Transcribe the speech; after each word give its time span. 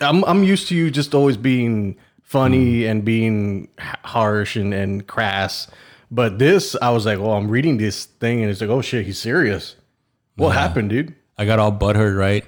I'm 0.00 0.24
I'm 0.24 0.42
used 0.44 0.68
to 0.68 0.74
you 0.74 0.90
just 0.90 1.14
always 1.14 1.36
being 1.36 1.96
funny 2.22 2.86
and 2.86 3.04
being 3.04 3.68
harsh 4.04 4.56
and 4.56 4.72
and 4.74 5.06
crass. 5.06 5.68
But 6.10 6.38
this, 6.38 6.76
I 6.80 6.90
was 6.90 7.06
like, 7.06 7.18
well, 7.18 7.32
I'm 7.32 7.48
reading 7.50 7.76
this 7.78 8.04
thing 8.06 8.40
and 8.42 8.50
it's 8.50 8.60
like, 8.60 8.70
oh 8.70 8.80
shit, 8.82 9.04
he's 9.04 9.18
serious. 9.18 9.76
What 10.36 10.50
happened, 10.50 10.90
dude? 10.90 11.14
I 11.38 11.44
got 11.44 11.58
all 11.58 11.72
butthurt, 11.72 12.16
right? 12.16 12.44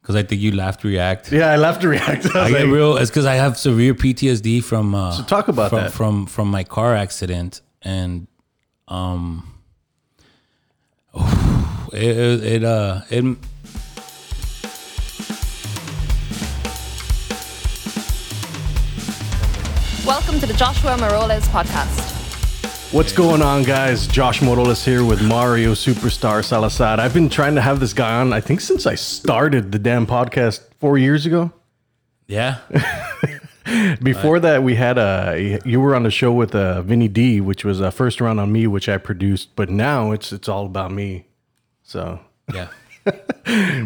Because 0.00 0.16
I 0.16 0.22
think 0.22 0.40
you 0.42 0.52
laughed 0.52 0.84
react. 0.84 1.32
Yeah, 1.32 1.50
I 1.50 1.56
to 1.80 1.88
react. 1.88 2.26
I 2.34 2.38
I 2.46 2.50
was 2.50 2.52
get 2.52 2.68
real. 2.68 2.96
It's 2.98 3.10
because 3.10 3.26
I 3.26 3.34
have 3.34 3.56
severe 3.58 3.94
PTSD 3.94 4.62
from. 4.62 4.94
Uh, 4.94 5.12
So 5.12 5.22
talk 5.24 5.48
about 5.48 5.70
from, 5.70 5.78
that. 5.80 5.92
from 5.92 6.26
from 6.26 6.48
my 6.50 6.62
car 6.64 6.94
accident, 6.94 7.62
and 7.82 8.26
um, 8.88 9.54
it 11.92 12.16
it, 12.16 12.44
it 12.44 12.64
uh 12.64 13.00
it. 13.10 13.36
Welcome 20.06 20.38
to 20.40 20.46
the 20.46 20.52
Joshua 20.52 20.96
Moroles 20.98 21.48
podcast. 21.48 22.92
What's 22.92 23.10
going 23.10 23.40
on, 23.40 23.62
guys? 23.62 24.06
Josh 24.06 24.40
Moroles 24.40 24.84
here 24.84 25.02
with 25.02 25.22
Mario 25.22 25.72
Superstar 25.72 26.44
Salazar. 26.44 27.00
I've 27.00 27.14
been 27.14 27.30
trying 27.30 27.54
to 27.54 27.62
have 27.62 27.80
this 27.80 27.94
guy 27.94 28.20
on, 28.20 28.30
I 28.32 28.42
think, 28.42 28.60
since 28.60 28.86
I 28.86 28.96
started 28.96 29.72
the 29.72 29.78
damn 29.78 30.06
podcast 30.06 30.60
four 30.78 30.98
years 30.98 31.24
ago. 31.24 31.52
Yeah, 32.26 32.58
Before 34.02 34.40
that, 34.40 34.62
we 34.62 34.74
had 34.74 34.98
a 34.98 35.58
you 35.64 35.80
were 35.80 35.94
on 35.94 36.02
the 36.02 36.10
show 36.10 36.32
with 36.32 36.54
uh, 36.54 36.82
Vinny 36.82 37.08
D, 37.08 37.40
which 37.40 37.64
was 37.64 37.80
a 37.80 37.90
first 37.90 38.20
round 38.20 38.38
on 38.38 38.52
me, 38.52 38.66
which 38.66 38.90
I 38.90 38.98
produced. 38.98 39.56
But 39.56 39.70
now 39.70 40.12
it's 40.12 40.32
it's 40.32 40.50
all 40.50 40.66
about 40.66 40.92
me. 40.92 41.24
So 41.82 42.20
yeah. 42.52 42.68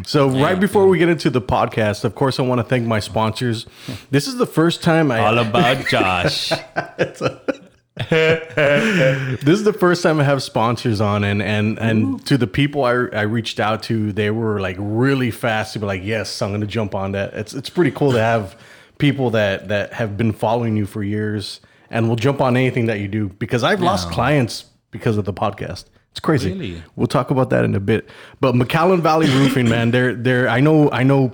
So 0.06 0.28
right 0.28 0.58
before 0.58 0.86
we 0.86 0.98
get 0.98 1.08
into 1.08 1.30
the 1.30 1.40
podcast, 1.40 2.04
of 2.04 2.14
course, 2.14 2.38
I 2.38 2.42
want 2.42 2.60
to 2.60 2.64
thank 2.64 2.86
my 2.86 3.00
sponsors. 3.00 3.66
This 4.10 4.28
is 4.28 4.36
the 4.36 4.46
first 4.46 4.82
time 4.82 5.10
I 5.10 5.20
All 5.20 5.38
about 5.38 5.86
Josh. 5.86 6.48
this 8.10 9.44
is 9.46 9.64
the 9.64 9.72
first 9.72 10.02
time 10.02 10.20
I 10.20 10.24
have 10.24 10.42
sponsors 10.42 11.00
on, 11.00 11.24
and 11.24 11.42
and 11.42 11.78
and 11.78 12.24
to 12.26 12.38
the 12.38 12.46
people 12.46 12.84
I, 12.84 12.92
I 12.92 13.22
reached 13.22 13.58
out 13.58 13.82
to, 13.84 14.12
they 14.12 14.30
were 14.30 14.60
like 14.60 14.76
really 14.78 15.30
fast 15.30 15.72
to 15.72 15.80
be 15.80 15.86
like, 15.86 16.04
yes, 16.04 16.40
I'm 16.40 16.50
going 16.50 16.60
to 16.60 16.66
jump 16.66 16.94
on 16.94 17.12
that. 17.12 17.34
It's 17.34 17.54
it's 17.54 17.70
pretty 17.70 17.90
cool 17.90 18.12
to 18.12 18.20
have 18.20 18.56
people 18.98 19.30
that 19.30 19.68
that 19.68 19.92
have 19.94 20.16
been 20.16 20.32
following 20.32 20.76
you 20.76 20.86
for 20.86 21.02
years 21.02 21.60
and 21.90 22.08
will 22.08 22.16
jump 22.16 22.40
on 22.40 22.56
anything 22.56 22.86
that 22.86 23.00
you 23.00 23.08
do. 23.08 23.30
Because 23.30 23.64
I've 23.64 23.80
lost 23.80 24.10
clients 24.10 24.66
because 24.90 25.16
of 25.16 25.24
the 25.24 25.32
podcast. 25.32 25.86
It's 26.12 26.20
crazy. 26.20 26.52
Really? 26.52 26.82
We'll 26.96 27.06
talk 27.06 27.30
about 27.30 27.50
that 27.50 27.64
in 27.64 27.74
a 27.74 27.80
bit. 27.80 28.08
But 28.40 28.54
McAllen 28.54 29.00
Valley 29.00 29.28
Roofing, 29.28 29.68
man, 29.70 29.90
they're 29.90 30.14
they're 30.14 30.48
I 30.48 30.60
know 30.60 30.90
I 30.90 31.02
know 31.02 31.32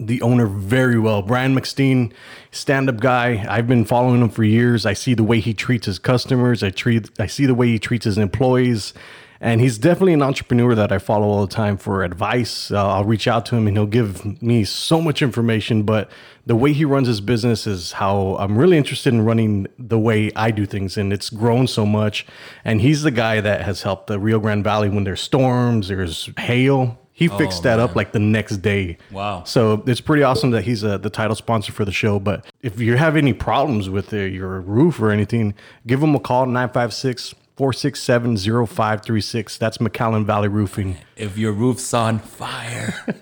the 0.00 0.22
owner 0.22 0.46
very 0.46 0.98
well. 0.98 1.22
Brian 1.22 1.54
McSteen, 1.54 2.12
stand 2.50 2.88
up 2.88 3.00
guy. 3.00 3.44
I've 3.48 3.66
been 3.66 3.84
following 3.84 4.22
him 4.22 4.28
for 4.28 4.44
years. 4.44 4.86
I 4.86 4.92
see 4.92 5.14
the 5.14 5.24
way 5.24 5.40
he 5.40 5.54
treats 5.54 5.86
his 5.86 5.98
customers. 5.98 6.62
I 6.62 6.70
treat 6.70 7.10
I 7.18 7.26
see 7.26 7.46
the 7.46 7.54
way 7.54 7.68
he 7.68 7.78
treats 7.78 8.04
his 8.04 8.18
employees. 8.18 8.94
And 9.40 9.60
he's 9.60 9.78
definitely 9.78 10.12
an 10.14 10.22
entrepreneur 10.22 10.74
that 10.74 10.92
I 10.92 10.98
follow 10.98 11.26
all 11.26 11.46
the 11.46 11.52
time 11.52 11.76
for 11.76 12.02
advice. 12.04 12.70
Uh, 12.70 12.88
I'll 12.88 13.04
reach 13.04 13.26
out 13.26 13.44
to 13.46 13.56
him 13.56 13.66
and 13.66 13.76
he'll 13.76 13.86
give 13.86 14.40
me 14.42 14.64
so 14.64 15.00
much 15.00 15.22
information. 15.22 15.82
But 15.82 16.10
the 16.46 16.56
way 16.56 16.72
he 16.72 16.84
runs 16.84 17.08
his 17.08 17.20
business 17.20 17.66
is 17.66 17.92
how 17.92 18.36
I'm 18.38 18.56
really 18.56 18.76
interested 18.76 19.12
in 19.12 19.24
running 19.24 19.66
the 19.78 19.98
way 19.98 20.30
I 20.36 20.50
do 20.50 20.66
things. 20.66 20.96
And 20.96 21.12
it's 21.12 21.30
grown 21.30 21.66
so 21.66 21.84
much. 21.84 22.26
And 22.64 22.80
he's 22.80 23.02
the 23.02 23.10
guy 23.10 23.40
that 23.40 23.62
has 23.62 23.82
helped 23.82 24.06
the 24.06 24.18
Rio 24.18 24.38
Grande 24.38 24.64
Valley 24.64 24.88
when 24.88 25.04
there's 25.04 25.20
storms, 25.20 25.88
there's 25.88 26.30
hail. 26.38 26.98
He 27.16 27.28
fixed 27.28 27.62
that 27.62 27.78
up 27.78 27.94
like 27.94 28.10
the 28.10 28.18
next 28.18 28.56
day. 28.56 28.98
Wow. 29.12 29.44
So 29.44 29.84
it's 29.86 30.00
pretty 30.00 30.24
awesome 30.24 30.50
that 30.50 30.64
he's 30.64 30.82
uh, 30.82 30.98
the 30.98 31.10
title 31.10 31.36
sponsor 31.36 31.70
for 31.70 31.84
the 31.84 31.92
show. 31.92 32.18
But 32.18 32.44
if 32.60 32.80
you 32.80 32.96
have 32.96 33.14
any 33.14 33.32
problems 33.32 33.88
with 33.88 34.12
uh, 34.12 34.16
your 34.16 34.60
roof 34.60 35.00
or 35.00 35.12
anything, 35.12 35.54
give 35.86 36.02
him 36.02 36.16
a 36.16 36.18
call 36.18 36.46
956 36.46 37.36
467 37.56 38.36
0536. 38.66 39.58
That's 39.58 39.78
McAllen 39.78 40.24
Valley 40.24 40.48
Roofing. 40.48 40.96
if 41.16 41.38
your 41.38 41.52
roof's 41.52 41.92
on 41.94 42.18
fire, 42.18 42.94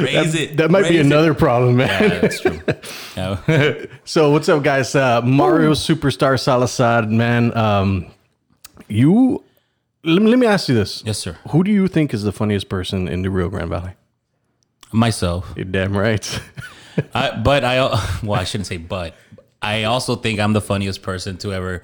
raise 0.00 0.34
it. 0.34 0.56
That 0.56 0.70
might 0.70 0.82
be 0.82 0.90
raise 0.90 1.00
it. 1.00 1.06
another 1.06 1.34
problem, 1.34 1.76
man. 1.76 1.88
Yeah, 2.02 2.18
that's 2.20 2.40
true. 2.40 2.60
Yeah. 3.16 3.86
So 4.04 4.30
what's 4.30 4.48
up, 4.48 4.62
guys? 4.62 4.94
Uh, 4.94 5.20
Mario 5.22 5.72
Superstar 5.72 6.38
Salazar, 6.38 7.02
man. 7.02 7.56
Um, 7.56 8.06
you 8.86 9.42
let 10.04 10.22
me, 10.22 10.30
let 10.30 10.38
me 10.38 10.46
ask 10.46 10.68
you 10.68 10.74
this. 10.76 11.02
yes, 11.04 11.18
sir. 11.18 11.36
Who 11.50 11.64
do 11.64 11.72
you 11.72 11.88
think 11.88 12.14
is 12.14 12.22
the 12.22 12.30
funniest 12.30 12.68
person 12.68 13.08
in 13.08 13.22
the 13.22 13.30
Rio 13.30 13.48
Grande 13.48 13.70
Valley? 13.70 13.92
Myself. 14.92 15.52
You're 15.56 15.64
damn 15.64 15.96
right. 15.96 16.40
I, 17.12 17.36
but 17.42 17.64
I, 17.64 17.76
well, 18.22 18.40
I 18.40 18.44
shouldn't 18.44 18.68
say 18.68 18.76
but. 18.76 19.14
I 19.60 19.82
also 19.84 20.14
think 20.14 20.38
I'm 20.38 20.52
the 20.52 20.60
funniest 20.60 21.02
person 21.02 21.36
to 21.38 21.52
ever 21.52 21.82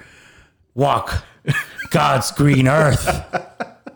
walk 0.75 1.25
God's 1.91 2.31
green 2.33 2.69
earth. 2.69 3.05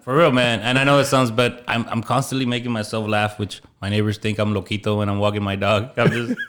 For 0.01 0.17
real, 0.17 0.33
man. 0.33 0.61
And 0.61 0.79
I 0.79 0.85
know 0.85 0.99
it 1.01 1.05
sounds, 1.05 1.31
but 1.31 1.63
I'm, 1.69 1.87
I'm 1.89 2.03
constantly 2.03 2.47
making 2.47 2.73
myself 2.73 3.07
laugh, 3.07 3.39
which 3.39 3.61
my 3.83 3.89
neighbors 3.91 4.17
think 4.19 4.39
I'm 4.39 4.55
loquito 4.55 4.99
when 4.99 5.09
I'm 5.09 5.19
walking 5.19 5.43
my 5.43 5.57
dog. 5.57 5.91
I'm 5.99 6.11
just 6.11 6.41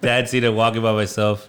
dad 0.00 0.28
it 0.44 0.54
walking 0.54 0.82
by 0.82 0.92
myself. 0.92 1.48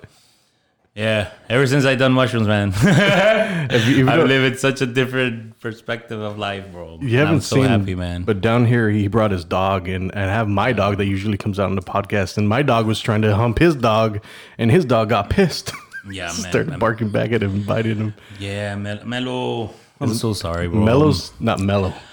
Yeah, 0.95 1.31
ever 1.49 1.67
since 1.67 1.83
I 1.83 1.95
done 1.95 2.13
mushrooms, 2.13 2.47
man, 2.47 2.69
If 2.73 3.85
you- 3.85 3.91
if 3.91 3.97
you 3.97 4.09
I'm 4.09 4.17
don't- 4.19 4.29
such 4.59 4.79
a 4.81 4.85
different 4.85 5.59
perspective 5.59 6.21
of 6.21 6.37
life, 6.37 6.71
bro. 6.71 6.99
You 7.01 7.17
haven't 7.17 7.33
I'm 7.35 7.41
so 7.41 7.57
seen, 7.57 7.65
happy, 7.65 7.95
man. 7.95 8.23
But 8.23 8.39
down 8.39 8.65
here, 8.65 8.89
he 8.89 9.09
brought 9.09 9.31
his 9.31 9.43
dog, 9.43 9.89
and, 9.89 10.09
and 10.15 10.29
I 10.29 10.33
have 10.33 10.47
my 10.47 10.71
dog 10.71 10.95
that 10.97 11.05
usually 11.05 11.37
comes 11.37 11.59
out 11.59 11.69
on 11.69 11.75
the 11.75 11.81
podcast, 11.81 12.37
and 12.37 12.47
my 12.47 12.61
dog 12.61 12.85
was 12.87 13.01
trying 13.01 13.23
to 13.23 13.35
hump 13.35 13.59
his 13.59 13.75
dog, 13.75 14.21
and 14.57 14.71
his 14.71 14.85
dog 14.85 15.09
got 15.09 15.29
pissed. 15.29 15.73
Yeah, 16.09 16.25
man, 16.27 16.31
started 16.33 16.69
man. 16.69 16.79
barking 16.79 17.09
back 17.09 17.31
at 17.31 17.41
him, 17.41 17.63
biting 17.63 17.97
him. 17.97 18.13
yeah, 18.39 18.75
Mel- 18.75 19.05
Mellow. 19.05 19.73
I'm 19.99 20.13
so 20.13 20.33
sorry, 20.33 20.67
bro. 20.67 20.81
Mellows, 20.81 21.31
not 21.39 21.59
mellow. 21.59 21.93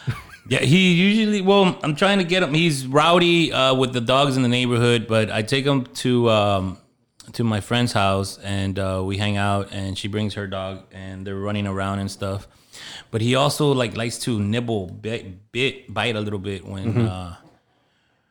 Yeah, 0.48 0.58
he 0.58 0.92
usually. 0.94 1.40
Well, 1.40 1.78
I'm 1.84 1.94
trying 1.94 2.18
to 2.18 2.24
get 2.24 2.42
him. 2.42 2.52
He's 2.52 2.84
rowdy 2.84 3.52
uh, 3.52 3.74
with 3.76 3.92
the 3.92 4.00
dogs 4.00 4.36
in 4.36 4.42
the 4.42 4.48
neighborhood, 4.48 5.06
but 5.06 5.30
I 5.30 5.42
take 5.42 5.64
him 5.64 5.84
to 6.02 6.28
um, 6.30 6.78
to 7.34 7.44
my 7.44 7.60
friend's 7.60 7.92
house 7.92 8.38
and 8.38 8.76
uh, 8.76 9.02
we 9.04 9.18
hang 9.18 9.36
out. 9.36 9.68
And 9.72 9.96
she 9.96 10.08
brings 10.08 10.34
her 10.34 10.48
dog, 10.48 10.82
and 10.90 11.24
they're 11.24 11.36
running 11.38 11.68
around 11.68 12.00
and 12.00 12.10
stuff. 12.10 12.48
But 13.12 13.20
he 13.20 13.36
also 13.36 13.72
like 13.72 13.96
likes 13.96 14.18
to 14.20 14.40
nibble, 14.40 14.88
bit, 14.88 15.52
bit 15.52 15.94
bite 15.94 16.16
a 16.16 16.20
little 16.20 16.40
bit 16.40 16.66
when 16.66 17.06
uh, 17.06 17.36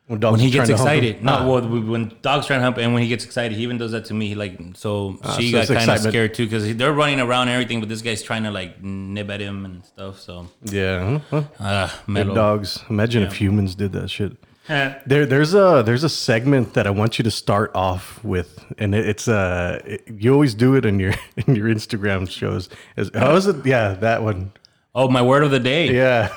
When, 0.08 0.18
dogs 0.20 0.32
when 0.32 0.40
he 0.40 0.50
gets 0.50 0.66
trying 0.68 0.68
to 0.68 0.76
hump 0.76 0.90
him. 0.90 0.98
excited. 0.98 1.24
No, 1.24 1.32
Ah. 1.32 1.46
well, 1.48 1.80
when 1.92 2.12
dogs 2.22 2.46
try 2.46 2.56
to 2.56 2.62
hump, 2.62 2.76
and 2.76 2.92
when 2.92 3.02
he 3.02 3.08
gets 3.08 3.24
excited, 3.24 3.56
he 3.56 3.62
even 3.62 3.78
does 3.78 3.92
that 3.92 4.04
to 4.06 4.14
me. 4.14 4.28
He 4.28 4.34
like 4.34 4.58
so 4.74 5.18
she 5.38 5.56
Ah, 5.56 5.62
so 5.64 5.74
got 5.74 5.86
kind 5.86 5.90
of 5.90 6.00
scared 6.00 6.34
too 6.34 6.44
because 6.46 6.76
they're 6.76 6.92
running 6.92 7.20
around 7.20 7.48
and 7.48 7.54
everything, 7.54 7.80
but 7.80 7.88
this 7.88 8.02
guy's 8.02 8.22
trying 8.22 8.42
to 8.42 8.50
like 8.50 8.82
nib 8.82 9.30
at 9.30 9.40
him 9.40 9.64
and 9.64 9.84
stuff. 9.84 10.18
So 10.20 10.48
yeah, 10.64 11.20
huh? 11.30 11.44
uh, 11.60 11.88
Good 12.06 12.34
dogs. 12.34 12.80
Imagine 12.90 13.22
if 13.22 13.34
humans 13.40 13.74
did 13.74 13.92
that 13.92 14.10
shit. 14.10 14.36
There, 14.68 15.26
there's 15.26 15.54
a 15.54 15.82
there's 15.84 16.04
a 16.04 16.08
segment 16.08 16.74
that 16.74 16.86
I 16.86 16.90
want 16.90 17.18
you 17.18 17.22
to 17.24 17.30
start 17.30 17.70
off 17.74 18.22
with, 18.24 18.64
and 18.78 18.94
it, 18.94 19.06
it's 19.08 19.28
uh, 19.28 19.80
it- 19.84 20.02
you 20.18 20.32
always 20.32 20.54
do 20.54 20.74
it 20.76 20.84
in 20.84 20.98
your 21.00 21.14
in 21.46 21.54
your 21.56 21.68
Instagram 21.68 22.28
shows. 22.30 22.68
Is 22.96 23.10
how 23.14 23.34
is 23.36 23.46
it? 23.46 23.64
Yeah, 23.64 23.94
that 23.94 24.22
one. 24.22 24.52
Oh, 24.94 25.08
my 25.08 25.22
word 25.22 25.42
of 25.42 25.50
the 25.50 25.58
day. 25.60 25.90
Yeah, 25.92 26.28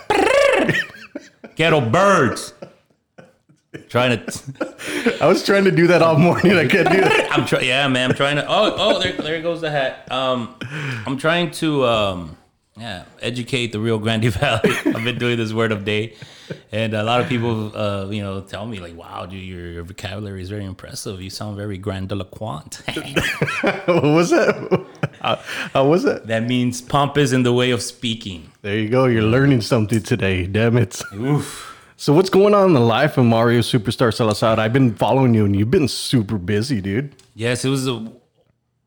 Ghetto 1.56 1.82
birds. 1.82 2.54
Trying 3.90 4.26
to. 4.26 5.18
I 5.22 5.28
was 5.28 5.46
trying 5.46 5.64
to 5.66 5.72
do 5.72 5.88
that 5.88 6.02
all 6.02 6.18
morning. 6.18 6.54
I 6.54 6.68
can't 6.68 6.90
do 6.90 6.98
it. 6.98 7.32
I'm 7.32 7.46
trying. 7.46 7.66
Yeah, 7.66 7.88
man. 7.88 8.12
I'm 8.12 8.16
trying 8.16 8.38
to. 8.38 8.46
Oh, 8.48 8.76
oh, 8.78 9.00
there, 9.00 9.14
there 9.14 9.42
goes 9.42 9.62
the 9.62 9.72
hat. 9.72 10.12
Um, 10.12 10.56
I'm 11.06 11.18
trying 11.18 11.52
to. 11.52 11.86
Um, 11.86 12.38
yeah, 12.78 13.06
educate 13.22 13.72
the 13.72 13.80
real 13.80 14.00
Grande 14.00 14.26
Valley. 14.26 14.72
I've 14.86 15.04
been 15.04 15.18
doing 15.18 15.38
this 15.38 15.54
word 15.54 15.72
of 15.72 15.86
day, 15.86 16.14
and 16.74 16.94
a 16.94 17.04
lot 17.04 17.22
of 17.22 17.30
people, 17.30 17.76
uh, 17.76 18.10
you 18.10 18.22
know, 18.22 18.42
tell 18.42 18.66
me 18.66 18.80
like, 18.80 18.98
"Wow, 18.98 19.26
dude, 19.26 19.42
your, 19.42 19.68
your 19.68 19.84
vocabulary 19.84 20.42
is 20.42 20.50
very 20.50 20.66
impressive. 20.66 21.22
You 21.22 21.30
sound 21.30 21.56
very 21.56 21.80
grandiloquent." 21.80 22.84
what 23.86 24.04
was 24.04 24.32
that? 24.32 24.86
How, 25.22 25.40
how 25.74 25.88
was 25.88 26.04
that? 26.04 26.28
that 26.28 26.44
means 26.44 26.82
pompous 26.82 27.32
in 27.32 27.44
the 27.44 27.54
way 27.54 27.72
of 27.72 27.82
speaking. 27.82 28.52
There 28.62 28.78
you 28.78 28.90
go. 28.90 29.06
You're 29.06 29.24
learning 29.24 29.62
something 29.62 30.04
today. 30.04 30.46
Damn 30.46 30.76
it. 30.76 31.02
Oof. 31.14 31.75
So 31.98 32.12
what's 32.12 32.30
going 32.30 32.54
on 32.54 32.68
in 32.68 32.74
the 32.74 32.82
life 32.82 33.18
of 33.18 33.24
Mario 33.24 33.62
Superstar 33.62 34.14
Salazar? 34.14 34.60
I've 34.60 34.74
been 34.74 34.94
following 34.96 35.34
you, 35.34 35.46
and 35.46 35.56
you've 35.56 35.72
been 35.72 35.88
super 35.88 36.38
busy, 36.38 36.82
dude. 36.82 37.16
Yes, 37.36 37.64
it 37.64 37.70
was 37.70 37.88
a 37.88 38.12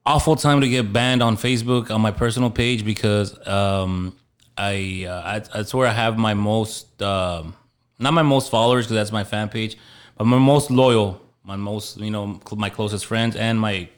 awful 0.05 0.37
time 0.37 0.61
to 0.61 0.69
get 0.69 0.93
banned 0.93 1.23
on 1.23 1.37
Facebook 1.39 1.91
on 1.91 2.03
my 2.03 2.11
personal 2.11 2.51
page 2.51 2.85
because 2.85 3.47
um, 3.47 4.15
I, 4.59 5.07
uh, 5.09 5.23
I 5.25 5.39
that's 5.39 5.73
where 5.73 5.87
I 5.87 5.93
have 5.93 6.19
my 6.19 6.35
most 6.35 7.01
um, 7.01 7.55
not 7.99 8.13
my 8.13 8.23
most 8.23 8.51
followers 8.51 8.85
because 8.85 8.97
that's 8.97 9.13
my 9.13 9.25
fan 9.25 9.49
page, 9.49 9.79
but 10.19 10.25
my 10.25 10.39
most 10.39 10.71
loyal, 10.71 11.19
my 11.45 11.57
most 11.57 11.99
you 11.99 12.11
know 12.11 12.39
my 12.57 12.69
closest 12.69 13.07
friends 13.07 13.37
and 13.37 13.59
my 13.59 13.89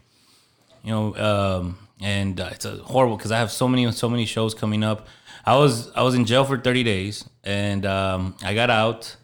you 0.84 0.90
know 0.92 1.16
um, 1.16 1.78
and 2.00 2.40
uh, 2.40 2.50
it's 2.52 2.64
a 2.64 2.76
horrible 2.76 3.16
because 3.16 3.32
I 3.32 3.38
have 3.38 3.50
so 3.50 3.68
many 3.68 3.90
so 3.92 4.08
many 4.08 4.24
shows 4.26 4.54
coming 4.54 4.82
up. 4.82 5.06
I 5.44 5.56
was 5.56 5.90
I 5.92 6.02
was 6.02 6.14
in 6.14 6.24
jail 6.24 6.44
for 6.44 6.58
30 6.58 6.82
days 6.82 7.24
and 7.44 7.86
um, 7.86 8.36
I 8.42 8.54
got 8.54 8.70
out 8.70 9.16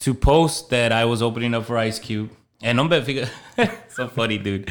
to 0.00 0.14
post 0.14 0.70
that 0.70 0.92
I 0.92 1.04
was 1.04 1.22
opening 1.22 1.54
up 1.54 1.66
for 1.66 1.78
Ice 1.78 1.98
Cube. 1.98 2.30
And 2.64 2.78
hombre, 2.78 3.00
fíjate, 3.02 3.30
so 3.88 4.06
funny, 4.08 4.38
dude. 4.38 4.70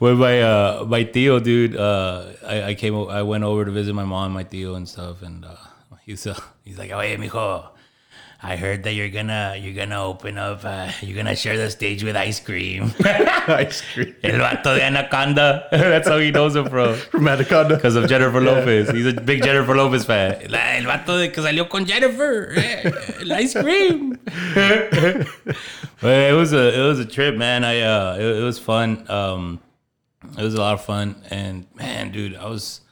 With 0.00 0.18
my 0.18 0.40
uh 0.40 0.84
my 0.88 1.04
tío, 1.04 1.42
dude, 1.42 1.76
uh 1.76 2.32
I, 2.46 2.62
I 2.70 2.74
came 2.74 2.94
I 3.08 3.22
went 3.22 3.44
over 3.44 3.64
to 3.64 3.70
visit 3.70 3.94
my 3.94 4.04
mom 4.04 4.32
my 4.32 4.44
tío 4.44 4.76
and 4.76 4.88
stuff 4.88 5.22
and 5.22 5.44
uh 5.44 5.56
he's 6.04 6.26
uh, 6.26 6.38
he's 6.64 6.78
like, 6.78 6.90
"Oye, 6.90 7.16
mijo, 7.18 7.68
I 8.40 8.54
heard 8.54 8.84
that 8.84 8.92
you're 8.94 9.08
gonna 9.08 9.56
you're 9.58 9.74
gonna 9.74 10.00
open 10.04 10.38
up 10.38 10.64
uh, 10.64 10.92
you're 11.02 11.16
gonna 11.16 11.34
share 11.34 11.56
the 11.56 11.70
stage 11.70 12.04
with 12.04 12.14
ice 12.16 12.38
cream." 12.38 12.92
Ice 13.48 13.82
cream 13.92 14.14
El 14.22 14.38
vato 14.38 14.76
de 14.76 14.82
Anaconda. 14.84 15.66
That's 15.72 16.06
how 16.06 16.18
he 16.18 16.30
knows 16.30 16.54
him 16.54 16.68
from. 16.68 16.94
from 16.96 17.26
Anaconda. 17.26 17.74
Because 17.74 17.96
of 17.96 18.08
Jennifer 18.08 18.40
Lopez. 18.40 18.90
He's 18.90 19.06
a 19.06 19.14
big 19.20 19.42
Jennifer 19.42 19.74
Lopez 19.74 20.04
fan. 20.04 20.40
El 20.54 20.84
vato 20.86 21.18
de 21.18 21.30
que 21.32 21.42
salió 21.42 21.68
con 21.68 21.84
Jennifer. 21.84 22.52
eh, 22.56 22.90
El 23.22 23.32
ice 23.32 23.54
cream. 23.54 24.18
but 26.00 26.12
it 26.30 26.34
was 26.36 26.52
a 26.52 26.78
it 26.78 26.86
was 26.86 27.00
a 27.00 27.04
trip, 27.06 27.34
man. 27.36 27.64
I 27.64 27.80
uh 27.80 28.16
it, 28.18 28.36
it 28.38 28.42
was 28.44 28.58
fun. 28.58 29.04
Um 29.10 29.60
it 30.38 30.42
was 30.42 30.54
a 30.54 30.60
lot 30.60 30.74
of 30.74 30.84
fun 30.84 31.16
and 31.30 31.66
man, 31.74 32.12
dude, 32.12 32.36
I 32.36 32.46
was 32.46 32.82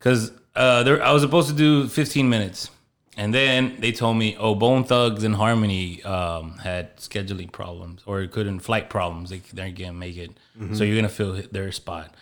cuz 0.00 0.32
uh 0.54 0.82
there 0.82 1.02
I 1.02 1.12
was 1.12 1.22
supposed 1.22 1.48
to 1.48 1.54
do 1.54 1.88
15 1.88 2.28
minutes. 2.28 2.70
And 3.16 3.34
then 3.34 3.76
they 3.78 3.92
told 3.92 4.16
me, 4.16 4.36
"Oh, 4.38 4.54
Bone 4.54 4.84
Thugs-n-Harmony 4.84 6.02
um, 6.04 6.58
had 6.58 6.96
scheduling 6.96 7.52
problems 7.52 8.02
or 8.06 8.26
couldn't 8.26 8.60
flight 8.60 8.88
problems. 8.88 9.28
They 9.30 9.42
they 9.52 9.70
can't 9.72 9.96
make 9.96 10.16
it, 10.16 10.30
so 10.72 10.82
you're 10.84 10.96
gonna 10.96 11.08
fill 11.10 11.42
their 11.52 11.70
spot." 11.72 12.14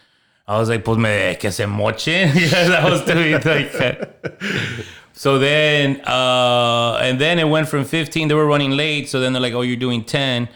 I 0.48 0.58
was 0.58 0.68
like, 0.68 0.84
"Pues 0.84 0.98
me 0.98 1.36
que 1.38 1.50
se 1.52 1.66
moche." 1.66 2.06
because 2.34 2.70
I 2.70 2.90
was 2.90 3.02
doing 3.02 3.32
like 3.32 3.72
that. 3.72 4.16
So 5.12 5.38
then, 5.38 6.00
uh, 6.06 6.98
and 7.02 7.20
then 7.20 7.38
it 7.38 7.44
went 7.44 7.68
from 7.68 7.84
15. 7.84 8.28
They 8.28 8.34
were 8.34 8.46
running 8.46 8.70
late, 8.70 9.08
so 9.10 9.20
then 9.20 9.34
they're 9.34 9.42
like, 9.42 9.52
"Oh, 9.52 9.60
you're 9.60 9.76
doing 9.76 10.02
10," 10.02 10.48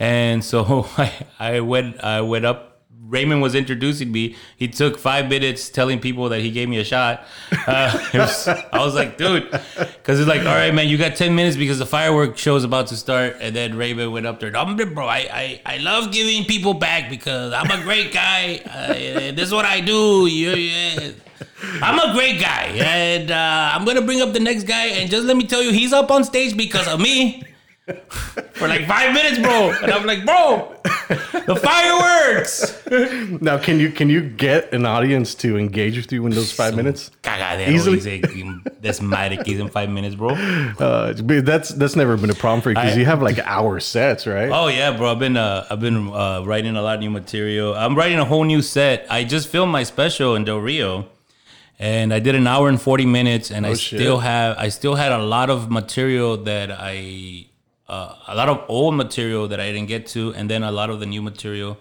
and 0.00 0.44
so 0.44 0.88
I 0.98 1.12
I 1.38 1.60
went 1.60 2.02
I 2.02 2.20
went 2.20 2.44
up. 2.44 2.69
Raymond 3.10 3.42
was 3.42 3.54
introducing 3.56 4.12
me. 4.12 4.36
He 4.56 4.68
took 4.68 4.98
five 4.98 5.28
minutes 5.28 5.68
telling 5.68 5.98
people 5.98 6.28
that 6.28 6.40
he 6.40 6.50
gave 6.50 6.68
me 6.68 6.78
a 6.78 6.84
shot. 6.84 7.26
Uh, 7.66 7.98
was, 8.14 8.46
I 8.48 8.78
was 8.78 8.94
like, 8.94 9.18
dude, 9.18 9.50
because 9.50 10.20
it's 10.20 10.28
like, 10.28 10.40
all 10.40 10.54
right, 10.54 10.72
man, 10.72 10.88
you 10.88 10.96
got 10.96 11.16
10 11.16 11.34
minutes 11.34 11.56
because 11.56 11.78
the 11.78 11.86
fireworks 11.86 12.40
show 12.40 12.54
is 12.54 12.62
about 12.64 12.86
to 12.88 12.96
start. 12.96 13.36
And 13.40 13.54
then 13.54 13.76
Raymond 13.76 14.12
went 14.12 14.26
up 14.26 14.38
there, 14.38 14.52
"Hombre, 14.52 14.86
bro, 14.86 15.06
I, 15.06 15.28
I, 15.32 15.60
I 15.66 15.78
love 15.78 16.12
giving 16.12 16.44
people 16.44 16.74
back 16.74 17.10
because 17.10 17.52
I'm 17.52 17.70
a 17.70 17.82
great 17.82 18.12
guy. 18.12 18.60
Uh, 18.64 18.92
this 19.32 19.42
is 19.42 19.52
what 19.52 19.64
I 19.64 19.80
do. 19.80 20.28
I'm 21.82 21.98
a 21.98 22.12
great 22.14 22.40
guy. 22.40 22.66
And 22.76 23.30
uh, 23.30 23.70
I'm 23.74 23.84
to 23.84 24.02
bring 24.02 24.20
up 24.20 24.32
the 24.32 24.40
next 24.40 24.64
guy. 24.64 24.86
And 24.86 25.10
just 25.10 25.26
let 25.26 25.36
me 25.36 25.46
tell 25.46 25.62
you, 25.62 25.72
he's 25.72 25.92
up 25.92 26.10
on 26.12 26.22
stage 26.22 26.56
because 26.56 26.86
of 26.86 27.00
me 27.00 27.42
for 28.54 28.68
like 28.68 28.86
five 28.86 29.12
minutes, 29.14 29.38
bro. 29.38 29.70
And 29.82 29.92
I'm 29.92 30.06
like, 30.06 30.24
bro, 30.24 30.74
the 31.46 31.56
fireworks. 31.56 32.76
Now, 33.40 33.58
can 33.58 33.78
you 33.80 33.90
can 33.90 34.08
you 34.10 34.20
get 34.20 34.72
an 34.72 34.86
audience 34.86 35.34
to 35.36 35.56
engage 35.58 35.96
with 35.96 36.12
you 36.12 36.24
in 36.26 36.32
those 36.32 36.52
five 36.52 36.74
minutes? 36.76 37.10
Cagadero, 37.22 37.68
Easily. 37.68 38.00
desmadre 38.80 39.44
que 39.44 39.58
in 39.60 39.68
five 39.68 39.88
minutes, 39.90 40.14
bro. 40.14 40.30
Uh, 40.78 41.12
that's 41.42 41.70
that's 41.70 41.96
never 41.96 42.16
been 42.16 42.30
a 42.30 42.34
problem 42.34 42.60
for 42.62 42.70
you 42.70 42.74
because 42.76 42.96
you 42.96 43.04
have 43.04 43.22
like 43.22 43.38
hour 43.40 43.80
sets, 43.80 44.26
right? 44.26 44.50
Oh 44.52 44.68
yeah, 44.68 44.96
bro. 44.96 45.12
I've 45.12 45.18
been 45.18 45.36
uh, 45.36 45.66
I've 45.70 45.80
been 45.80 46.08
uh, 46.08 46.42
writing 46.44 46.76
a 46.76 46.82
lot 46.82 46.94
of 46.96 47.00
new 47.00 47.10
material. 47.10 47.74
I'm 47.74 47.94
writing 47.96 48.18
a 48.18 48.24
whole 48.24 48.44
new 48.44 48.62
set. 48.62 49.06
I 49.10 49.24
just 49.24 49.48
filmed 49.48 49.72
my 49.72 49.82
special 49.84 50.34
in 50.36 50.44
Del 50.44 50.58
Rio, 50.58 51.06
and 51.78 52.12
I 52.12 52.18
did 52.20 52.34
an 52.34 52.46
hour 52.46 52.68
and 52.68 52.80
forty 52.80 53.06
minutes, 53.06 53.50
and 53.50 53.66
I 53.66 53.70
Oh, 53.70 53.74
shit. 53.74 54.00
still 54.00 54.18
have 54.20 54.56
I 54.58 54.68
still 54.68 54.94
had 54.96 55.12
a 55.12 55.18
lot 55.22 55.50
of 55.50 55.70
material 55.70 56.36
that 56.44 56.70
I 56.70 57.46
uh, 57.94 58.14
a 58.28 58.34
lot 58.40 58.48
of 58.48 58.56
old 58.68 58.94
material 59.04 59.48
that 59.48 59.60
I 59.60 59.66
didn't 59.72 59.88
get 59.88 60.02
to, 60.14 60.22
and 60.36 60.44
then 60.50 60.62
a 60.62 60.72
lot 60.80 60.88
of 60.92 60.96
the 61.02 61.06
new 61.14 61.22
material 61.30 61.72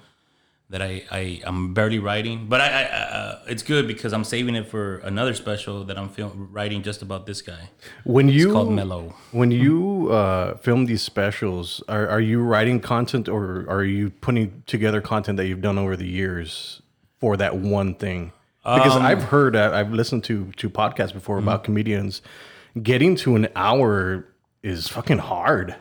that 0.72 0.82
I, 0.92 0.94
I 1.20 1.22
I'm 1.48 1.74
barely 1.74 2.00
writing. 2.08 2.38
But 2.52 2.60
I, 2.62 2.68
I 2.68 2.84
uh, 3.20 3.40
it's 3.54 3.64
good 3.74 3.88
because 3.94 4.12
I'm 4.16 4.24
saving 4.24 4.56
it 4.56 4.66
for 4.74 4.98
another 5.12 5.34
special 5.34 5.76
that 5.86 5.98
I'm 5.98 6.10
film, 6.10 6.50
writing 6.58 6.84
just 6.90 7.02
about 7.02 7.26
this 7.26 7.42
guy. 7.42 7.64
when 8.04 8.28
you 8.30 8.52
called 8.54 8.72
Mellow. 8.72 9.04
when 9.32 9.50
you 9.52 10.10
uh, 10.12 10.58
film 10.58 10.86
these 10.86 11.02
specials, 11.14 11.82
are 11.88 12.06
are 12.16 12.22
you 12.32 12.38
writing 12.54 12.80
content 12.82 13.26
or 13.30 13.66
are 13.76 13.84
you 13.84 14.10
putting 14.26 14.64
together 14.68 15.02
content 15.02 15.38
that 15.38 15.48
you've 15.48 15.62
done 15.70 15.78
over 15.84 15.96
the 16.04 16.08
years 16.22 16.82
for 17.20 17.38
that 17.38 17.54
one 17.58 17.94
thing? 17.96 18.32
Because 18.64 18.96
Um, 18.96 19.02
I've 19.12 19.24
heard, 19.34 19.56
I- 19.56 19.80
I've 19.80 19.94
listened 20.02 20.24
to 20.30 20.36
to 20.62 20.70
podcasts 20.70 21.14
before 21.14 21.38
Mm-hmm. 21.38 21.48
about 21.50 21.64
comedians 21.64 22.22
getting 22.92 23.16
to 23.24 23.36
an 23.40 23.48
hour 23.56 24.26
is 24.62 24.88
fucking 24.88 25.20
hard. 25.34 25.76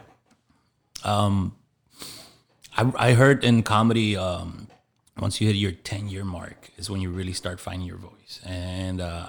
I, 2.77 2.93
I 2.97 3.13
heard 3.15 3.45
in 3.45 3.63
comedy, 3.63 4.17
um, 4.17 4.69
once 5.19 5.41
you 5.41 5.47
hit 5.47 5.57
your 5.57 5.73
10 5.73 6.09
year 6.09 6.25
mark 6.25 6.71
is 6.77 6.89
when 6.89 7.01
you 7.01 7.11
really 7.11 7.33
start 7.33 7.61
finding 7.61 7.87
your 7.87 7.97
voice. 7.97 8.41
And 8.45 9.01
uh, 9.01 9.27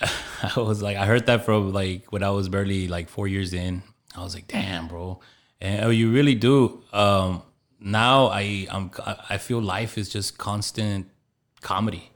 I 0.56 0.60
was 0.60 0.82
like, 0.82 0.96
I 0.96 1.06
heard 1.06 1.26
that 1.26 1.44
from 1.44 1.72
like 1.72 2.12
when 2.12 2.22
I 2.22 2.30
was 2.30 2.48
barely 2.48 2.88
like 2.88 3.08
four 3.08 3.28
years 3.28 3.52
in. 3.52 3.82
I 4.16 4.22
was 4.22 4.34
like, 4.34 4.48
damn, 4.48 4.88
bro. 4.88 5.20
And 5.60 5.84
oh, 5.84 5.90
you 5.90 6.12
really 6.12 6.34
do. 6.34 6.82
Um, 6.92 7.42
now 7.80 8.26
I 8.26 8.66
I'm, 8.70 8.90
I 9.28 9.38
feel 9.38 9.60
life 9.60 9.98
is 9.98 10.08
just 10.08 10.38
constant 10.38 11.08
comedy. 11.60 12.10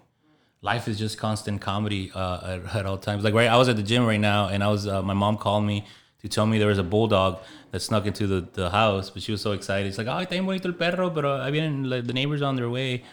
Life 0.60 0.88
is 0.88 0.98
just 0.98 1.18
constant 1.18 1.60
comedy 1.60 2.10
uh, 2.14 2.58
at, 2.64 2.76
at 2.76 2.86
all 2.86 2.98
times. 2.98 3.22
Like 3.22 3.34
right, 3.34 3.48
I 3.48 3.56
was 3.56 3.68
at 3.68 3.76
the 3.76 3.82
gym 3.82 4.04
right 4.04 4.20
now, 4.20 4.48
and 4.48 4.62
I 4.62 4.68
was 4.68 4.86
uh, 4.86 5.02
my 5.02 5.14
mom 5.14 5.36
called 5.36 5.64
me 5.64 5.86
to 6.22 6.28
tell 6.28 6.46
me 6.46 6.58
there 6.58 6.68
was 6.68 6.78
a 6.78 6.82
bulldog 6.82 7.38
that 7.70 7.80
snuck 7.80 8.06
into 8.06 8.26
the, 8.26 8.46
the 8.52 8.70
house, 8.70 9.10
but 9.10 9.22
she 9.22 9.32
was 9.32 9.40
so 9.40 9.52
excited. 9.52 9.86
It's 9.86 9.98
like, 9.98 10.08
oh, 10.08 10.18
está 10.18 10.30
bien 10.30 10.46
bonito 10.46 10.68
el 10.68 10.74
perro, 10.74 11.10
pero 11.10 11.38
ahí 11.38 11.52
vienen 11.52 11.88
like, 11.88 12.06
the 12.06 12.12
neighbors 12.12 12.42
on 12.42 12.56
their 12.56 12.68
way. 12.68 13.04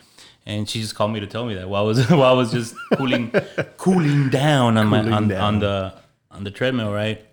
And 0.46 0.70
she 0.70 0.80
just 0.80 0.96
called 0.96 1.12
me 1.12 1.20
to 1.20 1.28
tell 1.28 1.46
me 1.46 1.56
that 1.56 1.68
while 1.68 1.84
I 1.84 1.86
was 1.86 2.10
while 2.10 2.24
I 2.24 2.34
was 2.34 2.52
just 2.52 2.76
cooling 2.94 3.32
cooling 3.78 4.30
down 4.30 4.78
on 4.78 4.88
my 4.88 5.00
on, 5.00 5.28
down. 5.28 5.42
on 5.42 5.60
the 5.60 5.94
on 6.32 6.44
the 6.44 6.52
treadmill, 6.52 6.94
right? 6.94 7.26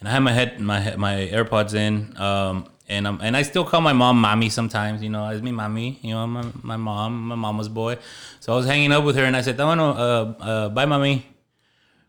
And 0.00 0.08
I 0.08 0.12
had 0.12 0.20
my 0.20 0.32
head 0.32 0.60
my 0.60 0.96
my 0.96 1.28
AirPods 1.32 1.74
in, 1.74 2.20
um, 2.20 2.68
and 2.88 3.06
I'm 3.06 3.20
and 3.20 3.36
I 3.36 3.42
still 3.42 3.64
call 3.64 3.80
my 3.80 3.92
mom 3.92 4.20
mommy 4.20 4.50
sometimes. 4.50 5.04
You 5.04 5.08
know, 5.10 5.28
it's 5.28 5.40
me 5.42 5.52
mommy. 5.52 6.00
You 6.02 6.14
know, 6.14 6.26
my, 6.26 6.44
my 6.62 6.76
mom, 6.76 7.28
my 7.28 7.36
mama's 7.36 7.68
boy. 7.68 7.98
So 8.40 8.52
I 8.52 8.56
was 8.56 8.66
hanging 8.66 8.90
up 8.90 9.04
with 9.04 9.14
her, 9.16 9.24
and 9.24 9.36
I 9.36 9.40
said, 9.40 9.56
"Bueno, 9.56 9.90
uh, 9.90 10.42
uh, 10.42 10.68
bye, 10.70 10.86
mommy." 10.86 11.33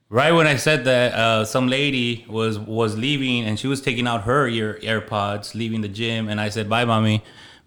Right 0.09 0.31
when 0.31 0.45
I 0.45 0.55
said 0.55 0.85
that, 0.85 1.13
uh, 1.13 1.45
some 1.45 1.67
lady 1.67 2.25
was 2.29 2.59
was 2.59 2.95
leaving, 2.95 3.43
and 3.43 3.59
she 3.59 3.67
was 3.67 3.81
taking 3.81 4.07
out 4.07 4.23
her 4.23 4.47
ear 4.47 4.79
AirPods, 4.83 5.55
leaving 5.55 5.81
the 5.81 5.87
gym, 5.87 6.29
and 6.29 6.39
I 6.39 6.49
said, 6.49 6.69
"Bye, 6.69 6.85
mommy." 6.85 7.23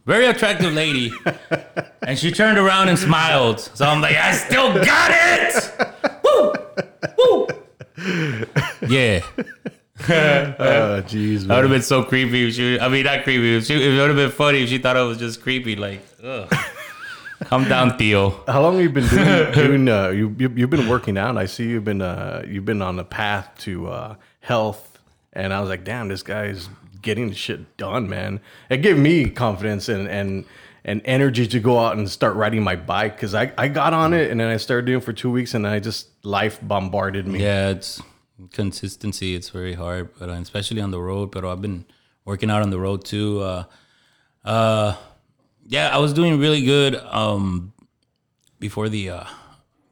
Very 0.06 0.24
attractive 0.26 0.72
lady, 0.72 1.12
and 2.02 2.18
she 2.18 2.30
turned 2.30 2.56
around 2.56 2.88
and 2.88 2.98
smiled. 2.98 3.60
So 3.60 3.84
I'm 3.84 4.00
like, 4.00 4.16
"I 4.16 4.32
still 4.32 4.72
got 4.72 5.10
it." 5.12 5.72
Woo, 6.24 6.52
woo. 7.18 7.46
Yeah. 8.88 9.20
oh, 10.08 11.02
jeez, 11.06 11.42
That 11.46 11.56
would 11.56 11.64
have 11.64 11.70
been 11.70 11.82
so 11.82 12.04
creepy. 12.04 12.46
If 12.48 12.54
she, 12.54 12.78
I 12.78 12.88
mean, 12.88 13.04
not 13.04 13.24
creepy. 13.24 13.56
If 13.56 13.66
she, 13.66 13.74
it 13.74 13.98
would 13.98 14.08
have 14.08 14.16
been 14.16 14.30
funny 14.30 14.62
if 14.62 14.68
she 14.68 14.78
thought 14.78 14.96
I 14.96 15.02
was 15.02 15.18
just 15.18 15.42
creepy. 15.42 15.74
Like, 15.74 16.00
ugh. 16.22 16.48
Calm 17.48 17.64
down, 17.64 17.96
Theo. 17.96 18.44
How 18.46 18.62
long 18.62 18.74
have 18.74 18.82
you 18.82 18.90
been 18.90 19.08
doing? 19.08 19.52
doing 19.52 19.88
uh, 19.88 20.08
you, 20.10 20.34
you 20.38 20.52
you've 20.54 20.70
been 20.70 20.88
working 20.88 21.16
out. 21.16 21.36
I 21.36 21.46
see 21.46 21.64
you've 21.64 21.84
been 21.84 22.02
uh, 22.02 22.44
you've 22.46 22.64
been 22.64 22.82
on 22.82 22.96
the 22.96 23.04
path 23.04 23.50
to 23.60 23.88
uh, 23.88 24.16
health, 24.40 24.98
and 25.32 25.52
I 25.52 25.60
was 25.60 25.68
like, 25.68 25.84
damn, 25.84 26.08
this 26.08 26.22
guy's 26.22 26.68
getting 27.00 27.28
the 27.28 27.34
shit 27.34 27.76
done, 27.76 28.08
man. 28.08 28.40
It 28.68 28.78
gave 28.78 28.98
me 28.98 29.30
confidence 29.30 29.88
and 29.88 30.08
and 30.08 30.44
and 30.84 31.02
energy 31.04 31.46
to 31.46 31.60
go 31.60 31.78
out 31.78 31.96
and 31.96 32.08
start 32.10 32.36
riding 32.36 32.62
my 32.62 32.76
bike 32.76 33.16
because 33.16 33.34
I 33.34 33.52
I 33.56 33.68
got 33.68 33.92
on 33.92 34.12
it 34.12 34.30
and 34.30 34.40
then 34.40 34.48
I 34.48 34.58
started 34.58 34.86
doing 34.86 34.98
it 34.98 35.04
for 35.04 35.12
two 35.12 35.30
weeks 35.30 35.54
and 35.54 35.66
I 35.66 35.80
just 35.80 36.08
life 36.24 36.58
bombarded 36.62 37.26
me. 37.26 37.42
Yeah, 37.42 37.70
it's 37.70 38.02
consistency. 38.52 39.34
It's 39.34 39.48
very 39.48 39.74
hard, 39.74 40.10
but 40.18 40.28
uh, 40.28 40.32
especially 40.32 40.80
on 40.80 40.90
the 40.90 41.00
road. 41.00 41.30
But 41.30 41.44
I've 41.44 41.62
been 41.62 41.86
working 42.24 42.50
out 42.50 42.62
on 42.62 42.70
the 42.70 42.78
road 42.78 43.04
too. 43.04 43.40
Uh, 43.40 43.64
uh, 44.44 44.96
yeah, 45.68 45.94
I 45.94 45.98
was 45.98 46.12
doing 46.14 46.38
really 46.38 46.62
good 46.64 46.96
um, 46.96 47.72
before 48.58 48.88
the 48.88 49.10
uh, 49.10 49.24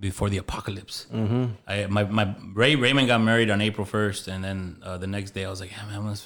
before 0.01 0.31
the 0.31 0.39
apocalypse. 0.39 1.07
Mm-hmm. 1.13 1.45
I 1.67 1.87
my 1.87 2.05
my 2.05 2.35
Ray 2.55 2.77
Raymond 2.77 3.07
got 3.07 3.21
married 3.21 3.51
on 3.51 3.61
April 3.61 3.85
first, 3.85 4.27
and 4.27 4.43
then 4.43 4.79
uh, 4.83 4.97
the 4.97 5.07
next 5.07 5.33
day 5.33 5.45
I 5.45 5.51
was 5.51 5.61
like, 5.61 5.73
yeah, 5.73 5.85
man, 5.85 5.99
I'm 5.99 6.17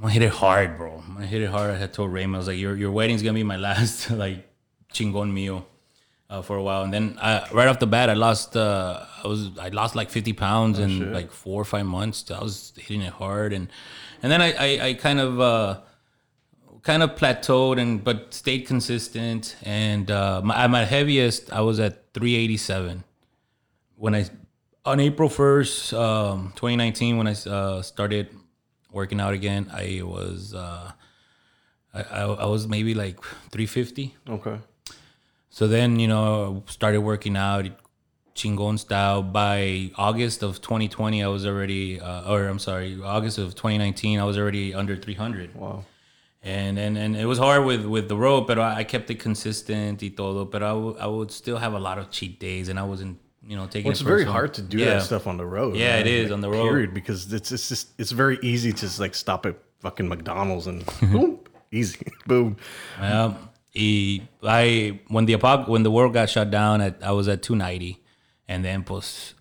gonna, 0.00 0.12
hit 0.12 0.22
it 0.22 0.30
hard, 0.30 0.76
bro. 0.76 1.02
I'm 1.06 1.14
gonna 1.14 1.26
hit 1.26 1.40
it 1.40 1.50
hard. 1.50 1.70
I 1.70 1.76
had 1.76 1.94
told 1.94 2.12
Raymond, 2.12 2.36
I 2.36 2.38
was 2.38 2.48
like, 2.48 2.58
your 2.58 2.76
your 2.76 2.92
wedding's 2.92 3.22
gonna 3.22 3.34
be 3.34 3.44
my 3.44 3.56
last 3.68 4.10
like 4.10 4.46
chingon 4.92 5.32
meal 5.32 5.66
uh, 6.28 6.42
for 6.42 6.56
a 6.56 6.62
while, 6.62 6.82
and 6.82 6.92
then 6.92 7.18
I, 7.22 7.48
right 7.52 7.66
off 7.66 7.78
the 7.78 7.86
bat, 7.86 8.10
I 8.10 8.14
lost. 8.14 8.58
Uh, 8.58 9.06
I 9.24 9.26
was 9.26 9.58
I 9.58 9.70
lost 9.70 9.96
like 9.96 10.10
fifty 10.10 10.34
pounds 10.34 10.78
in 10.78 11.14
like 11.14 11.30
four 11.32 11.62
or 11.62 11.64
five 11.64 11.86
months. 11.86 12.30
I 12.30 12.42
was 12.42 12.74
hitting 12.76 13.00
it 13.00 13.14
hard, 13.14 13.54
and 13.54 13.68
and 14.22 14.30
then 14.30 14.42
I 14.42 14.52
I, 14.52 14.86
I 14.88 14.94
kind 14.94 15.18
of 15.18 15.40
uh, 15.40 15.80
kind 16.88 17.02
of 17.02 17.10
plateaued 17.20 17.76
and 17.82 18.02
but 18.02 18.32
stayed 18.32 18.62
consistent. 18.72 19.56
And 19.62 20.10
uh, 20.10 20.40
my, 20.42 20.54
at 20.64 20.70
my 20.70 20.84
heaviest, 20.96 21.52
I 21.52 21.60
was 21.60 21.78
at 21.86 21.94
three 22.14 22.34
eighty 22.42 22.56
seven 22.56 23.04
when 23.98 24.14
I 24.14 24.26
on 24.84 25.00
April 25.00 25.28
1st, 25.28 25.98
um, 25.98 26.52
2019, 26.56 27.18
when 27.18 27.26
I 27.26 27.32
uh, 27.32 27.82
started 27.82 28.28
working 28.90 29.20
out 29.20 29.34
again, 29.34 29.68
I 29.70 30.00
was 30.02 30.54
uh, 30.54 30.92
I, 31.92 32.02
I, 32.02 32.22
I 32.22 32.46
was 32.46 32.66
maybe 32.66 32.94
like 32.94 33.20
350. 33.50 34.16
Okay. 34.30 34.58
So 35.50 35.66
then, 35.66 35.98
you 35.98 36.08
know, 36.08 36.62
started 36.66 37.00
working 37.00 37.36
out 37.36 37.66
chingon 38.34 38.78
style. 38.78 39.22
By 39.22 39.90
August 39.96 40.42
of 40.42 40.62
2020, 40.62 41.24
I 41.24 41.28
was 41.28 41.44
already, 41.44 42.00
uh, 42.00 42.30
or 42.30 42.46
I'm 42.46 42.60
sorry, 42.60 42.98
August 43.02 43.38
of 43.38 43.56
2019, 43.56 44.20
I 44.20 44.24
was 44.24 44.38
already 44.38 44.72
under 44.72 44.96
300. 44.96 45.54
Wow. 45.54 45.84
And, 46.48 46.78
and 46.78 46.96
and 46.96 47.16
it 47.16 47.26
was 47.26 47.38
hard 47.38 47.64
with 47.66 47.84
with 47.84 48.08
the 48.08 48.16
rope, 48.16 48.46
but 48.46 48.58
I, 48.58 48.84
kept 48.84 49.10
it 49.10 49.18
consistent 49.20 50.00
y 50.02 50.08
todo. 50.16 50.44
But 50.46 50.62
I 50.62 50.72
would- 50.72 50.96
I 50.98 51.06
would 51.06 51.30
still 51.30 51.58
have 51.58 51.74
a 51.74 51.78
lot 51.88 51.98
of 51.98 52.10
cheat 52.10 52.40
days, 52.40 52.68
and 52.70 52.78
I 52.78 52.84
wasn't, 52.92 53.18
you 53.50 53.56
know, 53.58 53.66
taking. 53.66 53.84
Well, 53.84 53.92
it's 53.92 54.00
it 54.00 54.04
very 54.16 54.24
hard 54.24 54.54
to 54.54 54.62
do 54.62 54.78
Yeah. 54.78 54.94
that 54.94 55.02
stuff 55.02 55.26
on 55.26 55.36
the 55.36 55.44
road. 55.44 55.76
Yeah, 55.76 55.96
man. 55.96 56.06
it 56.06 56.06
is 56.22 56.30
on 56.32 56.40
the 56.40 56.48
road. 56.48 56.68
Period, 56.70 56.94
because 56.94 57.20
it's 57.38 57.52
it's 57.52 57.68
just 57.68 57.86
it's 58.00 58.12
very 58.12 58.38
easy 58.42 58.72
to 58.72 58.80
just 58.88 58.98
like 58.98 59.14
stop 59.14 59.44
at 59.46 59.56
fucking 59.80 60.08
McDonald's 60.08 60.66
and 60.66 60.84
boom, 61.12 61.38
easy, 61.70 62.06
boom. 62.26 62.56
Yeah. 62.98 63.34
Y 63.76 64.20
I 64.42 65.00
when 65.08 65.26
the 65.26 65.34
apoc- 65.36 65.68
when 65.68 65.82
the 65.82 65.90
world 65.90 66.12
got 66.14 66.30
shut 66.30 66.50
down, 66.50 66.80
at, 66.80 66.94
I 67.02 67.12
was 67.12 67.28
at 67.28 67.42
290, 67.42 68.00
and 68.48 68.64
then 68.64 68.84
pues, 68.84 69.34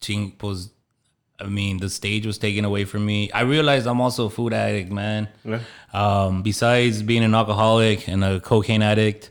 ching, 0.00 0.30
post. 0.38 0.70
I 1.40 1.46
mean, 1.48 1.78
the 1.78 1.90
stage 1.90 2.24
was 2.24 2.38
taken 2.38 2.64
away 2.64 2.84
from 2.84 3.04
me. 3.04 3.28
I 3.32 3.40
realized 3.42 3.88
I'm 3.88 4.00
also 4.00 4.26
a 4.26 4.30
food 4.30 4.52
addict, 4.52 4.92
man. 4.92 5.26
Yeah. 5.44 5.58
Um, 5.92 6.42
besides 6.42 7.02
being 7.02 7.22
an 7.22 7.34
alcoholic 7.34 8.08
and 8.08 8.24
a 8.24 8.40
cocaine 8.40 8.82
addict, 8.82 9.30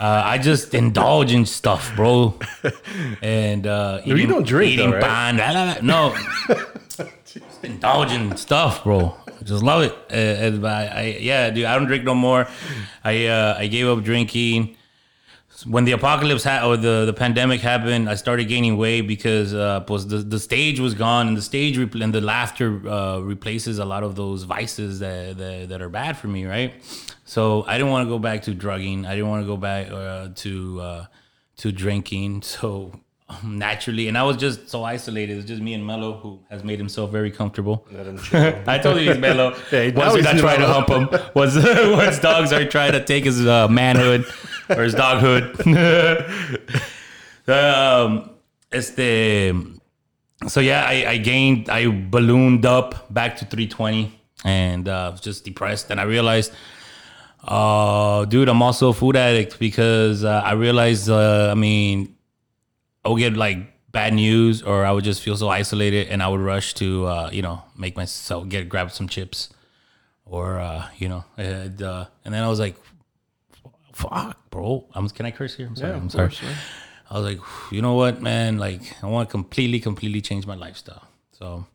uh, 0.00 0.22
I 0.24 0.38
just 0.38 0.74
indulge 0.74 1.32
in 1.32 1.46
stuff, 1.46 1.92
bro. 1.96 2.38
And 3.22 3.66
uh, 3.66 4.02
you 4.04 4.26
don't 4.26 4.46
drink, 4.46 4.72
eating 4.72 4.90
though, 4.90 4.96
right? 4.96 5.02
pan, 5.02 5.36
la, 5.38 5.50
la, 5.50 5.64
la. 5.64 5.76
no, 5.82 6.16
just 7.24 7.64
indulge 7.64 8.12
in 8.12 8.36
stuff, 8.36 8.84
bro. 8.84 9.16
Just 9.42 9.62
love 9.62 9.82
it. 9.82 9.92
Uh, 10.10 10.66
I, 10.66 10.86
I, 10.86 11.18
yeah, 11.20 11.50
dude, 11.50 11.64
I 11.64 11.74
don't 11.76 11.86
drink 11.86 12.04
no 12.04 12.14
more. 12.14 12.48
I, 13.04 13.26
uh, 13.26 13.56
I 13.58 13.66
gave 13.66 13.86
up 13.86 14.02
drinking 14.02 14.75
when 15.64 15.84
the 15.84 15.92
apocalypse 15.92 16.44
ha- 16.44 16.68
or 16.68 16.76
the, 16.76 17.04
the 17.06 17.12
pandemic 17.12 17.60
happened, 17.60 18.10
I 18.10 18.14
started 18.14 18.44
gaining 18.44 18.76
weight 18.76 19.02
because 19.02 19.54
uh, 19.54 19.84
was 19.88 20.06
the, 20.06 20.18
the 20.18 20.38
stage 20.38 20.80
was 20.80 20.94
gone, 20.94 21.28
and 21.28 21.36
the 21.36 21.42
stage 21.42 21.78
repl- 21.78 22.02
and 22.02 22.12
the 22.12 22.20
laughter 22.20 22.86
uh, 22.88 23.18
replaces 23.20 23.78
a 23.78 23.84
lot 23.84 24.02
of 24.02 24.16
those 24.16 24.42
vices 24.42 24.98
that, 24.98 25.38
that 25.38 25.68
that 25.70 25.80
are 25.80 25.88
bad 25.88 26.18
for 26.18 26.28
me, 26.28 26.44
right? 26.44 26.74
So 27.24 27.64
I 27.66 27.78
didn't 27.78 27.90
want 27.90 28.06
to 28.06 28.08
go 28.10 28.18
back 28.18 28.42
to 28.42 28.54
drugging. 28.54 29.06
I 29.06 29.14
didn't 29.14 29.28
want 29.28 29.42
to 29.42 29.46
go 29.46 29.56
back 29.56 29.90
uh, 29.90 30.28
to 30.34 30.80
uh, 30.80 31.06
to 31.58 31.72
drinking. 31.72 32.42
So 32.56 32.92
um, 33.28 33.58
naturally, 33.58 34.06
and 34.08 34.16
I 34.16 34.22
was 34.22 34.36
just 34.36 34.68
so 34.68 34.84
isolated. 34.84 35.38
It's 35.38 35.46
just 35.46 35.60
me 35.60 35.74
and 35.74 35.84
Mello, 35.84 36.18
who 36.18 36.40
has 36.48 36.62
made 36.62 36.78
himself 36.78 37.10
very 37.10 37.30
comfortable. 37.30 37.86
Let 37.90 38.06
him 38.06 38.18
chill. 38.22 38.62
I 38.66 38.78
told 38.78 39.00
you 39.00 39.10
he's 39.10 39.18
mellow. 39.18 39.54
Hey, 39.70 39.90
once 39.90 40.14
he's 40.14 40.24
not 40.24 40.38
trying 40.38 40.60
to 40.60 40.66
hump 40.66 40.88
him, 40.88 41.08
once 41.34 41.56
once 41.56 42.18
dogs 42.20 42.52
are 42.52 42.64
trying 42.66 42.92
to 42.92 43.04
take 43.04 43.24
his 43.24 43.44
uh, 43.46 43.68
manhood 43.68 44.24
or 44.70 44.82
his 44.82 44.94
doghood. 44.94 45.56
um, 47.48 48.30
este, 48.72 49.52
so 50.48 50.60
yeah, 50.60 50.84
I, 50.86 51.06
I 51.10 51.16
gained, 51.18 51.68
I 51.68 51.86
ballooned 51.88 52.66
up 52.66 53.12
back 53.12 53.36
to 53.38 53.44
320, 53.44 54.18
and 54.44 54.88
uh, 54.88 55.10
was 55.12 55.20
just 55.20 55.44
depressed. 55.44 55.90
And 55.90 56.00
I 56.00 56.04
realized, 56.04 56.52
uh, 57.44 58.24
dude, 58.24 58.48
I'm 58.48 58.62
also 58.62 58.90
a 58.90 58.94
food 58.94 59.16
addict 59.16 59.58
because 59.58 60.24
uh, 60.24 60.42
I 60.44 60.52
realized, 60.52 61.08
uh, 61.08 61.50
I 61.50 61.54
mean, 61.54 62.16
I 63.04 63.08
would 63.08 63.18
get 63.18 63.36
like 63.36 63.58
bad 63.96 64.12
news 64.12 64.62
or 64.62 64.84
I 64.84 64.92
would 64.92 65.04
just 65.04 65.22
feel 65.22 65.38
so 65.38 65.48
isolated 65.48 66.08
and 66.08 66.22
I 66.22 66.28
would 66.28 66.40
rush 66.40 66.74
to 66.74 67.06
uh, 67.06 67.30
you 67.32 67.40
know 67.40 67.62
make 67.78 67.96
myself 67.96 68.46
get 68.46 68.68
grab 68.68 68.90
some 68.90 69.08
chips 69.08 69.48
or 70.26 70.58
uh, 70.60 70.88
you 70.98 71.08
know 71.08 71.24
and, 71.38 71.80
uh, 71.80 72.04
and 72.22 72.34
then 72.34 72.42
I 72.42 72.48
was 72.48 72.60
like 72.60 72.76
fuck 73.96 74.50
bro 74.50 74.84
I'm 74.94 75.08
can 75.08 75.24
I 75.26 75.30
curse 75.30 75.54
here 75.56 75.66
I'm 75.68 75.76
sorry 75.76 75.92
Yeah, 75.92 75.96
I'm 76.02 76.10
sorry 76.10 76.28
course. 76.28 76.42
I 77.10 77.18
was 77.18 77.24
like 77.30 77.40
you 77.72 77.80
know 77.82 77.94
what 77.94 78.20
man 78.20 78.58
like 78.58 78.82
I 79.02 79.06
want 79.06 79.28
to 79.28 79.30
completely 79.30 79.80
completely 79.80 80.20
change 80.20 80.46
my 80.46 80.54
lifestyle 80.54 81.06
so 81.38 81.66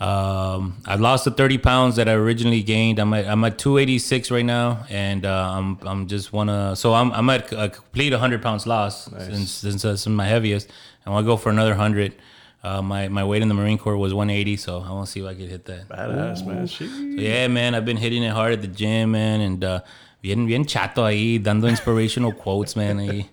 um, 0.00 0.80
I've 0.86 1.00
lost 1.00 1.24
the 1.24 1.32
30 1.32 1.58
pounds 1.58 1.96
that 1.96 2.08
I 2.08 2.12
originally 2.12 2.62
gained. 2.62 3.00
I'm 3.00 3.12
at, 3.14 3.26
I'm 3.26 3.42
at 3.42 3.58
286 3.58 4.30
right 4.30 4.44
now, 4.44 4.84
and 4.88 5.26
uh, 5.26 5.52
I'm 5.56 5.76
I'm 5.82 6.06
just 6.06 6.32
wanna. 6.32 6.76
So 6.76 6.94
I'm 6.94 7.10
I'm 7.10 7.28
at 7.30 7.50
a 7.50 7.68
complete 7.68 8.12
100 8.12 8.40
pounds 8.40 8.64
loss 8.64 9.06
since 9.26 9.50
since 9.50 9.82
that's 9.82 10.06
my 10.06 10.26
heaviest. 10.26 10.70
I 11.04 11.10
want 11.10 11.24
to 11.24 11.26
go 11.26 11.36
for 11.36 11.50
another 11.50 11.70
100. 11.72 12.14
Uh, 12.62 12.80
my 12.82 13.08
my 13.08 13.24
weight 13.24 13.42
in 13.42 13.48
the 13.48 13.54
Marine 13.54 13.76
Corps 13.78 13.96
was 13.96 14.14
180, 14.14 14.56
so 14.56 14.80
I 14.82 14.90
want 14.92 15.06
to 15.06 15.10
see 15.10 15.20
if 15.20 15.26
I 15.26 15.34
can 15.34 15.48
hit 15.48 15.64
that. 15.64 15.88
Badass 15.88 16.46
man. 16.46 16.68
So 16.68 16.84
yeah, 16.84 17.48
man, 17.48 17.74
I've 17.74 17.84
been 17.84 17.96
hitting 17.96 18.22
it 18.22 18.30
hard 18.30 18.52
at 18.52 18.62
the 18.62 18.68
gym, 18.68 19.10
man, 19.10 19.40
and 19.40 19.64
uh, 19.64 19.80
bien 20.22 20.46
bien 20.46 20.64
chato 20.66 21.04
ahí, 21.04 21.42
dando 21.42 21.68
inspirational 21.68 22.32
quotes, 22.32 22.76
man. 22.76 22.98
ahí. 22.98 23.26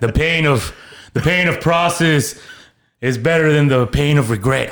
The 0.00 0.12
pain 0.12 0.46
of 0.46 0.72
the 1.14 1.20
pain 1.20 1.48
of 1.48 1.60
process 1.60 2.40
is 3.00 3.18
better 3.18 3.52
than 3.52 3.68
the 3.68 3.86
pain 3.86 4.18
of 4.18 4.30
regret. 4.30 4.70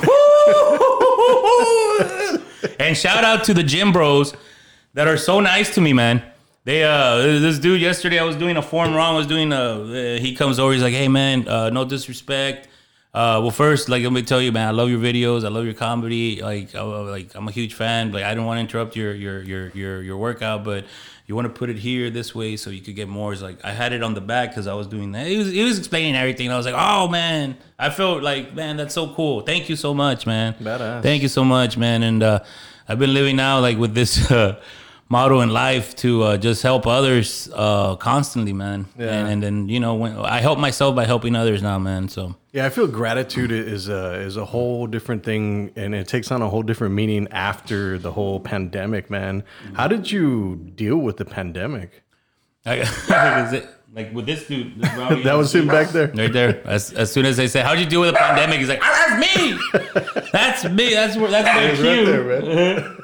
and 2.79 2.95
shout 2.97 3.23
out 3.23 3.43
to 3.45 3.53
the 3.53 3.63
gym 3.63 3.91
bros 3.91 4.33
that 4.93 5.07
are 5.07 5.17
so 5.17 5.39
nice 5.39 5.73
to 5.75 5.81
me, 5.81 5.93
man. 5.93 6.23
They 6.63 6.83
uh 6.83 7.17
this 7.17 7.57
dude 7.59 7.81
yesterday 7.81 8.19
I 8.19 8.23
was 8.23 8.35
doing 8.35 8.57
a 8.57 8.61
form 8.61 8.93
wrong. 8.93 9.15
I 9.15 9.17
was 9.17 9.27
doing 9.27 9.51
a 9.51 10.19
he 10.19 10.35
comes 10.35 10.59
over. 10.59 10.73
He's 10.73 10.83
like, 10.83 10.93
hey 10.93 11.07
man, 11.07 11.47
uh, 11.47 11.69
no 11.69 11.85
disrespect. 11.85 12.67
Uh, 13.13 13.39
well, 13.41 13.51
first, 13.51 13.89
like 13.89 14.03
let 14.03 14.13
me 14.13 14.21
tell 14.21 14.41
you, 14.41 14.53
man, 14.53 14.67
I 14.67 14.71
love 14.71 14.89
your 14.89 14.99
videos. 14.99 15.43
I 15.43 15.49
love 15.49 15.65
your 15.65 15.73
comedy. 15.73 16.41
Like, 16.41 16.73
I, 16.73 16.81
like 16.81 17.35
I'm 17.35 17.45
a 17.47 17.51
huge 17.51 17.73
fan. 17.73 18.13
Like, 18.13 18.23
I 18.23 18.33
don't 18.33 18.45
want 18.45 18.57
to 18.57 18.61
interrupt 18.61 18.95
your 18.95 19.13
your 19.13 19.41
your 19.41 19.69
your 19.69 20.01
your 20.01 20.17
workout, 20.17 20.63
but 20.63 20.85
you 21.31 21.35
want 21.35 21.45
to 21.45 21.57
put 21.57 21.69
it 21.69 21.77
here 21.77 22.09
this 22.09 22.35
way 22.35 22.57
so 22.57 22.69
you 22.69 22.81
could 22.81 22.97
get 22.97 23.07
more. 23.07 23.31
It's 23.31 23.41
like 23.41 23.63
I 23.63 23.71
had 23.71 23.93
it 23.93 24.03
on 24.03 24.15
the 24.15 24.19
back 24.19 24.49
because 24.49 24.67
I 24.67 24.73
was 24.73 24.85
doing 24.85 25.13
that. 25.13 25.27
He 25.27 25.37
was 25.37 25.49
he 25.49 25.63
was 25.63 25.79
explaining 25.79 26.17
everything. 26.17 26.51
I 26.51 26.57
was 26.57 26.65
like, 26.65 26.75
oh 26.77 27.07
man, 27.07 27.55
I 27.79 27.89
felt 27.89 28.21
like 28.21 28.53
man, 28.53 28.75
that's 28.75 28.93
so 28.93 29.13
cool. 29.13 29.39
Thank 29.39 29.69
you 29.69 29.77
so 29.77 29.93
much, 29.93 30.27
man. 30.27 30.55
Badass. 30.55 31.01
Thank 31.01 31.21
you 31.21 31.29
so 31.29 31.45
much, 31.45 31.77
man. 31.77 32.03
And 32.03 32.21
uh, 32.21 32.39
I've 32.85 32.99
been 32.99 33.13
living 33.13 33.37
now 33.37 33.61
like 33.61 33.77
with 33.77 33.93
this 33.93 34.29
uh, 34.39 34.59
motto 35.11 35.41
in 35.41 35.49
life 35.49 35.93
to 35.97 36.23
uh, 36.23 36.37
just 36.37 36.63
help 36.63 36.87
others 36.87 37.49
uh, 37.53 37.95
constantly, 37.97 38.53
man. 38.53 38.87
Yeah. 38.97 39.07
And, 39.07 39.27
and 39.27 39.43
then 39.43 39.69
you 39.69 39.79
know 39.79 39.93
when 39.95 40.17
I 40.17 40.39
help 40.39 40.57
myself 40.57 40.95
by 40.95 41.05
helping 41.05 41.35
others 41.35 41.61
now, 41.61 41.77
man. 41.77 42.07
So 42.07 42.35
yeah, 42.53 42.65
I 42.65 42.69
feel 42.69 42.87
gratitude 42.87 43.51
is 43.51 43.89
a 43.89 44.13
is 44.21 44.37
a 44.37 44.45
whole 44.45 44.87
different 44.87 45.23
thing, 45.23 45.71
and 45.75 45.93
it 45.93 46.07
takes 46.07 46.31
on 46.31 46.41
a 46.41 46.49
whole 46.49 46.63
different 46.63 46.95
meaning 46.95 47.27
after 47.31 47.99
the 47.99 48.13
whole 48.13 48.39
pandemic, 48.39 49.09
man. 49.09 49.43
How 49.73 49.87
did 49.87 50.09
you 50.11 50.55
deal 50.75 50.97
with 50.97 51.17
the 51.17 51.25
pandemic? 51.25 52.03
I, 52.65 52.87
like 53.93 54.13
with 54.13 54.25
this 54.25 54.47
dude, 54.47 54.79
this 54.79 54.89
That 55.23 55.33
was 55.33 55.53
him 55.53 55.67
back 55.67 55.89
there. 55.89 56.07
Right 56.07 56.31
there. 56.31 56.65
As, 56.65 56.93
as 56.93 57.11
soon 57.11 57.25
as 57.25 57.35
they 57.35 57.47
say, 57.47 57.61
"How'd 57.61 57.79
you 57.79 57.85
deal 57.85 58.01
with 58.01 58.11
the 58.11 58.17
pandemic?" 58.17 58.59
He's 58.59 58.69
like, 58.69 58.79
"Ah, 58.81 59.17
"That's 59.19 59.19
me. 59.25 60.21
That's 60.31 60.63
me. 60.65 60.93
That's 60.93 61.17
where. 61.17 61.31
That's 61.31 61.47
my 61.47 61.67
Right 61.67 61.75
cue." 61.75 62.05
there, 62.05 62.23
man. 62.23 62.97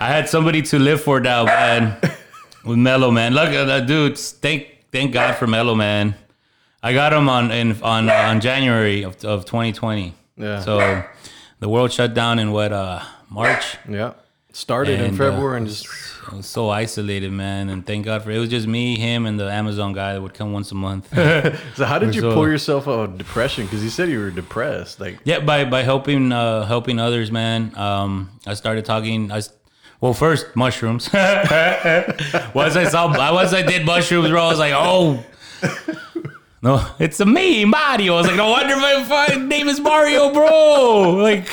I 0.00 0.08
had 0.08 0.28
somebody 0.28 0.62
to 0.62 0.78
live 0.78 1.00
for 1.02 1.20
now, 1.20 1.44
man. 1.44 1.98
With 2.64 2.78
Mellow 2.78 3.10
man. 3.10 3.32
Look 3.32 3.50
at 3.50 3.64
that 3.66 3.86
dude. 3.86 4.18
Thank 4.18 4.68
thank 4.92 5.12
God 5.12 5.36
for 5.36 5.46
Mellow 5.46 5.74
man. 5.74 6.14
I 6.82 6.92
got 6.92 7.12
him 7.12 7.28
on 7.28 7.50
in 7.52 7.80
on 7.82 8.10
on 8.10 8.40
January 8.40 9.02
of, 9.04 9.24
of 9.24 9.44
2020. 9.44 10.14
Yeah. 10.36 10.60
So 10.60 11.04
the 11.60 11.68
world 11.68 11.92
shut 11.92 12.12
down 12.14 12.38
in 12.38 12.50
what 12.52 12.72
uh 12.72 13.02
March. 13.30 13.76
Yeah, 13.88 14.14
started 14.52 15.00
in 15.00 15.06
And, 15.06 15.14
uh, 15.20 15.30
February 15.30 15.58
and 15.58 15.66
just 15.68 15.86
I 16.30 16.34
was 16.34 16.46
so 16.46 16.70
isolated, 16.70 17.30
man. 17.30 17.68
And 17.68 17.86
thank 17.86 18.04
God 18.04 18.24
for 18.24 18.32
it 18.32 18.38
was 18.38 18.50
just 18.50 18.66
me, 18.66 18.98
him, 18.98 19.26
and 19.26 19.38
the 19.38 19.48
Amazon 19.50 19.92
guy 19.92 20.14
that 20.14 20.20
would 20.20 20.34
come 20.34 20.52
once 20.52 20.72
a 20.72 20.74
month. 20.74 21.08
so. 21.76 21.84
How 21.84 22.00
did 22.00 22.16
you 22.16 22.20
So- 22.20 22.34
pull 22.34 22.48
yourself 22.48 22.88
out 22.88 23.00
of 23.10 23.18
depression? 23.18 23.64
Because 23.66 23.84
you 23.84 23.90
said 23.90 24.08
you 24.08 24.18
were 24.18 24.30
depressed. 24.32 24.98
Like, 24.98 25.20
Yeah, 25.24 25.38
by 25.38 25.64
by 25.64 25.82
helping 25.84 26.32
uh, 26.32 26.64
helping 26.66 26.98
others, 26.98 27.30
man. 27.30 27.72
Um, 27.76 28.30
I 28.44 28.54
started 28.54 28.84
talking. 28.84 29.30
I 29.30 29.40
well, 30.00 30.14
first 30.14 30.54
mushrooms. 30.54 31.12
once 31.12 32.76
I 32.76 32.84
saw, 32.88 33.34
once 33.34 33.52
I 33.52 33.62
did 33.62 33.86
mushrooms, 33.86 34.28
bro, 34.28 34.42
I 34.42 34.48
was 34.48 34.58
like, 34.58 34.74
oh. 34.74 35.24
No, 36.62 36.84
it's 36.98 37.20
a 37.20 37.26
me, 37.26 37.64
Mario. 37.64 38.14
I 38.14 38.18
was 38.18 38.26
like, 38.26 38.36
no 38.36 38.50
wonder 38.50 38.76
my 38.76 39.36
name 39.38 39.68
is 39.68 39.78
Mario, 39.78 40.32
bro. 40.32 41.10
Like, 41.12 41.48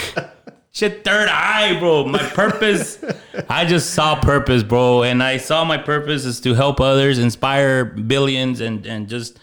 shit, 0.71 1.03
third 1.03 1.29
eye, 1.29 1.77
bro. 1.79 2.05
My 2.05 2.19
purpose, 2.19 3.03
I 3.47 3.65
just 3.65 3.91
saw 3.91 4.19
purpose, 4.19 4.63
bro, 4.63 5.03
and 5.03 5.21
I 5.21 5.37
saw 5.37 5.63
my 5.65 5.77
purpose 5.77 6.25
is 6.25 6.39
to 6.41 6.53
help 6.53 6.81
others, 6.81 7.19
inspire 7.19 7.85
billions, 7.85 8.59
and 8.59 8.85
and 8.85 9.07
just 9.07 9.37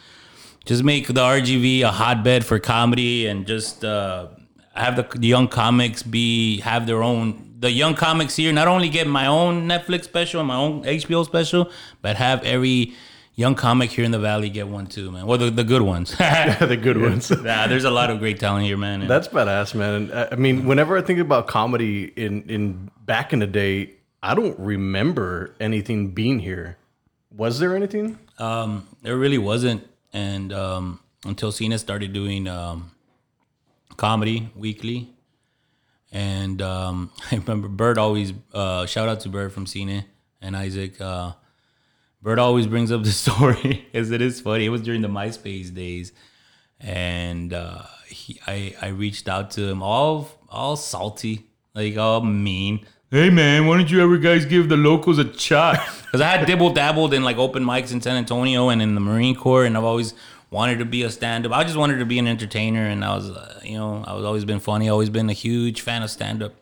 just 0.65 0.83
make 0.83 1.07
the 1.07 1.21
RGV 1.21 1.83
a 1.83 1.93
hotbed 1.93 2.45
for 2.45 2.59
comedy 2.59 3.27
and 3.27 3.47
just 3.47 3.85
uh, 3.85 4.29
have 4.75 4.97
the, 4.97 5.07
the 5.19 5.27
young 5.27 5.49
comics 5.49 6.03
be 6.03 6.61
have 6.61 6.87
their 6.87 7.03
own 7.03 7.57
the 7.59 7.71
young 7.71 7.95
comics 7.95 8.37
here 8.37 8.53
not 8.53 8.69
only 8.69 8.89
get 8.89 9.07
my 9.07 9.27
own 9.27 9.69
Netflix 9.69 10.05
special 10.05 10.41
and 10.41 10.49
my 10.49 10.57
own 10.57 10.83
HBO 10.85 11.25
special, 11.25 11.71
but 12.01 12.17
have 12.17 12.43
every 12.43 12.95
young 13.35 13.55
comic 13.55 13.91
here 13.91 14.05
in 14.05 14.11
the 14.11 14.19
valley 14.19 14.49
get 14.49 14.69
one 14.69 14.87
too, 14.87 15.11
man. 15.11 15.27
Well, 15.27 15.39
the, 15.39 15.51
the 15.51 15.65
good 15.65 15.83
ones. 15.83 16.11
the 16.19 16.79
good 16.81 17.01
ones. 17.01 17.31
yeah, 17.45 17.67
there's 17.67 17.85
a 17.85 17.91
lot 17.91 18.11
of 18.11 18.19
great 18.19 18.41
talent 18.41 18.65
here, 18.65 18.77
man. 18.77 19.07
That's 19.07 19.29
badass, 19.29 19.75
man. 19.75 20.11
Uh, 20.11 20.29
I 20.33 20.37
mean, 20.37 20.67
whenever 20.67 20.97
I 20.97 21.03
think 21.03 21.19
about 21.19 21.47
comedy 21.47 22.13
in 22.17 22.43
in 22.49 22.91
back 23.05 23.33
in 23.33 23.41
the 23.41 23.47
day, 23.47 23.95
I 24.23 24.35
don't 24.35 24.59
remember 24.59 25.55
anything 25.61 26.13
being 26.13 26.39
here. 26.39 26.77
Was 27.35 27.59
there 27.59 27.77
anything? 27.77 28.19
Um, 28.39 28.89
there 29.03 29.17
really 29.17 29.39
wasn't, 29.39 29.87
and 30.13 30.53
um, 30.53 31.01
until 31.25 31.53
Cena 31.53 31.79
started 31.79 32.13
doing 32.13 32.49
um, 32.49 32.91
comedy 34.01 34.49
weekly, 34.57 35.11
and 36.11 36.63
um, 36.63 37.13
I 37.31 37.37
remember 37.37 37.69
Bird 37.69 37.99
always 37.99 38.33
uh, 38.53 38.87
shout 38.87 39.09
out 39.09 39.21
to 39.21 39.29
Bird 39.29 39.53
from 39.53 39.67
Cena 39.67 40.07
and 40.41 40.57
Isaac. 40.57 40.99
Uh, 41.01 41.33
Bird 42.23 42.39
always 42.39 42.67
brings 42.67 42.91
up 42.91 43.05
the 43.05 43.13
story 43.27 43.87
because 43.93 44.11
it 44.11 44.23
is 44.23 44.41
funny. 44.41 44.65
It 44.65 44.71
was 44.71 44.81
during 44.81 45.03
the 45.03 45.09
MySpace 45.09 45.73
days, 45.73 46.13
and 46.81 47.53
uh, 47.53 47.83
he, 48.07 48.41
I 48.47 48.75
I 48.81 48.89
reached 48.89 49.29
out 49.29 49.51
to 49.53 49.69
him 49.69 49.83
all 49.83 50.31
all 50.49 50.77
salty, 50.77 51.47
like 51.75 51.97
all 51.99 52.23
mean. 52.23 52.87
Hey 53.11 53.29
man, 53.29 53.67
why 53.67 53.77
don't 53.77 53.91
you 53.91 54.01
ever 54.03 54.17
guys 54.17 54.47
give 54.47 54.69
the 54.69 54.77
locals 54.77 55.19
a 55.19 55.33
shot? 55.39 55.79
Because 56.11 56.23
I 56.23 56.39
had 56.39 56.45
dibble 56.45 56.73
dabbled 56.73 57.15
in 57.15 57.23
like 57.23 57.37
open 57.37 57.63
mics 57.63 57.93
in 57.93 58.01
San 58.01 58.17
Antonio 58.17 58.69
and 58.69 58.83
in 58.83 58.97
the 58.97 59.01
Marine 59.01 59.37
Corps, 59.37 59.65
and 59.65 59.77
I've 59.77 59.85
always 59.85 60.13
wanted 60.51 60.81
to 60.81 60.85
be 60.85 61.03
a 61.03 61.11
stand 61.11 61.47
up. 61.47 61.53
I 61.53 61.65
just 61.65 61.77
wanted 61.77 61.99
to 61.99 62.05
be 62.05 62.19
an 62.19 62.27
entertainer, 62.27 62.87
and 62.87 63.05
I 63.05 63.15
was, 63.15 63.31
uh, 63.31 63.61
you 63.65 63.79
know, 63.79 64.05
I 64.07 64.15
was 64.15 64.25
always 64.25 64.45
been 64.45 64.61
funny, 64.61 64.89
always 64.89 65.11
been 65.11 65.31
a 65.31 65.35
huge 65.35 65.81
fan 65.81 66.03
of 66.03 66.11
stand 66.11 66.43
up. 66.43 66.55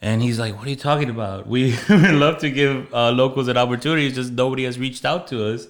And 0.00 0.20
he's 0.20 0.38
like, 0.38 0.56
"What 0.56 0.66
are 0.66 0.70
you 0.70 0.76
talking 0.76 1.10
about? 1.10 1.46
We 1.46 1.76
would 1.88 2.10
love 2.10 2.38
to 2.38 2.50
give 2.50 2.92
uh, 2.92 3.12
locals 3.12 3.48
an 3.48 3.56
opportunity. 3.56 4.06
It's 4.06 4.16
just 4.16 4.32
nobody 4.32 4.64
has 4.64 4.78
reached 4.78 5.04
out 5.04 5.28
to 5.28 5.52
us. 5.52 5.68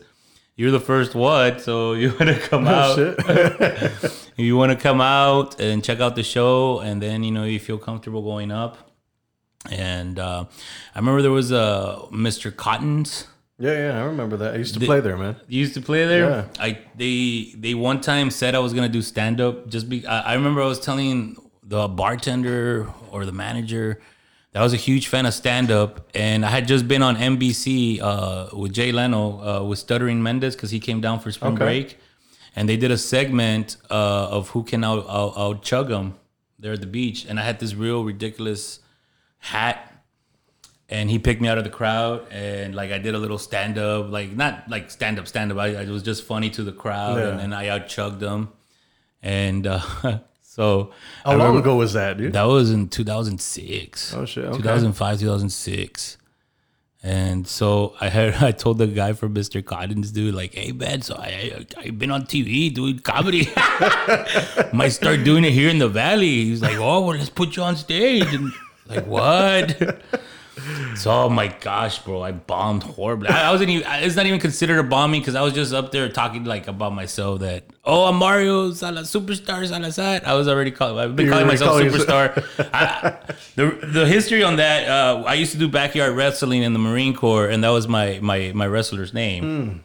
You're 0.57 0.71
the 0.71 0.81
first 0.81 1.15
one, 1.15 1.59
so 1.59 1.93
you 2.01 2.09
want 2.11 2.29
to 2.29 2.39
come 2.39 2.67
out. 2.67 2.97
Shit. 2.97 4.19
You 4.35 4.57
want 4.57 4.73
to 4.73 4.79
come 4.79 5.03
out 5.03 5.61
and 5.61 5.85
check 5.85 6.01
out 6.01 6.17
the 6.17 6.23
show, 6.23 6.81
and 6.81 7.03
then 7.03 7.23
you 7.23 7.31
know 7.31 7.45
you 7.45 7.61
feel 7.61 7.77
comfortable 7.77 8.23
going 8.23 8.51
up. 8.51 8.79
And 9.71 10.19
uh, 10.19 10.47
I 10.95 10.99
remember 10.99 11.21
there 11.21 11.31
was 11.31 11.53
a 11.53 11.99
Mr. 12.11 12.55
Cottons. 12.55 13.27
Yeah, 13.59 13.73
yeah, 13.93 14.01
I 14.03 14.05
remember 14.07 14.37
that. 14.39 14.55
I 14.55 14.57
used 14.59 14.75
to 14.75 14.81
play 14.81 15.01
there, 15.01 15.17
man. 15.17 15.37
You 15.49 15.61
used 15.61 15.75
to 15.75 15.81
play 15.81 16.05
there. 16.07 16.29
Yeah. 16.31 16.45
I 16.59 16.79
they 16.97 17.53
they 17.57 17.75
one 17.75 18.01
time 18.01 18.31
said 18.31 18.55
I 18.55 18.59
was 18.59 18.73
gonna 18.73 18.89
do 18.89 19.03
stand 19.03 19.41
up. 19.41 19.69
Just 19.69 19.89
be 19.89 20.07
I, 20.07 20.33
I 20.33 20.35
remember 20.35 20.63
I 20.63 20.67
was 20.67 20.81
telling 20.81 21.37
the 21.63 21.89
bartender 21.89 22.89
or 23.11 23.25
the 23.25 23.33
manager 23.33 24.01
that 24.53 24.61
I 24.61 24.63
was 24.63 24.73
a 24.75 24.77
huge 24.79 25.07
fan 25.09 25.25
of 25.27 25.33
stand 25.35 25.71
up, 25.71 26.11
and 26.15 26.45
I 26.45 26.51
had 26.51 26.67
just 26.69 26.87
been 26.89 27.03
on 27.03 27.17
NBC 27.17 28.01
uh, 28.03 28.49
with 28.57 28.73
Jay 28.73 28.93
Leno 28.93 29.41
uh, 29.41 29.65
with 29.65 29.79
Stuttering 29.79 30.23
Mendez 30.23 30.55
because 30.57 30.71
he 30.71 30.81
came 30.81 31.01
down 31.01 31.21
for 31.21 31.31
spring 31.31 31.55
Okay. 31.55 31.65
break, 31.65 31.99
and 32.57 32.69
they 32.69 32.77
did 32.77 32.91
a 32.91 32.99
segment 32.99 33.77
uh, 33.91 34.29
of 34.29 34.51
who 34.51 34.63
can 34.65 34.83
out 34.85 35.07
out, 35.09 35.33
out 35.37 35.63
chug 35.63 35.89
them 35.89 36.15
there 36.59 36.73
at 36.73 36.81
the 36.81 36.87
beach, 36.87 37.25
and 37.27 37.39
I 37.41 37.45
had 37.45 37.61
this 37.61 37.75
real 37.75 38.05
ridiculous 38.05 38.81
hat 39.39 39.92
and 40.93 41.09
he 41.11 41.19
picked 41.19 41.41
me 41.41 41.49
out 41.49 41.57
of 41.57 41.65
the 41.65 41.71
crowd 41.81 42.27
and 42.31 42.75
like 42.75 42.91
I 42.93 42.99
did 42.99 43.15
a 43.15 43.19
little 43.19 43.39
stand 43.39 43.79
up, 43.79 44.11
like 44.11 44.31
not 44.37 44.69
like 44.69 44.91
stand 44.91 45.19
up, 45.19 45.27
stand 45.27 45.51
up. 45.51 45.57
I, 45.59 45.69
I 45.83 45.85
was 45.87 46.03
just 46.03 46.23
funny 46.25 46.51
to 46.51 46.63
the 46.63 46.73
crowd 46.73 47.17
Yeah. 47.19 47.29
and 47.31 47.39
then 47.41 47.53
I 47.55 47.69
out 47.69 47.89
chugged 47.89 48.21
them. 48.21 48.51
And 49.23 49.67
uh, 49.67 49.81
so 50.43 50.93
How 51.25 51.35
long 51.37 51.57
ago 51.57 51.77
was 51.77 51.93
that, 51.95 52.19
dude? 52.19 52.35
that 52.35 52.43
was 52.45 52.71
in 52.71 52.89
2006. 52.89 54.15
Oh, 54.15 54.27
shit, 54.27 54.45
okay. 54.45 54.57
2005, 54.59 55.19
2006. 55.21 56.19
And 57.05 57.49
so 57.49 57.95
I 58.01 58.09
had 58.11 58.35
I 58.49 58.53
told 58.53 58.77
the 58.79 58.87
guy 58.87 59.13
from 59.15 59.35
Mr. 59.35 59.65
Cottons, 59.65 60.13
dude, 60.13 60.35
like, 60.35 60.55
hey 60.55 60.73
man, 60.73 61.01
so 61.03 61.15
I, 61.17 61.31
I 61.77 61.81
I've 61.85 61.99
been 61.99 62.11
on 62.11 62.23
TV 62.27 62.73
doing 62.73 62.99
comedy. 62.99 63.49
Might 64.73 64.91
start 64.93 65.25
doing 65.25 65.45
it 65.45 65.53
here 65.53 65.71
in 65.71 65.79
the 65.79 65.89
valley. 65.89 66.45
He's 66.45 66.61
like, 66.63 66.77
oh 66.77 67.01
well, 67.07 67.17
let's 67.17 67.31
put 67.31 67.57
you 67.57 67.63
on 67.63 67.77
stage. 67.77 68.33
And 68.35 68.53
like 68.89 69.07
what? 69.07 70.03
So 70.97 71.11
oh 71.11 71.29
my 71.31 71.49
gosh, 71.49 71.99
bro, 72.01 72.23
I 72.23 72.33
bombed 72.33 72.83
horribly. 72.83 73.29
I, 73.29 73.49
I 73.49 73.51
wasn't 73.51 73.71
even. 73.71 73.87
It's 74.05 74.17
not 74.17 74.27
even 74.27 74.39
considered 74.39 74.79
a 74.79 74.83
bombing 74.83 75.21
because 75.21 75.35
I 75.35 75.41
was 75.41 75.55
just 75.55 75.73
up 75.73 75.93
there 75.93 76.09
talking 76.11 76.45
like 76.45 76.69
about 76.69 76.93
myself 76.93 77.41
that 77.41 77.65
oh 77.85 78.05
I'm 78.05 78.17
Mario 78.17 78.73
Sala 78.73 79.01
superstar 79.01 79.67
Salazar. 79.67 80.21
I 80.25 80.35
was 80.35 80.49
already 80.49 80.71
calling. 80.71 80.99
I've 80.99 81.17
been 81.17 81.27
You 81.27 81.31
were 81.33 81.37
calling 81.37 81.49
myself 81.49 81.71
calling 81.71 81.89
superstar. 81.89 82.69
I, 82.73 83.19
the 83.57 83.87
the 83.87 84.07
history 84.07 84.43
on 84.43 84.57
that. 84.57 84.89
Uh, 84.89 85.25
I 85.27 85.35
used 85.35 85.53
to 85.53 85.59
do 85.59 85.69
backyard 85.69 86.15
wrestling 86.15 86.63
in 86.63 86.75
the 86.75 86.79
Marine 86.79 87.15
Corps, 87.15 87.49
and 87.49 87.65
that 87.65 87.71
was 87.71 87.89
my 87.89 88.19
my 88.21 88.53
my 88.55 88.67
wrestler's 88.67 89.15
name. 89.15 89.83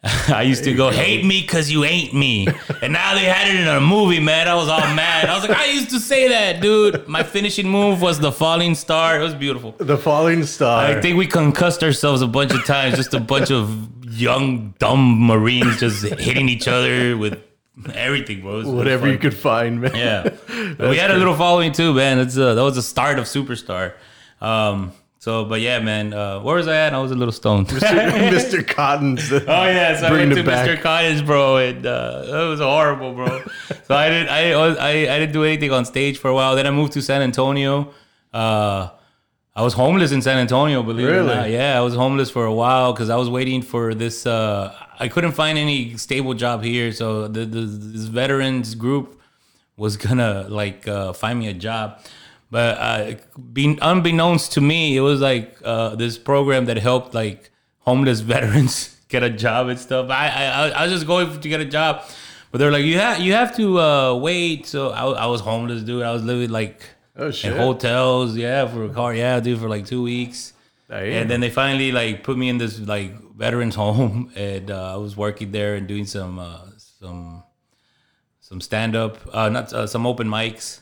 I 0.28 0.42
used 0.42 0.62
to 0.64 0.74
go, 0.74 0.90
hate 0.90 1.24
me 1.24 1.40
because 1.40 1.70
you 1.72 1.84
ain't 1.84 2.14
me. 2.14 2.46
And 2.82 2.92
now 2.92 3.14
they 3.14 3.24
had 3.24 3.48
it 3.48 3.60
in 3.60 3.66
a 3.66 3.80
movie, 3.80 4.20
man. 4.20 4.46
I 4.46 4.54
was 4.54 4.68
all 4.68 4.80
mad. 4.94 5.28
I 5.28 5.34
was 5.34 5.48
like, 5.48 5.58
I 5.58 5.66
used 5.66 5.90
to 5.90 5.98
say 5.98 6.28
that, 6.28 6.62
dude. 6.62 7.08
My 7.08 7.24
finishing 7.24 7.68
move 7.68 8.00
was 8.00 8.20
the 8.20 8.30
falling 8.30 8.76
star. 8.76 9.18
It 9.18 9.22
was 9.24 9.34
beautiful. 9.34 9.72
The 9.78 9.98
Falling 9.98 10.44
Star. 10.44 10.84
I 10.84 11.00
think 11.00 11.18
we 11.18 11.26
concussed 11.26 11.82
ourselves 11.82 12.22
a 12.22 12.28
bunch 12.28 12.52
of 12.52 12.64
times, 12.64 12.94
just 12.94 13.12
a 13.12 13.18
bunch 13.20 13.50
of 13.50 13.88
young, 14.08 14.74
dumb 14.78 15.26
Marines 15.26 15.80
just 15.80 16.04
hitting 16.04 16.48
each 16.48 16.68
other 16.68 17.16
with 17.16 17.42
everything, 17.92 18.42
bro. 18.42 18.58
Was 18.58 18.66
Whatever 18.66 19.02
fun. 19.02 19.10
you 19.12 19.18
could 19.18 19.34
find, 19.36 19.80
man. 19.80 19.94
Yeah, 19.96 20.30
we 20.88 20.96
had 20.96 21.10
a 21.10 21.16
little 21.16 21.34
following 21.36 21.72
too, 21.72 21.92
man. 21.92 22.20
It's 22.20 22.38
uh, 22.38 22.54
that 22.54 22.62
was 22.62 22.76
the 22.76 22.82
start 22.82 23.18
of 23.18 23.24
Superstar. 23.24 23.94
Um, 24.40 24.92
so, 25.18 25.44
but 25.44 25.60
yeah, 25.60 25.78
man. 25.80 26.12
Uh, 26.14 26.40
where 26.40 26.56
was 26.56 26.68
I 26.68 26.76
at? 26.76 26.94
I 26.94 26.98
was 27.00 27.10
a 27.10 27.14
little 27.14 27.32
stoned. 27.32 27.66
Mr. 27.68 28.66
Cotton's. 28.76 29.30
Oh 29.32 29.38
yeah, 29.46 29.98
so 29.98 30.06
I 30.06 30.10
went 30.12 30.34
to. 30.34 30.42
Mr. 30.42 30.80
Cotton's, 30.80 31.22
bro, 31.22 31.56
and 31.56 31.84
uh, 31.86 32.22
it 32.26 32.48
was 32.48 32.60
horrible, 32.60 33.12
bro. 33.14 33.42
so 33.86 33.94
I 33.94 34.08
didn't, 34.08 34.28
I, 34.28 34.56
was- 34.56 34.78
I, 34.78 34.90
I 34.90 35.18
didn't 35.18 35.32
do 35.32 35.44
anything 35.44 35.72
on 35.72 35.84
stage 35.84 36.18
for 36.18 36.28
a 36.28 36.34
while. 36.34 36.54
Then 36.56 36.66
I 36.66 36.70
moved 36.70 36.92
to 36.94 37.02
San 37.02 37.22
Antonio. 37.22 37.92
Uh, 38.32 38.90
I 39.56 39.62
was 39.62 39.74
homeless 39.74 40.12
in 40.12 40.22
San 40.22 40.38
Antonio, 40.38 40.84
believe 40.84 41.08
it 41.08 41.10
Really? 41.10 41.32
or 41.32 41.34
not. 41.34 41.50
Yeah, 41.50 41.76
I 41.76 41.80
was 41.80 41.94
homeless 41.96 42.30
for 42.30 42.44
a 42.44 42.54
while 42.54 42.92
because 42.92 43.10
I 43.10 43.16
was 43.16 43.28
waiting 43.28 43.60
for 43.60 43.92
this. 43.92 44.24
Uh, 44.24 44.72
I 45.00 45.08
couldn't 45.08 45.32
find 45.32 45.58
any 45.58 45.96
stable 45.96 46.34
job 46.34 46.62
here, 46.62 46.92
so 46.92 47.26
the, 47.26 47.44
the 47.44 47.62
this 47.62 48.04
veterans 48.04 48.76
group 48.76 49.20
was 49.76 49.96
gonna 49.96 50.46
like 50.48 50.86
uh, 50.86 51.12
find 51.12 51.40
me 51.40 51.48
a 51.48 51.54
job. 51.54 51.98
But 52.50 52.78
uh, 52.78 53.14
being 53.52 53.78
unbeknownst 53.82 54.52
to 54.52 54.60
me, 54.60 54.96
it 54.96 55.00
was 55.00 55.20
like 55.20 55.58
uh, 55.64 55.96
this 55.96 56.16
program 56.16 56.64
that 56.66 56.78
helped 56.78 57.14
like 57.14 57.50
homeless 57.80 58.20
veterans 58.34 58.96
get 59.08 59.22
a 59.22 59.30
job 59.30 59.68
and 59.68 59.78
stuff. 59.78 60.10
I 60.10 60.28
I, 60.28 60.68
I 60.70 60.82
was 60.84 60.92
just 60.92 61.06
going 61.06 61.40
to 61.40 61.48
get 61.48 61.60
a 61.60 61.64
job, 61.64 62.02
but 62.50 62.58
they're 62.58 62.72
like, 62.72 62.84
you 62.84 62.98
have 62.98 63.20
you 63.20 63.32
have 63.34 63.54
to 63.56 63.78
uh, 63.80 64.14
wait. 64.14 64.66
So 64.66 64.90
I, 64.90 65.24
I 65.24 65.26
was 65.26 65.40
homeless, 65.42 65.82
dude. 65.82 66.02
I 66.02 66.12
was 66.12 66.22
living 66.22 66.50
like 66.50 66.82
Oh, 67.20 67.26
in 67.26 67.32
hotels, 67.56 68.36
yeah, 68.36 68.64
for 68.68 68.84
a 68.84 68.88
car, 68.90 69.12
yeah, 69.12 69.40
dude, 69.40 69.58
for 69.58 69.68
like 69.68 69.86
two 69.86 70.02
weeks. 70.04 70.52
And 71.20 71.28
then 71.28 71.40
they 71.40 71.50
finally 71.50 71.90
like 71.90 72.22
put 72.22 72.38
me 72.38 72.48
in 72.48 72.58
this 72.58 72.78
like 72.78 73.12
veterans 73.34 73.74
home, 73.84 74.30
and 74.36 74.70
uh, 74.70 74.94
I 74.94 74.96
was 74.96 75.16
working 75.16 75.50
there 75.50 75.74
and 75.74 75.88
doing 75.88 76.06
some 76.06 76.38
uh, 76.38 76.60
some 77.00 77.42
some 78.40 78.60
stand 78.60 78.94
up, 78.94 79.18
uh, 79.34 79.48
not 79.48 79.72
uh, 79.72 79.86
some 79.86 80.06
open 80.06 80.28
mics. 80.28 80.80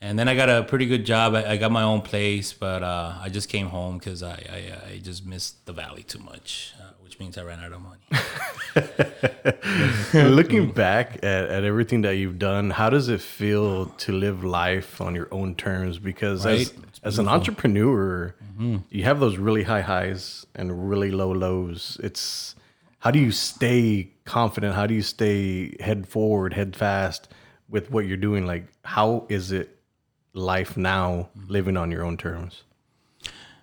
And 0.00 0.16
then 0.16 0.28
I 0.28 0.36
got 0.36 0.48
a 0.48 0.62
pretty 0.62 0.86
good 0.86 1.04
job. 1.04 1.34
I, 1.34 1.52
I 1.52 1.56
got 1.56 1.72
my 1.72 1.82
own 1.82 2.02
place, 2.02 2.52
but 2.52 2.82
uh, 2.84 3.14
I 3.20 3.28
just 3.30 3.48
came 3.48 3.66
home 3.66 3.98
because 3.98 4.22
I, 4.22 4.34
I 4.50 4.92
I 4.92 4.98
just 4.98 5.26
missed 5.26 5.66
the 5.66 5.72
valley 5.72 6.04
too 6.04 6.20
much, 6.20 6.72
uh, 6.80 6.92
which 7.00 7.18
means 7.18 7.36
I 7.36 7.42
ran 7.42 7.58
out 7.58 7.72
of 7.72 7.82
money. 7.82 7.98
Looking 10.14 10.70
back 10.70 11.16
at, 11.16 11.48
at 11.48 11.64
everything 11.64 12.02
that 12.02 12.12
you've 12.16 12.38
done, 12.38 12.70
how 12.70 12.90
does 12.90 13.08
it 13.08 13.20
feel 13.20 13.86
to 13.86 14.12
live 14.12 14.44
life 14.44 15.00
on 15.00 15.14
your 15.16 15.28
own 15.32 15.56
terms? 15.56 15.98
Because 15.98 16.46
as, 16.46 16.72
Right? 16.72 16.84
It's 16.88 17.00
as 17.02 17.18
an 17.18 17.26
entrepreneur, 17.28 18.34
you 18.90 19.04
have 19.04 19.18
those 19.20 19.36
really 19.36 19.64
high 19.64 19.80
highs 19.82 20.46
and 20.54 20.88
really 20.88 21.10
low 21.10 21.32
lows. 21.32 21.98
It's 22.02 22.54
how 23.00 23.10
do 23.10 23.18
you 23.18 23.32
stay 23.32 24.10
confident? 24.24 24.74
How 24.74 24.86
do 24.86 24.94
you 24.94 25.02
stay 25.02 25.76
head 25.80 26.08
forward, 26.08 26.52
head 26.52 26.76
fast 26.76 27.28
with 27.68 27.90
what 27.90 28.06
you're 28.06 28.16
doing? 28.16 28.46
Like, 28.46 28.66
how 28.84 29.26
is 29.28 29.52
it 29.52 29.77
life 30.32 30.76
now 30.76 31.28
living 31.48 31.76
on 31.76 31.90
your 31.90 32.04
own 32.04 32.16
terms? 32.16 32.62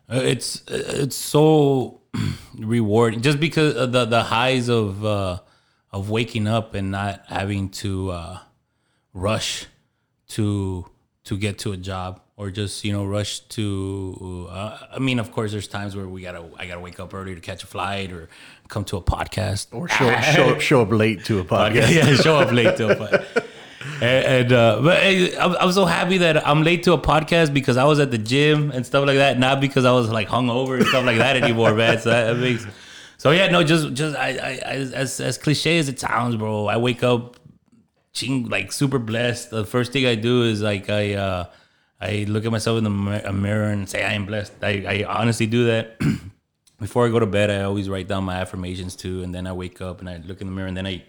Uh, 0.09 0.21
it's 0.23 0.63
it's 0.67 1.15
so 1.15 2.01
rewarding 2.57 3.21
just 3.21 3.39
because 3.39 3.75
of 3.75 3.91
the 3.91 4.05
the 4.05 4.23
highs 4.23 4.69
of 4.69 5.03
uh, 5.03 5.39
of 5.91 6.09
waking 6.09 6.47
up 6.47 6.73
and 6.75 6.91
not 6.91 7.23
having 7.27 7.69
to 7.69 8.11
uh, 8.11 8.39
rush 9.13 9.65
to 10.29 10.85
to 11.23 11.37
get 11.37 11.57
to 11.59 11.71
a 11.71 11.77
job 11.77 12.21
or 12.37 12.51
just 12.51 12.83
you 12.85 12.91
know 12.91 13.03
rush 13.05 13.39
to 13.39 14.47
uh, 14.51 14.77
I 14.91 14.99
mean 14.99 15.17
of 15.19 15.31
course 15.31 15.51
there's 15.51 15.67
times 15.67 15.95
where 15.95 16.07
we 16.07 16.21
gotta 16.21 16.43
I 16.57 16.67
gotta 16.67 16.81
wake 16.81 16.99
up 16.99 17.13
early 17.13 17.33
to 17.33 17.41
catch 17.41 17.63
a 17.63 17.67
flight 17.67 18.11
or 18.11 18.29
come 18.67 18.83
to 18.85 18.97
a 18.97 19.01
podcast 19.01 19.67
Or 19.71 19.87
show, 19.87 20.19
show, 20.21 20.59
show 20.59 20.81
up 20.81 20.91
late 20.91 21.25
to 21.25 21.39
a 21.39 21.43
podcast? 21.55 21.91
yeah, 21.95 22.13
show 22.15 22.37
up 22.37 22.51
late 22.51 22.77
to 22.77 22.89
a 22.89 22.95
podcast. 23.07 23.45
And, 24.01 24.25
and 24.25 24.53
uh, 24.53 24.79
but 24.81 24.97
hey, 25.01 25.37
I'm, 25.37 25.55
I'm 25.55 25.71
so 25.71 25.85
happy 25.85 26.17
that 26.19 26.45
I'm 26.47 26.63
late 26.63 26.83
to 26.83 26.93
a 26.93 26.97
podcast 26.97 27.53
because 27.53 27.77
I 27.77 27.85
was 27.85 27.99
at 27.99 28.11
the 28.11 28.17
gym 28.17 28.71
and 28.71 28.85
stuff 28.85 29.05
like 29.05 29.17
that, 29.17 29.39
not 29.39 29.61
because 29.61 29.85
I 29.85 29.91
was 29.91 30.09
like 30.09 30.27
hungover 30.27 30.77
and 30.77 30.85
stuff 30.87 31.05
like 31.05 31.17
that 31.17 31.37
anymore, 31.37 31.73
man. 31.75 31.99
So 31.99 32.09
that, 32.09 32.33
that 32.33 32.39
makes 32.39 32.65
so 33.17 33.31
yeah, 33.31 33.47
no, 33.47 33.63
just 33.63 33.93
just 33.93 34.15
I, 34.15 34.37
I, 34.37 34.59
I 34.65 34.73
as 34.93 35.19
as 35.19 35.37
cliche 35.37 35.79
as 35.79 35.89
it 35.89 35.99
sounds, 35.99 36.35
bro. 36.35 36.67
I 36.67 36.77
wake 36.77 37.03
up, 37.03 37.37
ching, 38.13 38.49
like 38.49 38.71
super 38.71 38.99
blessed. 38.99 39.49
The 39.49 39.65
first 39.65 39.93
thing 39.93 40.05
I 40.05 40.15
do 40.15 40.43
is 40.43 40.61
like 40.61 40.89
I 40.89 41.13
uh 41.13 41.45
I 41.99 42.25
look 42.27 42.45
at 42.45 42.51
myself 42.51 42.77
in 42.77 42.83
the 42.83 42.89
mi- 42.89 43.23
a 43.23 43.33
mirror 43.33 43.69
and 43.69 43.89
say 43.89 44.03
I 44.03 44.13
am 44.13 44.25
blessed. 44.25 44.53
I, 44.61 44.85
I 44.87 45.05
honestly 45.07 45.47
do 45.47 45.65
that. 45.65 45.99
Before 46.79 47.07
I 47.07 47.09
go 47.09 47.19
to 47.19 47.25
bed, 47.25 47.49
I 47.49 47.63
always 47.63 47.89
write 47.89 48.09
down 48.09 48.25
my 48.25 48.35
affirmations 48.35 48.97
too, 48.97 49.23
and 49.23 49.33
then 49.33 49.47
I 49.47 49.53
wake 49.53 49.81
up 49.81 50.01
and 50.01 50.09
I 50.09 50.17
look 50.17 50.41
in 50.41 50.47
the 50.47 50.53
mirror 50.53 50.67
and 50.67 50.75
then 50.75 50.85
I 50.85 51.03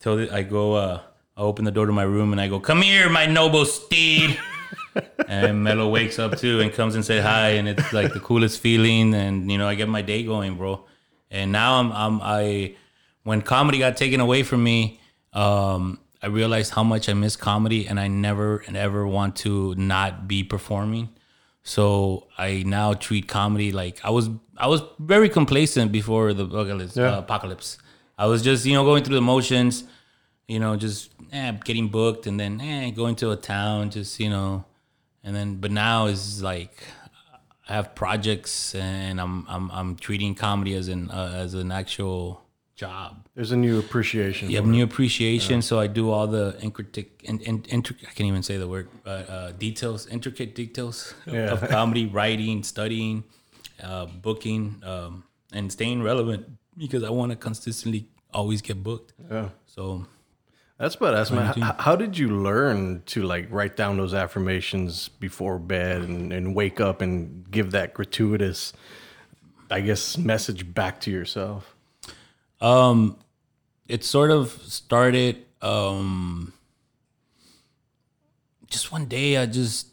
tell 0.00 0.18
I 0.34 0.42
go 0.42 0.74
uh 0.74 1.00
I 1.36 1.42
open 1.42 1.64
the 1.64 1.70
door 1.70 1.86
to 1.86 1.92
my 1.92 2.02
room 2.02 2.32
and 2.32 2.40
I 2.40 2.48
go, 2.48 2.58
"Come 2.58 2.82
here, 2.82 3.08
my 3.08 3.26
noble 3.26 3.64
steed." 3.64 4.38
and 5.28 5.62
Mello 5.62 5.88
wakes 5.88 6.18
up 6.18 6.38
too 6.38 6.60
and 6.60 6.72
comes 6.72 6.94
and 6.94 7.04
say 7.04 7.20
hi, 7.20 7.50
and 7.50 7.68
it's 7.68 7.92
like 7.92 8.12
the 8.12 8.20
coolest 8.20 8.60
feeling. 8.60 9.14
And 9.14 9.50
you 9.50 9.58
know, 9.58 9.68
I 9.68 9.74
get 9.74 9.88
my 9.88 10.02
day 10.02 10.22
going, 10.22 10.56
bro. 10.56 10.84
And 11.30 11.52
now 11.52 11.80
I'm, 11.80 11.92
I'm 11.92 12.20
I, 12.22 12.76
when 13.24 13.42
comedy 13.42 13.78
got 13.78 13.96
taken 13.96 14.20
away 14.20 14.42
from 14.42 14.62
me, 14.62 15.00
um, 15.32 15.98
I 16.22 16.28
realized 16.28 16.72
how 16.72 16.82
much 16.82 17.08
I 17.08 17.14
miss 17.14 17.36
comedy, 17.36 17.86
and 17.86 18.00
I 18.00 18.08
never 18.08 18.58
and 18.66 18.76
ever 18.76 19.06
want 19.06 19.36
to 19.36 19.74
not 19.74 20.26
be 20.26 20.42
performing. 20.42 21.10
So 21.62 22.28
I 22.38 22.62
now 22.64 22.94
treat 22.94 23.28
comedy 23.28 23.72
like 23.72 24.00
I 24.04 24.10
was. 24.10 24.30
I 24.56 24.68
was 24.68 24.80
very 24.98 25.28
complacent 25.28 25.92
before 25.92 26.32
the 26.32 26.44
apocalypse. 26.44 26.96
Yeah. 26.96 27.16
Uh, 27.16 27.18
apocalypse. 27.18 27.76
I 28.16 28.26
was 28.26 28.40
just 28.42 28.64
you 28.64 28.72
know 28.72 28.84
going 28.84 29.04
through 29.04 29.16
the 29.16 29.20
motions, 29.20 29.84
you 30.48 30.58
know, 30.60 30.76
just 30.76 31.10
eh, 31.32 31.52
getting 31.64 31.88
booked 31.88 32.26
and 32.26 32.38
then 32.38 32.60
eh, 32.60 32.90
going 32.90 33.16
to 33.16 33.30
a 33.30 33.36
town, 33.36 33.90
just 33.90 34.20
you 34.20 34.30
know, 34.30 34.64
and 35.24 35.34
then 35.34 35.56
but 35.56 35.70
now 35.70 36.06
is 36.06 36.42
like 36.42 36.82
I 37.68 37.74
have 37.74 37.94
projects 37.94 38.74
and 38.74 39.20
I'm 39.20 39.44
I'm 39.48 39.70
I'm 39.70 39.96
treating 39.96 40.34
comedy 40.34 40.74
as 40.74 40.88
an 40.88 41.10
uh, 41.10 41.32
as 41.34 41.54
an 41.54 41.72
actual 41.72 42.42
job. 42.76 43.26
There's 43.34 43.52
a 43.52 43.56
new 43.56 43.78
appreciation. 43.78 44.50
You 44.50 44.56
have 44.56 44.66
new 44.66 44.84
appreciation, 44.84 45.62
so 45.62 45.80
I 45.80 45.86
do 45.86 46.10
all 46.10 46.26
the 46.26 46.56
intricate, 46.60 47.10
in, 47.24 47.40
in, 47.40 47.62
intric- 47.62 48.02
I 48.06 48.12
can't 48.12 48.28
even 48.28 48.42
say 48.42 48.58
the 48.58 48.68
word, 48.68 48.88
uh, 49.06 49.08
uh, 49.08 49.52
details, 49.52 50.06
intricate 50.06 50.54
details 50.54 51.14
of, 51.26 51.32
Yeah. 51.34 51.52
of 51.52 51.66
comedy, 51.70 52.04
writing, 52.06 52.62
studying, 52.62 53.24
uh, 53.82 54.04
booking, 54.06 54.82
um, 54.84 55.24
and 55.52 55.72
staying 55.72 56.02
relevant 56.02 56.46
because 56.76 57.02
I 57.02 57.08
want 57.10 57.30
to 57.32 57.36
consistently 57.36 58.08
always 58.32 58.60
get 58.60 58.82
booked. 58.82 59.14
Yeah. 59.30 59.48
So 59.64 60.06
That's 60.78 60.96
badass, 60.96 61.30
man. 61.30 61.54
Twenty-two. 61.54 61.82
How 61.82 61.96
did 61.96 62.18
you 62.18 62.28
learn 62.28 63.02
to 63.06 63.22
like 63.22 63.48
write 63.50 63.76
down 63.76 63.96
those 63.96 64.12
affirmations 64.12 65.08
before 65.08 65.58
bed 65.58 66.02
and, 66.02 66.32
and 66.32 66.54
wake 66.54 66.80
up 66.80 67.00
and 67.00 67.50
give 67.50 67.70
that 67.70 67.94
gratuitous, 67.94 68.74
I 69.70 69.80
guess, 69.80 70.18
message 70.18 70.74
back 70.74 71.00
to 71.02 71.10
yourself? 71.10 71.74
Um, 72.60 73.18
it 73.88 74.04
sort 74.04 74.30
of 74.30 74.50
started 74.50 75.44
um 75.62 76.52
just 78.68 78.92
one 78.92 79.06
day 79.06 79.36
I 79.38 79.46
just 79.46 79.88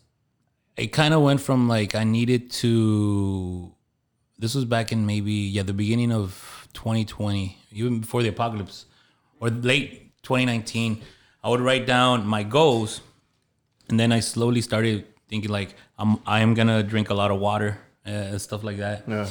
it 0.75 0.87
kind 0.87 1.13
of 1.13 1.21
went 1.21 1.39
from 1.39 1.67
like 1.67 1.95
I 1.95 2.03
needed 2.03 2.51
to 2.51 3.71
this 4.37 4.55
was 4.55 4.65
back 4.65 4.91
in 4.91 5.05
maybe 5.05 5.31
yeah 5.31 5.63
the 5.63 5.73
beginning 5.73 6.11
of 6.11 6.67
2020 6.73 7.57
even 7.71 7.99
before 7.99 8.23
the 8.23 8.29
apocalypse 8.29 8.85
or 9.39 9.49
late 9.49 10.02
2019 10.23 11.01
I 11.43 11.49
would 11.49 11.59
write 11.61 11.85
down 11.85 12.25
my 12.25 12.43
goals 12.43 13.01
and 13.89 13.99
then 13.99 14.11
I 14.11 14.21
slowly 14.21 14.61
started 14.61 15.05
thinking 15.27 15.51
like 15.51 15.75
I'm 15.97 16.19
I 16.25 16.39
am 16.39 16.53
going 16.53 16.67
to 16.67 16.83
drink 16.83 17.09
a 17.09 17.13
lot 17.13 17.31
of 17.31 17.39
water 17.39 17.77
uh, 18.05 18.09
and 18.09 18.41
stuff 18.41 18.63
like 18.63 18.77
that. 18.77 19.03
Yeah. 19.07 19.27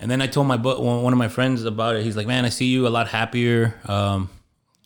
And 0.00 0.10
then 0.10 0.20
I 0.20 0.26
told 0.26 0.46
my 0.48 0.56
bu- 0.56 0.80
one 0.80 1.12
of 1.12 1.18
my 1.18 1.28
friends 1.28 1.64
about 1.64 1.94
it. 1.96 2.02
He's 2.02 2.16
like, 2.16 2.26
"Man, 2.26 2.44
I 2.44 2.48
see 2.48 2.66
you 2.66 2.86
a 2.88 2.92
lot 2.98 3.08
happier." 3.08 3.74
Um, 3.86 4.28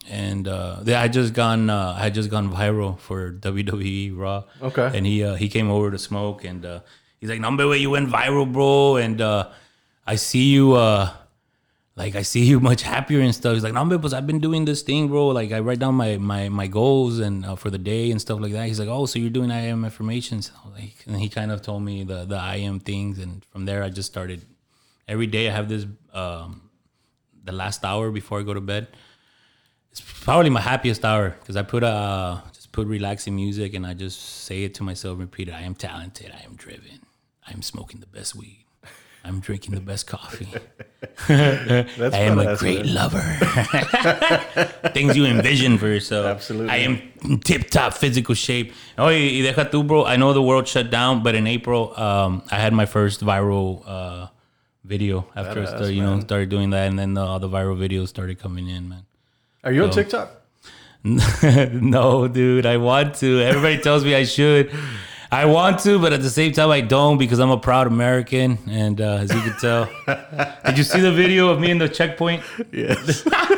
and 0.09 0.47
uh, 0.47 0.81
yeah, 0.85 1.01
I 1.01 1.09
just 1.09 1.33
gone. 1.33 1.71
Uh, 1.71 1.95
I 1.97 2.03
had 2.05 2.15
just 2.15 2.31
gone 2.31 2.53
viral 2.53 2.99
for 2.99 3.33
WWE 3.33 4.17
Raw. 4.17 4.45
Okay. 4.63 4.91
And 4.95 5.07
he 5.07 5.25
uh, 5.25 5.35
he 5.35 5.49
came 5.49 5.71
over 5.71 5.91
to 5.91 5.99
smoke, 5.99 6.45
and 6.45 6.65
uh, 6.65 6.81
he's 7.21 7.31
like, 7.31 7.41
"Number 7.41 7.67
way, 7.67 7.79
you 7.79 7.91
went 7.91 8.11
viral, 8.11 8.53
bro." 8.53 8.97
And 8.97 9.21
uh, 9.21 9.49
I 10.07 10.17
see 10.17 10.53
you. 10.53 10.75
Like 11.99 12.15
I 12.15 12.23
see 12.23 12.45
you 12.45 12.61
much 12.71 12.83
happier 12.83 13.21
and 13.21 13.35
stuff. 13.35 13.55
He's 13.55 13.65
like, 13.65 13.75
no, 13.75 13.85
because 13.85 14.15
I've 14.15 14.27
been 14.27 14.39
doing 14.39 14.65
this 14.65 14.83
thing, 14.83 15.09
bro. 15.09 15.29
Like 15.29 15.51
I 15.51 15.59
write 15.59 15.81
down 15.81 15.97
my 15.97 16.17
my 16.17 16.49
my 16.49 16.69
goals 16.69 17.19
and 17.19 17.45
uh, 17.45 17.57
for 17.57 17.71
the 17.71 17.79
day 17.79 18.13
and 18.13 18.21
stuff 18.21 18.41
like 18.41 18.53
that. 18.53 18.69
He's 18.69 18.79
like, 18.79 18.89
oh, 18.89 19.07
so 19.07 19.19
you're 19.19 19.31
doing 19.31 19.51
I 19.51 19.63
am 19.67 19.85
affirmations, 19.85 20.53
like, 20.73 20.97
and 21.07 21.17
he 21.17 21.29
kind 21.29 21.51
of 21.51 21.61
told 21.61 21.83
me 21.83 22.05
the 22.05 22.25
the 22.25 22.37
I 22.37 22.57
am 22.57 22.79
things, 22.79 23.19
and 23.19 23.45
from 23.47 23.65
there 23.65 23.83
I 23.83 23.91
just 23.91 24.11
started. 24.11 24.47
Every 25.09 25.27
day 25.27 25.49
I 25.49 25.53
have 25.53 25.69
this 25.69 25.87
um, 26.13 26.71
the 27.43 27.53
last 27.53 27.85
hour 27.85 28.11
before 28.13 28.39
I 28.39 28.43
go 28.45 28.55
to 28.55 28.61
bed. 28.61 28.87
It's 29.91 30.03
probably 30.23 30.51
my 30.51 30.61
happiest 30.61 31.05
hour 31.05 31.31
because 31.31 31.57
I 31.57 31.63
put 31.63 31.83
uh 31.83 32.41
just 32.53 32.71
put 32.71 32.87
relaxing 32.87 33.35
music 33.35 33.75
and 33.75 33.85
I 33.85 33.95
just 33.95 34.21
say 34.47 34.63
it 34.63 34.75
to 34.75 34.85
myself, 34.85 35.19
repeat 35.19 35.49
it. 35.49 35.55
I 35.55 35.63
am 35.63 35.75
talented. 35.75 36.31
I 36.31 36.45
am 36.45 36.55
driven. 36.55 37.01
I 37.45 37.53
am 37.53 37.63
smoking 37.63 37.99
the 37.99 38.07
best 38.07 38.37
weed. 38.37 38.68
I'm 39.25 39.41
drinking 39.41 39.75
the 39.75 39.81
best 39.81 40.07
coffee. 40.07 40.49
I 41.29 41.87
am 41.99 42.39
a 42.39 42.57
great 42.57 42.87
lover. 42.87 43.21
Things 44.95 45.17
you 45.17 45.27
envision 45.27 45.79
for 45.79 45.87
yourself. 45.87 46.27
Absolutely. 46.27 46.71
I 46.71 46.77
am 46.79 47.39
tip 47.41 47.71
top 47.71 47.95
physical 47.95 48.35
shape. 48.35 48.73
Oh, 48.97 49.07
y 49.07 49.43
deja 49.43 49.65
tú, 49.65 49.87
bro. 49.87 50.05
I 50.05 50.17
know 50.17 50.33
the 50.33 50.43
world 50.43 50.67
shut 50.67 50.91
down, 50.91 51.23
but 51.23 51.35
in 51.35 51.47
April, 51.47 51.99
um, 51.99 52.43
I 52.51 52.57
had 52.57 52.73
my 52.73 52.87
first 52.87 53.21
viral 53.21 53.83
uh, 53.87 54.27
video 54.85 55.27
after 55.37 55.63
I 55.63 55.67
started, 55.67 55.93
you 55.93 56.03
know, 56.03 56.19
started 56.21 56.49
doing 56.49 56.71
that, 56.71 56.89
and 56.89 56.99
then 56.99 57.15
the, 57.15 57.21
all 57.21 57.39
the 57.39 57.49
viral 57.49 57.77
videos 57.77 58.09
started 58.09 58.39
coming 58.39 58.69
in, 58.69 58.89
man. 58.89 59.05
Are 59.63 59.73
you 59.73 59.85
on 59.85 59.91
TikTok? 59.91 60.31
no, 61.05 62.27
dude, 62.29 62.67
I 62.67 62.77
want 62.77 63.15
to. 63.17 63.41
Everybody 63.41 63.79
tells 63.79 64.05
me 64.05 64.15
I 64.15 64.25
should. 64.25 64.73
I 65.31 65.45
want 65.45 65.81
to, 65.81 65.99
but 65.99 66.15
at 66.15 66.23
the 66.23 66.31
same 66.31 66.53
time, 66.53 66.71
I 66.71 66.81
don't 66.81 67.19
because 67.19 67.39
I'm 67.39 67.51
a 67.51 67.59
proud 67.59 67.87
American. 67.87 68.59
And 68.69 68.99
uh, 69.01 69.17
as 69.17 69.35
you 69.35 69.41
can 69.41 69.57
tell, 69.59 69.89
did 70.65 70.79
you 70.79 70.85
see 70.85 71.01
the 71.01 71.13
video 71.13 71.49
of 71.51 71.61
me 71.61 71.71
in 71.71 71.79
the 71.79 71.89
checkpoint? 71.89 72.43
Yes. 72.73 73.29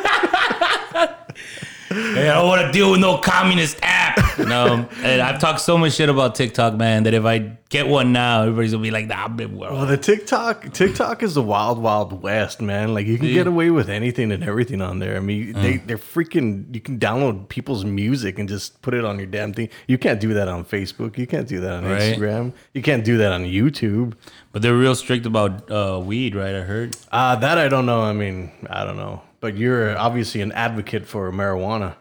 Hey, 1.91 2.29
I 2.29 2.35
don't 2.35 2.47
want 2.47 2.65
to 2.65 2.71
deal 2.71 2.91
with 2.91 2.99
no 2.99 3.17
communist 3.17 3.77
app. 3.81 4.17
No, 4.39 4.87
and 5.03 5.21
I've 5.21 5.39
talked 5.39 5.61
so 5.61 5.77
much 5.77 5.93
shit 5.93 6.09
about 6.09 6.35
TikTok, 6.35 6.75
man, 6.75 7.03
that 7.03 7.13
if 7.13 7.25
I 7.25 7.57
get 7.69 7.87
one 7.87 8.11
now, 8.11 8.41
everybody's 8.43 8.71
gonna 8.71 8.81
be 8.81 8.91
like, 8.91 9.07
"Nah, 9.07 9.27
big 9.27 9.51
well, 9.51 9.73
world." 9.73 9.89
the 9.89 9.97
TikTok 9.97 10.71
TikTok 10.73 11.21
is 11.21 11.35
the 11.35 11.41
wild, 11.43 11.79
wild 11.79 12.21
west, 12.23 12.61
man. 12.61 12.93
Like 12.93 13.07
you 13.07 13.17
can 13.17 13.27
get 13.27 13.45
away 13.47 13.69
with 13.69 13.89
anything 13.89 14.31
and 14.31 14.43
everything 14.43 14.81
on 14.81 14.99
there. 14.99 15.15
I 15.17 15.19
mean, 15.19 15.53
they 15.53 15.77
they're 15.77 15.97
freaking. 15.97 16.73
You 16.73 16.81
can 16.81 16.97
download 16.99 17.49
people's 17.49 17.83
music 17.85 18.39
and 18.39 18.47
just 18.47 18.81
put 18.81 18.93
it 18.93 19.03
on 19.05 19.17
your 19.17 19.27
damn 19.27 19.53
thing. 19.53 19.69
You 19.87 19.97
can't 19.97 20.19
do 20.19 20.33
that 20.33 20.47
on 20.47 20.63
Facebook. 20.65 21.17
You 21.17 21.27
can't 21.27 21.47
do 21.47 21.59
that 21.61 21.71
on 21.73 21.85
Right. 21.85 22.15
Instagram. 22.15 22.53
You 22.73 22.81
can't 22.81 23.03
do 23.03 23.17
that 23.17 23.31
on 23.31 23.43
YouTube. 23.43 24.13
But 24.53 24.61
they're 24.61 24.75
real 24.75 24.95
strict 24.95 25.25
about 25.25 25.69
uh, 25.69 25.99
weed, 26.03 26.35
right? 26.35 26.55
I 26.55 26.61
heard. 26.61 26.95
Uh, 27.11 27.35
that 27.37 27.57
I 27.57 27.67
don't 27.67 27.85
know. 27.85 28.01
I 28.01 28.13
mean, 28.13 28.51
I 28.69 28.83
don't 28.85 28.97
know. 28.97 29.21
But 29.41 29.57
you're 29.57 29.97
obviously 29.97 30.41
an 30.41 30.53
advocate 30.53 31.05
for 31.05 31.29
marijuana. 31.31 31.95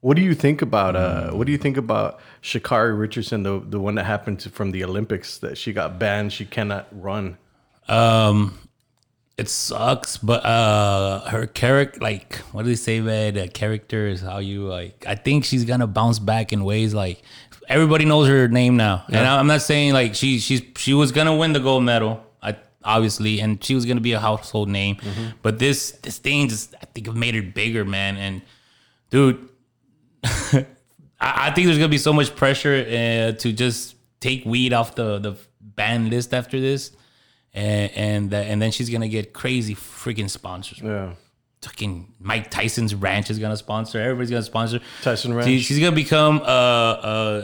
What 0.00 0.16
do 0.16 0.22
you 0.22 0.34
think 0.34 0.62
about 0.62 0.94
uh 0.94 1.30
what 1.32 1.46
do 1.46 1.52
you 1.52 1.58
think 1.58 1.76
about 1.76 2.20
Sha'Carri 2.42 2.96
Richardson, 2.96 3.42
the 3.42 3.58
the 3.58 3.80
one 3.80 3.94
that 3.96 4.04
happened 4.04 4.38
to, 4.40 4.50
from 4.50 4.70
the 4.70 4.84
Olympics 4.84 5.38
that 5.38 5.56
she 5.56 5.72
got 5.72 5.98
banned, 5.98 6.32
she 6.32 6.44
cannot 6.44 6.86
run. 6.92 7.38
Um, 7.88 8.58
it 9.36 9.48
sucks, 9.48 10.16
but 10.18 10.44
uh, 10.44 11.20
her 11.30 11.46
character, 11.46 11.98
like, 12.00 12.36
what 12.52 12.62
do 12.62 12.68
they 12.68 12.76
say, 12.76 13.00
man? 13.00 13.34
The 13.34 13.48
character 13.48 14.06
is 14.06 14.20
how 14.20 14.38
you 14.38 14.68
like. 14.68 15.04
I 15.08 15.14
think 15.14 15.44
she's 15.44 15.64
gonna 15.64 15.86
bounce 15.86 16.18
back 16.18 16.52
in 16.52 16.64
ways 16.64 16.92
like 16.94 17.22
everybody 17.68 18.04
knows 18.04 18.28
her 18.28 18.46
name 18.46 18.76
now, 18.76 19.04
and 19.08 19.26
I'm 19.26 19.46
not 19.46 19.62
saying 19.62 19.94
like 19.94 20.14
she 20.14 20.38
she's 20.38 20.62
she 20.76 20.94
was 20.94 21.12
gonna 21.12 21.34
win 21.34 21.54
the 21.54 21.60
gold 21.60 21.82
medal. 21.82 22.22
Obviously, 22.84 23.40
and 23.40 23.62
she 23.64 23.74
was 23.74 23.86
gonna 23.86 24.00
be 24.00 24.12
a 24.12 24.20
household 24.20 24.68
name, 24.68 24.98
but 25.42 25.58
this 25.58 25.92
this 26.02 26.18
thing 26.18 26.48
just 26.48 26.74
I 26.82 26.86
think 26.86 27.08
it 27.08 27.14
made 27.14 27.34
her 27.34 27.42
bigger, 27.42 27.84
man. 27.84 28.16
And 28.16 28.42
dude, 29.10 29.48
I, 30.24 30.66
I 31.20 31.50
think 31.52 31.66
there's 31.66 31.78
gonna 31.78 31.88
be 31.88 31.98
so 31.98 32.12
much 32.12 32.34
pressure 32.36 32.74
uh, 32.86 33.32
to 33.38 33.52
just 33.52 33.96
take 34.20 34.44
weed 34.44 34.72
off 34.72 34.94
the 34.94 35.18
the 35.18 35.36
ban 35.60 36.10
list 36.10 36.34
after 36.34 36.60
this, 36.60 36.92
and 37.52 37.90
and, 37.92 38.30
that- 38.30 38.46
and 38.46 38.60
then 38.60 38.70
she's 38.70 38.90
gonna 38.90 39.08
get 39.08 39.32
crazy 39.32 39.74
freaking 39.74 40.28
sponsors. 40.30 40.80
Yeah. 40.82 41.14
Fucking 41.62 42.12
Mike 42.20 42.50
Tyson's 42.50 42.94
ranch 42.94 43.30
is 43.30 43.38
gonna 43.38 43.56
sponsor. 43.56 43.98
Everybody's 43.98 44.28
gonna 44.30 44.42
sponsor. 44.42 44.80
Tyson 45.00 45.30
She- 45.30 45.36
Ranch. 45.36 45.62
she's 45.62 45.78
gonna 45.78 45.92
become 45.96 46.40
a, 46.42 46.42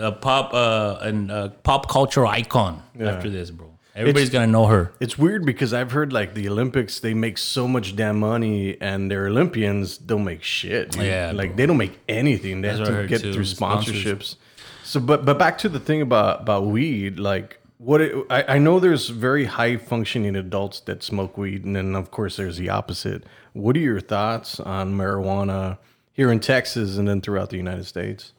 a, 0.03 0.07
a 0.09 0.13
pop 0.13 0.53
uh, 0.53 0.99
an, 1.01 1.31
a 1.31 1.49
pop 1.49 1.89
culture 1.89 2.27
icon 2.27 2.83
after 3.01 3.31
this, 3.31 3.51
bro. 3.51 3.70
Everybody's 3.97 4.29
It's- 4.29 4.33
gonna 4.41 4.53
know 4.53 4.67
her. 4.67 4.93
It's 5.01 5.19
weird 5.19 5.45
because 5.45 5.75
I've 5.75 5.91
heard 5.93 6.13
like 6.13 6.35
the 6.35 6.49
Olympics, 6.49 7.01
they 7.01 7.13
make 7.13 7.37
so 7.39 7.67
much 7.67 7.97
damn 7.97 8.21
money, 8.21 8.77
and 8.81 9.11
their 9.11 9.27
Olympians 9.27 9.99
don't 9.99 10.25
make 10.25 10.43
shit. 10.45 10.93
dude. 10.93 11.03
Yeah, 11.03 11.33
like 11.35 11.51
bro. 11.51 11.57
they 11.57 11.67
don't 11.67 11.77
make 11.77 11.99
anything. 12.09 12.61
They 12.61 12.69
That's 12.69 12.89
have 12.89 13.01
to 13.03 13.07
get 13.09 13.21
too, 13.23 13.33
through 13.33 13.45
sponsors. 13.47 13.97
sponsorships. 14.05 14.37
So, 14.85 15.01
but 15.01 15.25
but 15.25 15.39
back 15.39 15.59
to 15.59 15.69
the 15.69 15.81
thing 15.81 16.01
about 16.03 16.43
about 16.43 16.67
weed, 16.67 17.19
like 17.19 17.59
what 17.79 18.01
it, 18.01 18.15
I, 18.31 18.45
I 18.57 18.59
know 18.59 18.79
there's 18.79 19.09
very 19.09 19.47
high 19.47 19.77
functioning 19.77 20.37
adults 20.37 20.81
that 20.81 21.03
smoke 21.03 21.37
weed, 21.37 21.65
and 21.65 21.75
then 21.75 21.95
of 21.97 22.11
course 22.11 22.37
there's 22.37 22.59
the 22.59 22.69
opposite. 22.71 23.25
What 23.55 23.77
are 23.77 23.81
your 23.81 24.01
thoughts 24.01 24.61
on 24.61 24.95
marijuana 24.95 25.79
here 26.13 26.31
in 26.31 26.39
Texas 26.41 26.97
and 26.97 27.09
then 27.09 27.21
throughout 27.21 27.51
the 27.51 27.57
United 27.57 27.87
States? 27.87 28.33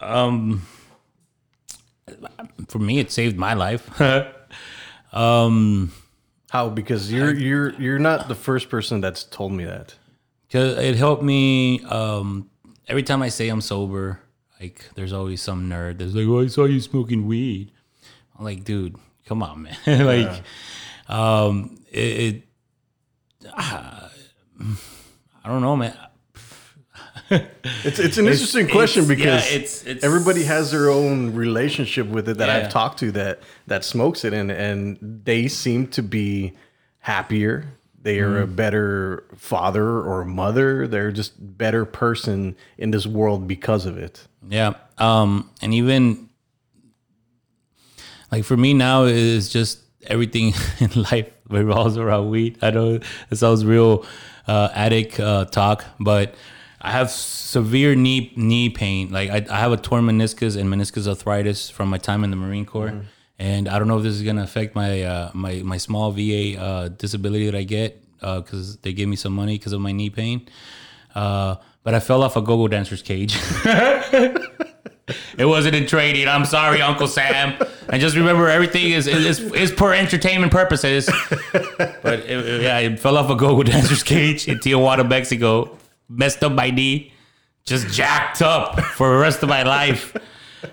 Um, 0.00 0.66
for 2.68 2.78
me, 2.78 2.98
it 2.98 3.10
saved 3.10 3.36
my 3.36 3.54
life. 3.54 3.88
um, 5.12 5.92
How? 6.50 6.68
Because 6.68 7.12
you're 7.12 7.34
you're 7.34 7.72
you're 7.80 7.98
not 7.98 8.28
the 8.28 8.34
first 8.34 8.68
person 8.68 9.00
that's 9.00 9.24
told 9.24 9.52
me 9.52 9.64
that. 9.64 9.94
Cause 10.50 10.78
it 10.78 10.94
helped 10.96 11.22
me. 11.22 11.82
Um, 11.84 12.50
every 12.86 13.02
time 13.02 13.22
I 13.22 13.28
say 13.28 13.48
I'm 13.48 13.60
sober, 13.60 14.20
like 14.60 14.88
there's 14.94 15.12
always 15.12 15.42
some 15.42 15.68
nerd 15.68 15.98
that's 15.98 16.14
like, 16.14 16.26
"Oh, 16.26 16.40
I 16.40 16.46
saw 16.46 16.64
you 16.64 16.80
smoking 16.80 17.26
weed." 17.26 17.72
I'm 18.38 18.44
like, 18.44 18.64
dude, 18.64 18.96
come 19.26 19.42
on, 19.42 19.62
man. 19.86 20.06
like, 20.06 20.42
um, 21.08 21.78
it. 21.90 21.98
it 21.98 22.42
uh, 23.56 24.08
I 25.44 25.48
don't 25.48 25.60
know, 25.60 25.76
man. 25.76 25.96
It's 27.84 27.98
it's 27.98 28.18
an 28.18 28.26
interesting 28.26 28.68
question 28.68 29.04
it's- 29.04 29.16
because 29.16 29.50
yeah, 29.50 29.56
it's- 29.56 29.82
it's- 29.86 30.04
everybody 30.04 30.44
has 30.44 30.70
their 30.70 30.90
own 30.90 31.34
relationship 31.34 32.06
with 32.08 32.28
it 32.28 32.38
that 32.38 32.48
Yeah. 32.48 32.56
I've 32.66 32.72
talked 32.72 32.98
to 33.00 33.10
that 33.12 33.40
that 33.66 33.84
smokes 33.84 34.24
it 34.24 34.32
and 34.34 34.50
and 34.50 34.98
they 35.24 35.48
seem 35.48 35.86
to 35.88 36.02
be 36.02 36.52
happier. 36.98 37.64
They 38.02 38.18
are 38.20 38.34
Mm-hmm. 38.34 38.52
a 38.52 38.54
better 38.54 39.24
father 39.36 39.86
or 40.00 40.24
mother. 40.26 40.86
They're 40.86 41.10
just 41.12 41.32
better 41.58 41.84
person 41.86 42.54
in 42.76 42.90
this 42.90 43.06
world 43.06 43.48
because 43.48 43.86
of 43.86 43.96
it. 43.96 44.26
Yeah. 44.48 44.74
Um, 44.98 45.48
and 45.62 45.72
even 45.72 46.28
like 48.30 48.44
for 48.44 48.56
me 48.56 48.74
now 48.74 49.04
is 49.04 49.48
just 49.48 49.80
everything 50.06 50.52
in 50.80 50.90
life 51.10 51.30
revolves 51.48 51.96
around 51.96 52.30
weed. 52.30 52.58
I 52.62 52.70
know 52.70 53.00
it 53.30 53.36
sounds 53.36 53.64
real 53.64 54.04
uh, 54.46 54.68
addict 54.74 55.18
uh, 55.20 55.46
talk, 55.46 55.84
but 55.98 56.34
I 56.84 56.90
have 56.90 57.10
severe 57.10 57.94
knee 57.94 58.32
knee 58.36 58.68
pain. 58.68 59.10
Like 59.10 59.30
I, 59.30 59.46
I 59.50 59.58
have 59.60 59.72
a 59.72 59.76
torn 59.76 60.04
meniscus 60.04 60.56
and 60.56 60.68
meniscus 60.68 61.06
arthritis 61.08 61.70
from 61.70 61.88
my 61.88 61.98
time 61.98 62.22
in 62.24 62.30
the 62.30 62.36
Marine 62.36 62.66
Corps. 62.66 62.94
And 63.38 63.68
I 63.68 63.78
don't 63.78 63.88
know 63.88 63.96
if 63.98 64.04
this 64.04 64.14
is 64.14 64.22
gonna 64.22 64.42
affect 64.44 64.74
my 64.74 65.02
uh, 65.02 65.30
my 65.34 65.62
my 65.64 65.78
small 65.78 66.12
VA 66.12 66.60
uh, 66.60 66.88
disability 66.88 67.46
that 67.46 67.54
I 67.56 67.64
get 67.64 68.00
because 68.20 68.76
they 68.78 68.92
gave 68.92 69.08
me 69.08 69.16
some 69.16 69.32
money 69.32 69.56
because 69.58 69.72
of 69.72 69.80
my 69.80 69.92
knee 69.92 70.10
pain. 70.10 70.46
Uh, 71.14 71.56
but 71.82 71.94
I 71.94 72.00
fell 72.00 72.22
off 72.22 72.36
a 72.36 72.40
go-go 72.42 72.68
dancer's 72.68 73.02
cage. 73.02 73.36
It 75.36 75.44
wasn't 75.44 75.74
in 75.74 75.86
training. 75.86 76.28
I'm 76.28 76.46
sorry, 76.46 76.80
Uncle 76.80 77.08
Sam. 77.08 77.54
And 77.90 78.00
just 78.00 78.16
remember, 78.16 78.48
everything 78.48 78.92
is 78.92 79.06
is, 79.06 79.38
is 79.52 79.70
for 79.70 79.92
entertainment 79.92 80.50
purposes. 80.50 81.10
But 81.52 82.20
it, 82.20 82.30
it- 82.30 82.62
yeah, 82.62 82.76
I 82.78 82.96
fell 82.96 83.18
off 83.18 83.28
a 83.28 83.34
go-go 83.36 83.62
dancer's 83.72 84.02
cage 84.02 84.48
in 84.48 84.58
Tijuana, 84.60 85.06
Mexico. 85.06 85.76
Messed 86.08 86.42
up 86.44 86.52
my 86.52 86.70
knee. 86.70 87.12
Just 87.64 87.88
jacked 87.88 88.42
up 88.42 88.80
for 88.80 89.10
the 89.10 89.18
rest 89.18 89.42
of 89.42 89.48
my 89.48 89.62
life. 89.62 90.14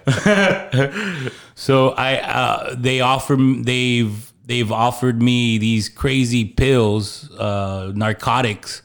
so 1.55 1.89
I, 1.89 2.17
uh, 2.17 2.75
they 2.77 3.01
offer, 3.01 3.37
they've 3.37 4.31
they've 4.45 4.71
offered 4.71 5.21
me 5.21 5.57
these 5.57 5.87
crazy 5.87 6.45
pills, 6.45 7.31
uh, 7.37 7.91
narcotics, 7.95 8.81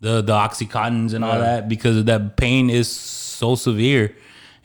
the 0.00 0.20
the 0.20 0.32
oxycontins 0.32 1.14
and 1.14 1.24
all 1.24 1.38
that 1.38 1.68
because 1.68 2.04
that 2.04 2.36
pain 2.36 2.70
is 2.70 2.88
so 2.90 3.54
severe. 3.54 4.14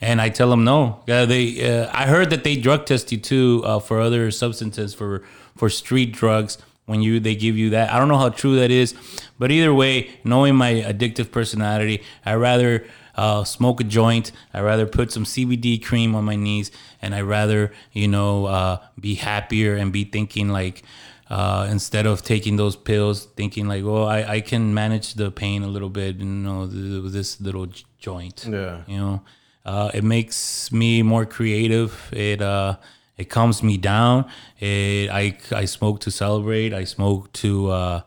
And 0.01 0.21
I 0.21 0.29
tell 0.29 0.49
them 0.49 0.63
no. 0.63 1.03
Yeah, 1.07 1.25
they. 1.25 1.43
Uh, 1.61 1.89
I 1.93 2.05
heard 2.07 2.29
that 2.29 2.43
they 2.43 2.55
drug 2.55 2.85
test 2.85 3.11
you 3.11 3.17
too 3.17 3.61
uh, 3.65 3.79
for 3.79 3.99
other 3.99 4.31
substances 4.31 4.93
for 4.93 5.23
for 5.55 5.69
street 5.69 6.13
drugs 6.13 6.57
when 6.89 7.01
you 7.01 7.19
they 7.19 7.35
give 7.35 7.55
you 7.55 7.69
that. 7.69 7.91
I 7.93 7.99
don't 7.99 8.07
know 8.07 8.17
how 8.17 8.29
true 8.29 8.55
that 8.57 8.71
is, 8.71 8.93
but 9.37 9.51
either 9.51 9.73
way, 9.73 9.93
knowing 10.23 10.55
my 10.55 10.73
addictive 10.91 11.31
personality, 11.31 12.01
I 12.25 12.33
rather 12.33 12.85
uh, 13.15 13.43
smoke 13.43 13.79
a 13.79 13.83
joint. 13.83 14.31
I 14.53 14.61
rather 14.61 14.85
put 14.87 15.11
some 15.11 15.23
CBD 15.23 15.83
cream 15.83 16.15
on 16.15 16.23
my 16.25 16.35
knees, 16.35 16.71
and 17.01 17.13
I 17.13 17.21
rather 17.21 17.71
you 17.93 18.07
know 18.07 18.45
uh, 18.45 18.77
be 18.99 19.15
happier 19.15 19.75
and 19.75 19.93
be 19.93 20.03
thinking 20.03 20.49
like. 20.49 20.83
Uh, 21.31 21.67
instead 21.69 22.07
of 22.07 22.23
taking 22.23 22.55
those 22.57 22.75
pills, 22.75 23.27
thinking 23.35 23.67
like, 23.67 23.83
"Oh, 23.83 24.01
I, 24.17 24.19
I 24.37 24.41
can 24.41 24.73
manage 24.73 25.13
the 25.13 25.29
pain 25.29 25.61
a 25.61 25.67
little 25.67 25.89
bit," 26.01 26.15
you 26.17 26.25
know, 26.25 26.65
this 26.65 27.39
little 27.39 27.67
j- 27.67 27.83
joint. 27.99 28.47
Yeah. 28.49 28.81
You 28.87 28.97
know, 28.97 29.21
uh, 29.63 29.91
it 29.93 30.03
makes 30.03 30.71
me 30.71 31.03
more 31.03 31.27
creative. 31.27 31.91
It 32.11 32.41
uh, 32.41 32.77
it 33.19 33.29
calms 33.29 33.61
me 33.61 33.77
down. 33.77 34.25
It 34.59 35.09
I 35.11 35.37
I 35.51 35.65
smoke 35.65 35.99
to 36.01 36.11
celebrate. 36.11 36.73
I 36.73 36.85
smoke 36.85 37.31
to 37.43 37.69
uh, 37.69 38.01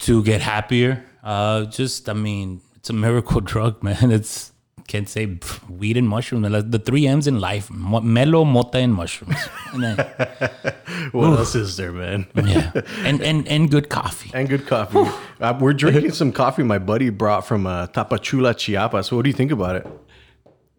to 0.00 0.22
get 0.22 0.40
happier. 0.40 1.04
Uh, 1.22 1.64
just 1.66 2.08
I 2.08 2.12
mean, 2.14 2.60
it's 2.76 2.90
a 2.90 2.92
miracle 2.92 3.40
drug, 3.52 3.82
man. 3.82 4.10
It's 4.10 4.52
can't 4.86 5.08
say 5.08 5.26
pff, 5.26 5.58
weed 5.70 5.96
and 5.96 6.06
mushrooms. 6.06 6.44
The 6.70 6.78
three 6.78 7.06
M's 7.06 7.26
in 7.26 7.40
life: 7.40 7.70
Mo- 7.70 8.02
mellow, 8.02 8.44
mota, 8.44 8.78
and 8.78 8.92
mushrooms. 8.94 9.36
And 9.72 9.82
then, 9.82 9.96
What 11.12 11.38
else 11.38 11.54
is 11.54 11.76
there, 11.78 11.90
man? 11.92 12.26
yeah, 12.34 12.70
and 12.98 13.22
and 13.22 13.48
and 13.48 13.70
good 13.70 13.88
coffee. 13.88 14.30
and 14.34 14.46
good 14.48 14.66
coffee. 14.66 15.04
Uh, 15.40 15.56
we're 15.58 15.72
drinking 15.72 16.12
some 16.12 16.32
coffee 16.32 16.62
my 16.62 16.78
buddy 16.78 17.08
brought 17.10 17.46
from 17.46 17.66
uh, 17.66 17.86
Tapachula, 17.88 18.54
Chiapas. 18.54 19.10
What 19.10 19.22
do 19.24 19.30
you 19.30 19.36
think 19.36 19.50
about 19.52 19.76
it? 19.76 19.86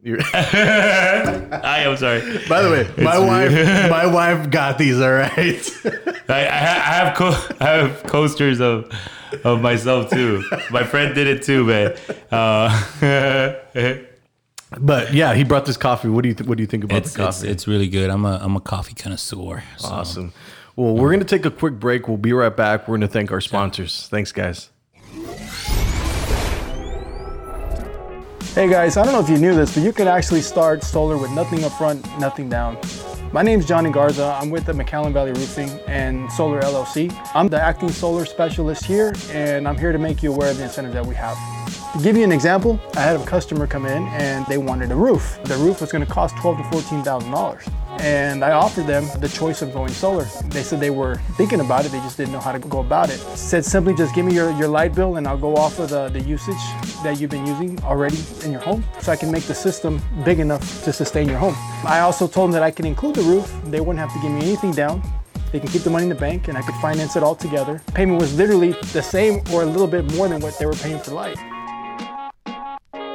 You're- 0.06 0.22
I 0.34 1.80
am 1.86 1.98
sorry. 1.98 2.22
By 2.48 2.62
the 2.62 2.70
way, 2.70 3.04
my 3.04 3.18
wife, 3.18 3.52
my 3.90 4.06
wife 4.06 4.52
got 4.52 4.78
these. 4.78 5.02
All 5.02 5.12
right. 5.12 5.34
I, 6.30 6.46
I, 6.46 6.46
ha- 6.46 6.84
I 6.86 6.94
have 6.94 7.18
co- 7.18 7.56
I 7.60 7.70
have 7.70 8.04
coasters 8.04 8.62
of 8.62 8.92
of 9.44 9.62
myself 9.62 10.12
too. 10.12 10.44
My 10.70 10.84
friend 10.84 11.16
did 11.16 11.26
it 11.26 11.42
too, 11.44 11.64
man. 11.66 11.96
Uh, 12.32 12.70
But 14.80 15.14
yeah, 15.14 15.34
he 15.34 15.44
brought 15.44 15.66
this 15.66 15.78
coffee. 15.78 16.10
What 16.10 16.22
do 16.24 16.30
you 16.30 16.36
th- 16.36 16.48
what 16.48 16.58
do 16.58 16.64
you 16.64 16.68
think 16.68 16.84
about 16.84 16.98
it's, 16.98 17.14
the 17.14 17.26
it's 17.28 17.38
coffee? 17.40 17.50
it's 17.50 17.68
really 17.68 17.88
good. 17.88 18.10
I'm 18.10 18.26
a 18.26 18.38
I'm 18.42 18.56
a 18.56 18.62
coffee 18.62 18.94
connoisseur. 18.94 19.64
So. 19.78 19.88
awesome. 19.88 20.34
Well, 20.76 20.96
we're 20.96 21.12
gonna 21.12 21.24
take 21.24 21.46
a 21.46 21.52
quick 21.52 21.80
break. 21.80 22.08
We'll 22.08 22.18
be 22.18 22.34
right 22.34 22.56
back. 22.56 22.88
We're 22.88 22.98
gonna 22.98 23.08
thank 23.08 23.32
our 23.32 23.42
sponsors. 23.42 24.08
Thanks, 24.10 24.32
guys. 24.32 24.70
Hey 28.56 28.70
guys, 28.70 28.96
I 28.96 29.04
don't 29.04 29.12
know 29.12 29.20
if 29.20 29.28
you 29.28 29.38
knew 29.38 29.54
this, 29.54 29.76
but 29.76 29.84
you 29.84 29.92
can 29.92 30.08
actually 30.08 30.40
start 30.40 30.82
solar 30.82 31.18
with 31.18 31.30
nothing 31.32 31.66
up 31.66 31.74
front, 31.74 32.02
nothing 32.22 32.48
down. 32.48 32.78
My 33.34 33.42
name's 33.42 33.66
Johnny 33.66 33.90
Garza. 33.90 34.40
I'm 34.42 34.50
with 34.50 34.64
the 34.64 34.72
McAllen 34.72 35.12
Valley 35.12 35.34
Roofing 35.34 35.70
and 35.88 36.32
Solar 36.32 36.62
LLC. 36.62 37.14
I'm 37.36 37.50
the 37.50 37.62
acting 37.62 37.90
solar 37.90 38.24
specialist 38.24 38.86
here, 38.86 39.14
and 39.32 39.68
I'm 39.68 39.78
here 39.78 39.92
to 39.92 40.00
make 40.00 40.24
you 40.24 40.32
aware 40.32 40.52
of 40.52 40.56
the 40.56 40.64
incentives 40.64 40.94
that 40.94 41.06
we 41.06 41.16
have. 41.16 41.36
To 41.66 42.04
give 42.04 42.18
you 42.18 42.24
an 42.24 42.32
example, 42.32 42.80
I 42.96 43.02
had 43.02 43.20
a 43.20 43.26
customer 43.26 43.68
come 43.68 43.86
in 43.86 44.04
and 44.10 44.46
they 44.48 44.58
wanted 44.58 44.92
a 44.92 44.96
roof. 44.96 45.40
The 45.46 45.56
roof 45.58 45.82
was 45.82 45.92
going 45.92 46.06
to 46.06 46.12
cost 46.12 46.36
twelve 46.38 46.58
to 46.58 46.64
fourteen 46.66 47.04
thousand 47.04 47.32
dollars, 47.32 47.64
and 48.00 48.44
I 48.44 48.52
offered 48.52 48.86
them 48.86 49.08
the 49.20 49.30
choice 49.30 49.62
of 49.62 49.72
going 49.74 49.90
solar. 49.90 50.26
They 50.50 50.62
said 50.62 50.80
they 50.80 50.90
were 50.90 51.16
thinking 51.38 51.62
about 51.62 51.86
it, 51.86 51.92
they 51.92 52.00
just 52.00 52.18
didn't 52.18 52.34
know 52.34 52.40
how 52.42 52.52
to 52.52 52.60
go 52.60 52.80
about 52.80 53.10
it. 53.10 53.18
Said 53.36 53.64
simply, 53.64 53.96
just 53.96 54.14
give 54.14 54.26
me 54.26 54.34
your, 54.34 54.52
your 54.52 54.68
light 54.68 54.94
bill, 54.94 55.16
and 55.16 55.28
I'll 55.28 55.38
go 55.38 55.56
off 55.56 55.80
of 55.80 55.90
the, 55.90 56.10
the 56.10 56.20
usage 56.20 56.64
that 57.04 57.20
you've 57.20 57.32
been 57.32 57.46
using 57.46 57.82
already 57.84 58.18
in 58.44 58.52
your 58.52 58.62
home, 58.62 58.84
so 59.00 59.12
I 59.12 59.16
can 59.16 59.32
make 59.32 59.44
the 59.44 59.56
system 59.56 60.02
big 60.26 60.40
enough 60.40 60.84
to 60.84 60.92
sustain 60.92 61.30
your 61.30 61.38
home. 61.38 61.56
I 61.86 62.02
also 62.02 62.28
told 62.28 62.50
them 62.50 62.54
that 62.54 62.64
I 62.64 62.72
can 62.72 62.86
include 62.86 63.16
the 63.16 63.24
roof. 63.24 63.54
They 63.66 63.80
wouldn't 63.80 64.00
have 64.00 64.14
to 64.14 64.22
give 64.22 64.32
me 64.32 64.42
anything 64.42 64.72
down. 64.72 65.02
They 65.52 65.60
can 65.62 65.70
keep 65.70 65.84
the 65.84 65.90
money 65.90 66.04
in 66.04 66.10
the 66.10 66.16
bank 66.16 66.50
and 66.50 66.58
I 66.58 66.62
could 66.62 66.76
finance 66.76 67.16
it 67.16 67.24
all 67.24 67.36
together. 67.36 67.82
Payment 67.94 68.20
was 68.20 68.36
literally 68.36 68.74
the 68.92 69.02
same 69.02 69.42
or 69.54 69.64
a 69.64 69.66
little 69.66 69.88
bit 69.88 70.04
more 70.16 70.28
than 70.28 70.42
what 70.42 70.60
they 70.60 70.66
were 70.66 70.74
paying 70.74 71.00
for 71.00 71.12
light. 71.12 71.38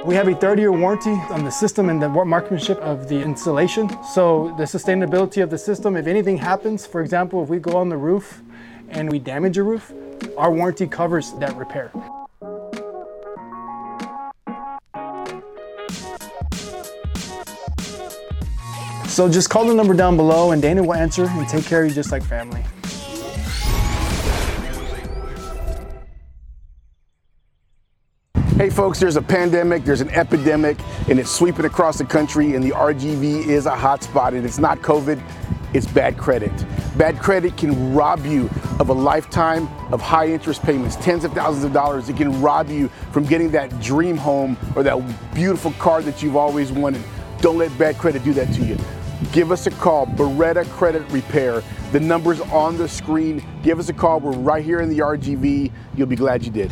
We 0.03 0.15
have 0.15 0.29
a 0.29 0.33
30-year 0.33 0.73
warranty 0.73 1.11
on 1.31 1.45
the 1.45 1.51
system 1.51 1.91
and 1.91 2.01
the 2.01 2.09
marksmanship 2.09 2.79
of 2.79 3.07
the 3.07 3.21
installation. 3.21 3.87
So 4.03 4.55
the 4.57 4.65
sustainability 4.65 5.43
of 5.43 5.51
the 5.51 5.59
system, 5.59 5.95
if 5.95 6.07
anything 6.07 6.39
happens, 6.39 6.87
for 6.87 7.03
example, 7.03 7.43
if 7.43 7.51
we 7.51 7.59
go 7.59 7.77
on 7.77 7.91
the 7.91 7.99
roof 7.99 8.41
and 8.89 9.11
we 9.11 9.19
damage 9.19 9.59
a 9.59 9.63
roof, 9.63 9.93
our 10.39 10.51
warranty 10.51 10.87
covers 10.87 11.33
that 11.35 11.55
repair. 11.55 11.93
So 19.07 19.29
just 19.29 19.51
call 19.51 19.67
the 19.67 19.75
number 19.75 19.93
down 19.93 20.17
below 20.17 20.53
and 20.53 20.63
Dana 20.63 20.83
will 20.83 20.95
answer 20.95 21.27
and 21.27 21.47
take 21.47 21.67
care 21.67 21.83
of 21.83 21.91
you 21.91 21.95
just 21.95 22.11
like 22.11 22.23
family. 22.23 22.65
Folks, 28.73 29.01
there's 29.01 29.17
a 29.17 29.23
pandemic, 29.23 29.85
there's 29.85 30.01
an 30.01 30.11
epidemic, 30.11 30.79
and 31.09 31.19
it's 31.19 31.31
sweeping 31.31 31.65
across 31.65 31.99
the 31.99 32.05
country, 32.05 32.55
and 32.55 32.63
the 32.63 32.71
RGV 32.71 33.47
is 33.47 33.67
a 33.67 33.73
hotspot, 33.73 34.29
and 34.29 34.45
it's 34.45 34.59
not 34.59 34.79
COVID, 34.79 35.21
it's 35.75 35.87
bad 35.87 36.17
credit. 36.17 36.53
Bad 36.97 37.19
credit 37.19 37.57
can 37.57 37.95
rob 37.95 38.25
you 38.25 38.49
of 38.79 38.89
a 38.89 38.93
lifetime 38.93 39.69
of 39.93 40.01
high 40.01 40.29
interest 40.29 40.63
payments, 40.63 40.97
tens 40.97 41.25
of 41.25 41.33
thousands 41.33 41.65
of 41.65 41.73
dollars. 41.73 42.09
It 42.09 42.17
can 42.17 42.41
rob 42.41 42.69
you 42.69 42.89
from 43.13 43.25
getting 43.25 43.51
that 43.51 43.81
dream 43.81 44.17
home 44.17 44.57
or 44.77 44.83
that 44.83 45.35
beautiful 45.35 45.73
car 45.73 46.01
that 46.03 46.23
you've 46.23 46.37
always 46.37 46.73
wanted. 46.73 47.03
Don't 47.41 47.59
let 47.59 47.77
bad 47.77 47.99
credit 47.99 48.25
do 48.25 48.33
that 48.35 48.53
to 48.55 48.65
you. 48.65 48.77
give 49.33 49.53
us 49.53 49.67
a 49.67 49.71
call. 49.71 50.07
Beretta 50.07 50.69
Credit 50.71 51.03
Repair. 51.11 51.63
The 51.93 52.01
number's 52.01 52.41
on 52.41 52.79
the 52.79 52.89
screen. 52.89 53.45
Give 53.63 53.79
us 53.79 53.89
a 53.89 53.93
call. 53.93 54.21
We're 54.21 54.33
right 54.33 54.65
here 54.65 54.81
in 54.81 54.89
the 54.89 54.99
RGV. 54.99 55.71
You'll 55.97 56.07
be 56.07 56.17
glad 56.17 56.45
you 56.45 56.51
did. 56.51 56.71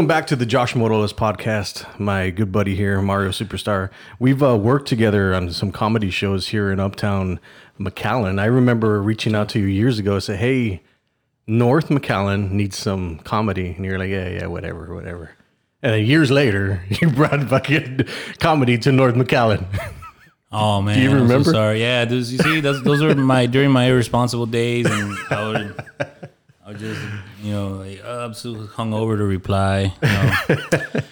Welcome 0.00 0.08
back 0.08 0.28
to 0.28 0.36
the 0.36 0.46
Josh 0.46 0.72
Moroles 0.72 1.12
podcast. 1.12 1.84
My 2.00 2.30
good 2.30 2.50
buddy 2.50 2.74
here, 2.74 3.02
Mario 3.02 3.32
Superstar. 3.32 3.90
We've 4.18 4.42
uh, 4.42 4.56
worked 4.56 4.88
together 4.88 5.34
on 5.34 5.52
some 5.52 5.70
comedy 5.70 6.08
shows 6.08 6.48
here 6.48 6.72
in 6.72 6.80
Uptown 6.80 7.38
McAllen. 7.78 8.40
I 8.40 8.46
remember 8.46 9.02
reaching 9.02 9.34
out 9.34 9.50
to 9.50 9.58
you 9.58 9.66
years 9.66 9.98
ago 9.98 10.14
and 10.14 10.22
say, 10.22 10.36
"Hey, 10.36 10.82
North 11.46 11.90
McAllen 11.90 12.50
needs 12.50 12.78
some 12.78 13.18
comedy," 13.18 13.74
and 13.76 13.84
you're 13.84 13.98
like, 13.98 14.08
"Yeah, 14.08 14.26
yeah, 14.30 14.46
whatever, 14.46 14.94
whatever." 14.94 15.32
And 15.82 15.92
then 15.92 16.06
years 16.06 16.30
later, 16.30 16.82
you 16.88 17.10
brought 17.10 17.46
fucking 17.50 18.06
comedy 18.38 18.78
to 18.78 18.92
North 18.92 19.14
McAllen. 19.14 19.66
Oh 20.52 20.82
man, 20.82 20.98
you 20.98 21.10
I'm 21.10 21.16
so 21.16 21.22
remember? 21.22 21.52
sorry. 21.52 21.80
Yeah, 21.80 22.04
those, 22.06 22.32
you 22.32 22.38
see, 22.38 22.58
those, 22.58 22.82
those 22.82 23.00
were 23.00 23.14
my 23.14 23.46
during 23.46 23.70
my 23.70 23.84
irresponsible 23.84 24.46
days, 24.46 24.84
and 24.84 25.16
I 25.30 25.46
would, 25.46 26.29
I 26.70 26.72
just, 26.74 27.00
you 27.42 27.52
know, 27.52 27.68
like 27.70 28.00
oh, 28.04 28.26
I'm 28.26 28.32
so 28.32 28.54
hungover 28.54 29.16
to 29.16 29.24
reply. 29.24 29.92
You 30.00 30.08
know? 30.08 30.32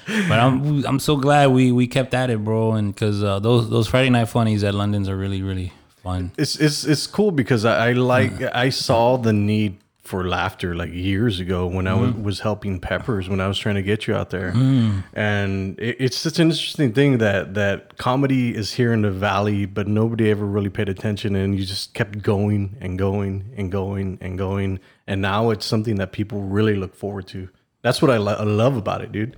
but 0.29 0.39
I'm, 0.39 0.87
I'm 0.87 1.01
so 1.01 1.17
glad 1.17 1.49
we 1.49 1.73
we 1.73 1.89
kept 1.89 2.15
at 2.15 2.31
it, 2.31 2.45
bro, 2.45 2.75
and 2.75 2.95
because 2.95 3.25
uh, 3.25 3.41
those 3.41 3.69
those 3.69 3.89
Friday 3.89 4.09
night 4.09 4.27
funnies 4.27 4.63
at 4.63 4.73
London's 4.73 5.09
are 5.09 5.17
really 5.17 5.43
really 5.43 5.73
fun. 6.05 6.31
It's 6.39 6.55
it's 6.61 6.85
it's 6.85 7.09
cool 7.09 7.33
because 7.33 7.65
I, 7.65 7.89
I 7.89 7.93
like 7.95 8.41
I 8.55 8.69
saw 8.69 9.17
the 9.17 9.33
need 9.33 9.79
for 10.09 10.27
laughter 10.27 10.75
like 10.75 10.91
years 10.91 11.39
ago 11.39 11.67
when 11.67 11.87
I 11.87 11.93
was, 11.93 12.11
mm-hmm. 12.11 12.23
was 12.23 12.41
helping 12.41 12.81
Peppers 12.81 13.29
when 13.29 13.43
I 13.43 13.47
was 13.47 13.59
trying 13.59 13.75
to 13.75 13.83
get 13.83 14.07
you 14.07 14.15
out 14.15 14.31
there, 14.31 14.53
mm. 14.53 15.05
and 15.13 15.79
it, 15.79 15.97
it's 16.01 16.17
such 16.17 16.39
an 16.39 16.51
interesting 16.51 16.95
thing 16.95 17.19
that 17.19 17.53
that 17.55 17.99
comedy 17.99 18.57
is 18.57 18.73
here 18.73 18.95
in 18.95 19.03
the 19.03 19.11
valley, 19.11 19.67
but 19.67 19.87
nobody 19.87 20.31
ever 20.31 20.47
really 20.47 20.71
paid 20.71 20.89
attention, 20.89 21.37
and 21.37 21.59
you 21.59 21.67
just 21.67 21.93
kept 21.93 22.23
going 22.23 22.77
and 22.81 22.99
going 22.99 23.53
and 23.59 23.71
going 23.71 24.17
and 24.23 24.39
going, 24.39 24.81
and 25.07 25.21
now 25.21 25.51
it's 25.51 25.67
something 25.67 25.97
that 25.97 26.13
people 26.13 26.41
really 26.41 26.75
look 26.75 26.95
forward 26.97 27.27
to. 27.29 27.51
That's 27.83 28.01
what 28.01 28.11
I, 28.11 28.17
lo- 28.17 28.37
I 28.39 28.45
love 28.45 28.77
about 28.77 29.03
it, 29.03 29.13
dude. 29.13 29.37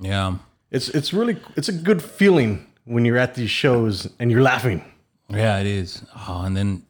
Yeah, 0.00 0.36
It's 0.70 0.90
it's 0.90 1.14
really 1.14 1.38
it's 1.56 1.70
a 1.70 1.72
good 1.72 2.02
feeling 2.02 2.66
when 2.84 3.06
you're 3.06 3.18
at 3.18 3.34
these 3.34 3.50
shows 3.50 4.08
and 4.18 4.30
you're 4.30 4.42
laughing. 4.42 4.84
yeah, 5.30 5.58
it 5.58 5.66
is. 5.66 6.04
Oh, 6.28 6.42
and 6.44 6.54
then 6.54 6.84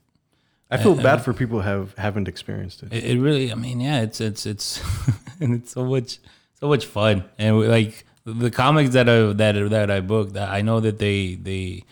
I 0.73 0.77
feel 0.83 0.95
bad 0.95 1.23
for 1.25 1.33
people 1.35 1.61
who 1.61 1.69
have 1.69 1.95
haven't 1.99 2.29
experienced 2.29 2.83
it. 2.83 2.93
it, 2.93 3.05
it 3.11 3.21
really 3.21 3.53
i 3.53 3.55
mean 3.55 3.79
yeah 3.81 4.01
it's 4.07 4.21
it's 4.21 4.47
it's 4.47 4.81
and 5.41 5.55
it's 5.55 5.71
so 5.73 5.85
much 5.85 6.19
so 6.61 6.69
much 6.69 6.85
fun 6.87 7.25
and 7.39 7.59
we, 7.59 7.69
like 7.69 8.05
the 8.25 8.51
comics 8.51 8.91
that 8.97 9.09
i 9.09 9.33
that 9.43 9.55
that 9.71 9.91
i 9.91 10.01
booked 10.01 10.37
i 10.37 10.63
know 10.63 10.81
that 10.81 10.99
they 10.99 11.35
they 11.49 11.85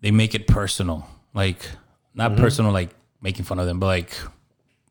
they 0.00 0.10
make 0.10 0.34
it 0.34 0.46
personal 0.46 1.06
like 1.34 1.68
not 2.14 2.36
personal 2.36 2.72
like 2.72 2.90
making 3.20 3.44
fun 3.44 3.58
of 3.58 3.66
them 3.66 3.78
but 3.80 3.86
like 3.86 4.12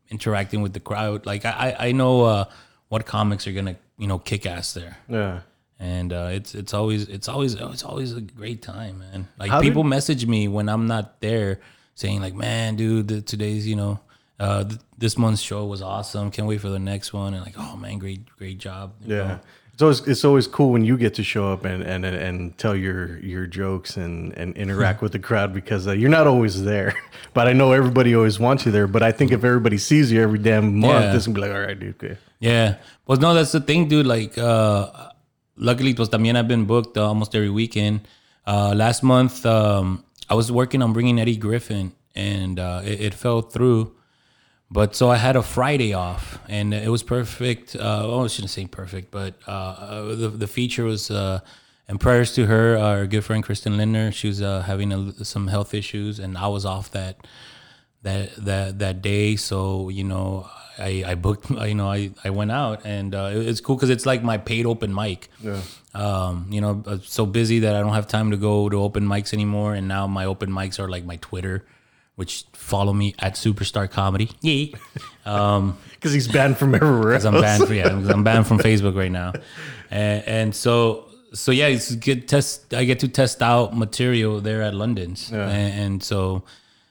interacting 0.09 0.61
with 0.61 0.73
the 0.73 0.79
crowd 0.79 1.25
like 1.25 1.45
i 1.45 1.75
i 1.79 1.91
know 1.91 2.23
uh 2.23 2.45
what 2.89 3.05
comics 3.05 3.47
are 3.47 3.51
gonna 3.53 3.75
you 3.97 4.07
know 4.07 4.19
kick 4.19 4.45
ass 4.45 4.73
there 4.73 4.97
Yeah. 5.07 5.39
and 5.79 6.11
uh, 6.13 6.29
it's 6.31 6.53
it's 6.55 6.73
always 6.73 7.07
it's 7.07 7.27
always 7.27 7.53
it's 7.55 7.83
always 7.83 8.13
a 8.13 8.21
great 8.21 8.61
time, 8.61 8.99
man. 8.99 9.27
Like 9.39 9.49
How 9.51 9.59
did- 9.61 9.67
people 9.69 9.83
message 9.83 10.25
me 10.25 10.47
when 10.47 10.67
I'm 10.69 10.85
not 10.87 11.19
there, 11.19 11.59
saying 11.95 12.21
like, 12.21 12.33
"Man, 12.33 12.75
dude, 12.75 13.07
the, 13.07 13.21
today's 13.21 13.67
you 13.67 13.75
know, 13.75 13.99
uh, 14.39 14.63
th- 14.63 14.79
this 14.97 15.17
month's 15.17 15.41
show 15.41 15.65
was 15.65 15.81
awesome. 15.81 16.31
Can't 16.31 16.47
wait 16.47 16.61
for 16.61 16.69
the 16.69 16.79
next 16.79 17.13
one." 17.13 17.33
And 17.33 17.43
like, 17.45 17.55
"Oh 17.57 17.75
man, 17.75 17.99
great 17.99 18.25
great 18.37 18.57
job." 18.59 18.93
you 19.05 19.15
Yeah. 19.15 19.27
know? 19.27 19.39
It's 19.73 19.81
always 19.81 20.07
it's 20.07 20.23
always 20.23 20.45
cool 20.45 20.69
when 20.69 20.85
you 20.85 20.97
get 20.97 21.15
to 21.15 21.23
show 21.23 21.51
up 21.51 21.65
and 21.65 21.81
and 21.81 22.05
and 22.05 22.55
tell 22.59 22.75
your 22.75 23.17
your 23.19 23.47
jokes 23.47 23.97
and 23.97 24.31
and 24.37 24.55
interact 24.55 25.01
with 25.01 25.13
the 25.13 25.19
crowd 25.19 25.51
because 25.51 25.87
uh, 25.87 25.93
you're 25.93 26.11
not 26.11 26.27
always 26.27 26.63
there. 26.63 26.93
But 27.33 27.47
I 27.47 27.53
know 27.53 27.71
everybody 27.71 28.13
always 28.13 28.37
wants 28.39 28.67
you 28.67 28.71
there. 28.71 28.85
But 28.85 29.01
I 29.01 29.11
think 29.11 29.31
if 29.31 29.43
everybody 29.43 29.79
sees 29.79 30.11
you 30.11 30.21
every 30.21 30.37
damn 30.37 30.77
month, 30.79 31.05
Yeah. 31.05 31.15
it's 31.15 31.25
gonna 31.25 31.33
be 31.33 31.41
like, 31.41 31.51
all 31.55 31.65
right, 31.65 31.79
dude. 31.79 31.95
Okay. 32.03 32.17
Yeah. 32.39 32.75
Well, 33.07 33.17
no, 33.17 33.33
that's 33.33 33.51
the 33.51 33.61
thing, 33.61 33.87
dude. 33.87 34.05
Like, 34.05 34.37
uh, 34.37 35.09
luckily, 35.57 35.95
pues 35.95 36.09
también 36.09 36.35
I've 36.37 36.47
been 36.47 36.65
booked 36.65 36.95
uh, 36.95 37.07
almost 37.07 37.33
every 37.33 37.49
weekend. 37.49 38.01
Uh, 38.45 38.73
last 38.75 39.01
month, 39.01 39.43
um, 39.47 40.03
I 40.29 40.35
was 40.35 40.51
working 40.51 40.81
on 40.81 40.93
bringing 40.93 41.19
Eddie 41.19 41.37
Griffin, 41.37 41.93
and 42.15 42.59
uh, 42.59 42.81
it, 42.83 43.01
it 43.01 43.13
fell 43.13 43.41
through. 43.41 43.95
But 44.71 44.95
so 44.95 45.09
I 45.11 45.17
had 45.17 45.35
a 45.35 45.43
Friday 45.43 45.93
off, 45.93 46.39
and 46.49 46.73
it 46.73 46.89
was 46.89 47.03
perfect. 47.03 47.75
Uh, 47.75 48.05
well, 48.07 48.23
I 48.23 48.27
shouldn't 48.27 48.49
say 48.51 48.65
perfect, 48.65 49.11
but 49.11 49.35
uh, 49.47 49.51
uh, 49.51 50.15
the 50.15 50.29
the 50.29 50.47
feature 50.47 50.83
was. 50.85 51.09
Uh, 51.11 51.39
and 51.85 51.99
prayers 51.99 52.33
to 52.35 52.45
her, 52.45 52.77
our 52.77 53.05
good 53.05 53.25
friend 53.25 53.43
Kristen 53.43 53.75
Lindner. 53.75 54.09
She 54.13 54.27
was 54.29 54.41
uh, 54.41 54.61
having 54.61 54.93
a, 54.93 55.25
some 55.25 55.47
health 55.47 55.73
issues, 55.73 56.17
and 56.17 56.37
I 56.37 56.47
was 56.47 56.65
off 56.65 56.89
that 56.91 57.27
that 58.03 58.33
that 58.37 58.79
that 58.79 59.01
day. 59.01 59.35
So 59.35 59.89
you 59.89 60.05
know, 60.05 60.47
I 60.79 61.03
I 61.05 61.15
booked. 61.15 61.49
You 61.67 61.75
know, 61.75 61.89
I 61.91 62.11
I 62.23 62.29
went 62.29 62.51
out, 62.51 62.85
and 62.85 63.13
it- 63.13 63.47
it's 63.49 63.59
cool 63.59 63.75
because 63.75 63.89
it's 63.89 64.05
like 64.05 64.23
my 64.23 64.37
paid 64.37 64.65
open 64.65 64.93
mic. 64.95 65.29
Yeah. 65.41 65.59
Um, 65.93 66.47
you 66.49 66.59
know, 66.61 66.81
I'm 66.87 67.01
so 67.03 67.25
busy 67.25 67.59
that 67.59 67.75
I 67.75 67.79
don't 67.81 67.93
have 67.93 68.07
time 68.07 68.31
to 68.31 68.37
go 68.37 68.67
to 68.69 68.77
open 68.81 69.03
mics 69.05 69.33
anymore, 69.33 69.75
and 69.75 69.87
now 69.87 70.07
my 70.07 70.25
open 70.25 70.49
mics 70.49 70.79
are 70.79 70.87
like 70.89 71.05
my 71.05 71.17
Twitter, 71.17 71.65
which 72.15 72.45
follow 72.53 72.93
me 72.93 73.13
at 73.19 73.35
Superstar 73.35 73.89
Comedy. 73.89 74.31
Yeah. 74.41 74.65
Because 75.25 76.11
he's 76.13 76.27
banned 76.27 76.57
from 76.57 76.75
everywhere. 76.75 77.11
Because 77.17 77.25
I'm 77.25 77.39
banned. 77.39 77.67
For, 77.67 77.73
yeah, 77.73 77.89
'cause 77.89 78.09
I'm 78.09 78.23
banned 78.23 78.45
from 78.47 78.59
Facebook 78.59 78.95
right 78.95 79.11
now, 79.11 79.33
and, 79.89 80.23
and 80.27 80.55
so 80.55 81.05
so 81.33 81.51
yeah, 81.51 81.67
it's 81.67 81.95
good 81.95 82.27
test. 82.27 82.73
I 82.73 82.83
get 82.83 82.99
to 82.99 83.07
test 83.07 83.41
out 83.41 83.75
material 83.75 84.41
there 84.41 84.61
at 84.63 84.73
London's, 84.73 85.31
and, 85.31 85.73
and 85.83 86.03
so 86.03 86.43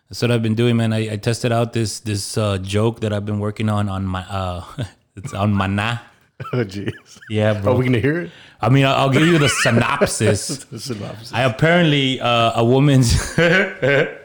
that's 0.09 0.23
what 0.23 0.31
I've 0.31 0.43
been 0.43 0.55
doing, 0.55 0.77
man. 0.77 0.93
I, 0.93 1.13
I 1.13 1.17
tested 1.17 1.53
out 1.53 1.73
this 1.75 2.01
this 2.01 2.39
uh, 2.39 2.57
joke 2.59 3.01
that 3.01 3.13
I've 3.13 3.27
been 3.27 3.39
working 3.41 3.69
on 3.69 3.89
on 3.91 4.05
my 4.07 4.23
uh, 4.31 4.65
it's 5.17 5.35
on 5.35 5.53
Mana. 5.53 6.01
oh 6.53 6.65
jeez. 6.65 6.93
Yeah, 7.31 7.61
bro. 7.61 7.73
Are 7.73 7.77
we 7.77 7.85
gonna 7.85 7.99
hear 7.99 8.21
it? 8.21 8.31
I 8.61 8.69
mean, 8.69 8.85
I'll, 8.85 8.95
I'll 8.95 9.11
give 9.11 9.27
you 9.27 9.39
the 9.39 9.49
synopsis. 9.49 10.65
The 10.71 10.79
synopsis. 10.79 11.33
I 11.33 11.43
apparently 11.43 12.21
uh, 12.21 12.61
a 12.61 12.65
woman's 12.65 13.37
a 13.39 14.19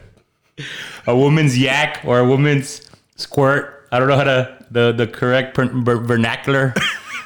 woman's 1.08 1.58
yak 1.58 2.02
or 2.06 2.20
a 2.20 2.26
woman's 2.26 2.82
squirt. 3.16 3.88
I 3.92 4.00
don't 4.00 4.08
know 4.08 4.18
how 4.18 4.24
to 4.24 4.66
the 4.72 4.92
the 4.92 5.08
correct 5.08 5.58
vernacular. 5.58 6.74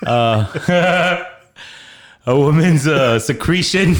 Uh, 0.05 1.25
a 2.25 2.37
woman's 2.37 2.87
uh, 2.87 3.19
secretion. 3.19 3.95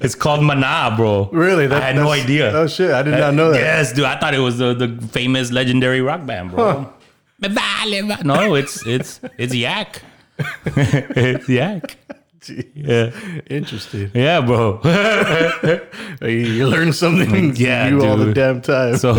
it's 0.00 0.14
called 0.14 0.42
mana, 0.44 0.94
bro. 0.96 1.28
Really? 1.32 1.66
I 1.66 1.80
had 1.80 1.96
no 1.96 2.10
idea. 2.10 2.52
Oh 2.52 2.66
shit! 2.66 2.90
I 2.90 3.02
did 3.02 3.18
not 3.18 3.34
know 3.34 3.50
that. 3.52 3.58
Yes, 3.58 3.92
dude. 3.92 4.04
I 4.04 4.18
thought 4.18 4.34
it 4.34 4.38
was 4.38 4.58
the, 4.58 4.74
the 4.74 4.88
famous 5.08 5.50
legendary 5.50 6.00
rock 6.00 6.26
band, 6.26 6.50
bro. 6.50 6.92
No, 8.24 8.54
it's 8.54 8.86
it's 8.86 9.20
it's 9.38 9.54
yak. 9.54 10.02
it's 10.64 11.48
yak. 11.48 11.96
Yeah. 12.74 13.12
Interesting. 13.48 14.10
Yeah, 14.14 14.40
bro. 14.40 14.80
You 16.22 16.68
learn 16.68 16.92
something 16.92 17.54
Yeah, 17.56 17.90
new 17.90 18.04
all 18.04 18.16
the 18.16 18.34
damn 18.34 18.60
time. 18.60 18.96
So 18.96 19.14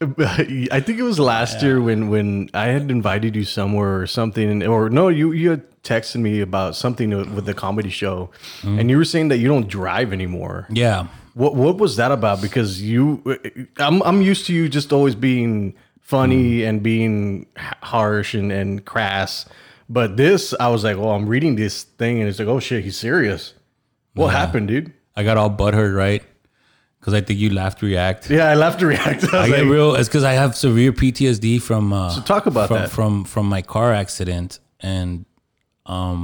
I 0.00 0.80
think 0.80 0.98
it 0.98 1.02
was 1.02 1.18
last 1.18 1.62
year 1.62 1.80
when 1.80 2.08
when 2.08 2.50
I 2.54 2.68
had 2.68 2.90
invited 2.90 3.34
you 3.34 3.44
somewhere 3.44 4.00
or 4.00 4.06
something, 4.06 4.62
or 4.64 4.90
no, 4.90 5.08
you 5.08 5.32
you 5.32 5.50
had 5.50 5.82
texted 5.82 6.20
me 6.20 6.40
about 6.40 6.76
something 6.76 7.10
with 7.34 7.46
the 7.46 7.54
comedy 7.54 7.90
show, 7.90 8.30
mm-hmm. 8.60 8.78
and 8.78 8.90
you 8.90 8.96
were 8.96 9.04
saying 9.04 9.28
that 9.28 9.38
you 9.38 9.48
don't 9.48 9.68
drive 9.68 10.12
anymore. 10.12 10.66
yeah, 10.70 11.08
What 11.38 11.54
what 11.54 11.78
was 11.78 11.94
that 11.96 12.10
about? 12.10 12.42
Because 12.42 12.82
you, 12.82 13.22
I'm 13.78 14.02
I'm 14.02 14.22
used 14.22 14.46
to 14.46 14.52
you 14.52 14.68
just 14.68 14.92
always 14.92 15.14
being 15.14 15.74
funny 16.00 16.64
and 16.64 16.82
being 16.82 17.46
harsh 17.80 18.34
and 18.34 18.50
and 18.50 18.84
crass, 18.84 19.46
but 19.88 20.16
this 20.16 20.52
I 20.58 20.68
was 20.68 20.82
like, 20.82 20.96
oh, 20.96 21.10
I'm 21.10 21.28
reading 21.28 21.54
this 21.54 21.84
thing 21.84 22.18
and 22.18 22.28
it's 22.28 22.40
like, 22.40 22.48
oh 22.48 22.58
shit, 22.58 22.82
he's 22.82 22.96
serious. 22.96 23.54
What 24.14 24.34
happened, 24.34 24.66
dude? 24.66 24.92
I 25.14 25.22
got 25.22 25.36
all 25.36 25.48
butthurt, 25.48 25.94
right? 25.94 26.24
Because 26.98 27.14
I 27.14 27.20
think 27.20 27.38
you 27.38 27.50
laughed 27.50 27.82
react. 27.82 28.28
Yeah, 28.28 28.50
I 28.50 28.56
left 28.56 28.80
to 28.80 28.86
react. 28.88 29.22
I 29.32 29.44
I 29.44 29.48
get 29.48 29.58
like, 29.62 29.70
real. 29.70 29.94
It's 29.94 30.08
because 30.08 30.24
I 30.24 30.32
have 30.32 30.56
severe 30.56 30.92
PTSD 30.92 31.62
from. 31.62 31.92
Uh, 31.92 32.10
So 32.10 32.20
talk 32.22 32.46
about 32.46 32.66
from, 32.66 32.78
that. 32.78 32.90
from 32.90 33.24
from 33.24 33.46
my 33.48 33.62
car 33.62 33.92
accident, 33.94 34.58
and 34.80 35.24
Um, 35.86 36.20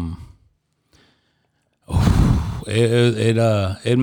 it, 2.67 2.91
it, 2.91 3.19
it 3.29 3.39
uh 3.39 3.77
it 3.85 3.99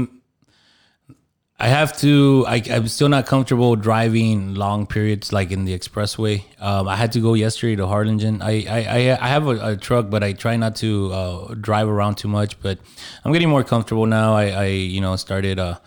I 1.63 1.67
have 1.67 1.95
to. 1.99 2.43
I, 2.47 2.61
I'm 2.71 2.87
still 2.87 3.07
not 3.09 3.27
comfortable 3.27 3.75
driving 3.75 4.55
long 4.55 4.87
periods, 4.87 5.31
like 5.31 5.51
in 5.51 5.65
the 5.65 5.77
expressway. 5.77 6.43
Um, 6.59 6.87
I 6.87 6.95
had 6.95 7.11
to 7.11 7.19
go 7.21 7.35
yesterday 7.35 7.75
to 7.75 7.85
Harlingen. 7.85 8.41
I 8.41 8.65
I, 8.67 8.79
I- 9.11 9.17
I 9.25 9.27
have 9.27 9.45
a, 9.47 9.55
a 9.73 9.77
truck, 9.77 10.09
but 10.09 10.23
I 10.23 10.33
try 10.33 10.55
not 10.57 10.75
to 10.77 11.11
uh, 11.13 11.53
drive 11.53 11.87
around 11.87 12.15
too 12.15 12.27
much. 12.27 12.59
But 12.61 12.79
I'm 13.23 13.31
getting 13.31 13.49
more 13.49 13.63
comfortable 13.63 14.07
now. 14.07 14.33
I, 14.33 14.45
I 14.49 14.65
you 14.95 15.01
know 15.01 15.15
started. 15.17 15.59
Uh, 15.59 15.77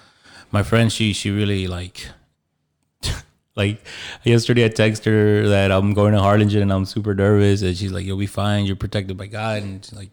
my 0.52 0.62
friend, 0.62 0.92
she 0.92 1.12
she 1.12 1.30
really 1.30 1.66
like. 1.66 2.06
Like 3.56 3.84
yesterday, 4.24 4.64
I 4.64 4.68
texted 4.68 5.04
her 5.06 5.48
that 5.48 5.70
I'm 5.70 5.94
going 5.94 6.12
to 6.14 6.18
Harlingen 6.20 6.62
and 6.62 6.72
I'm 6.72 6.84
super 6.84 7.14
nervous, 7.14 7.62
and 7.62 7.76
she's 7.76 7.92
like, 7.92 8.04
"You'll 8.04 8.18
be 8.18 8.26
fine. 8.26 8.64
You're 8.66 8.74
protected 8.74 9.16
by 9.16 9.28
God." 9.28 9.62
And 9.62 9.84
she's 9.84 9.94
like, 9.94 10.10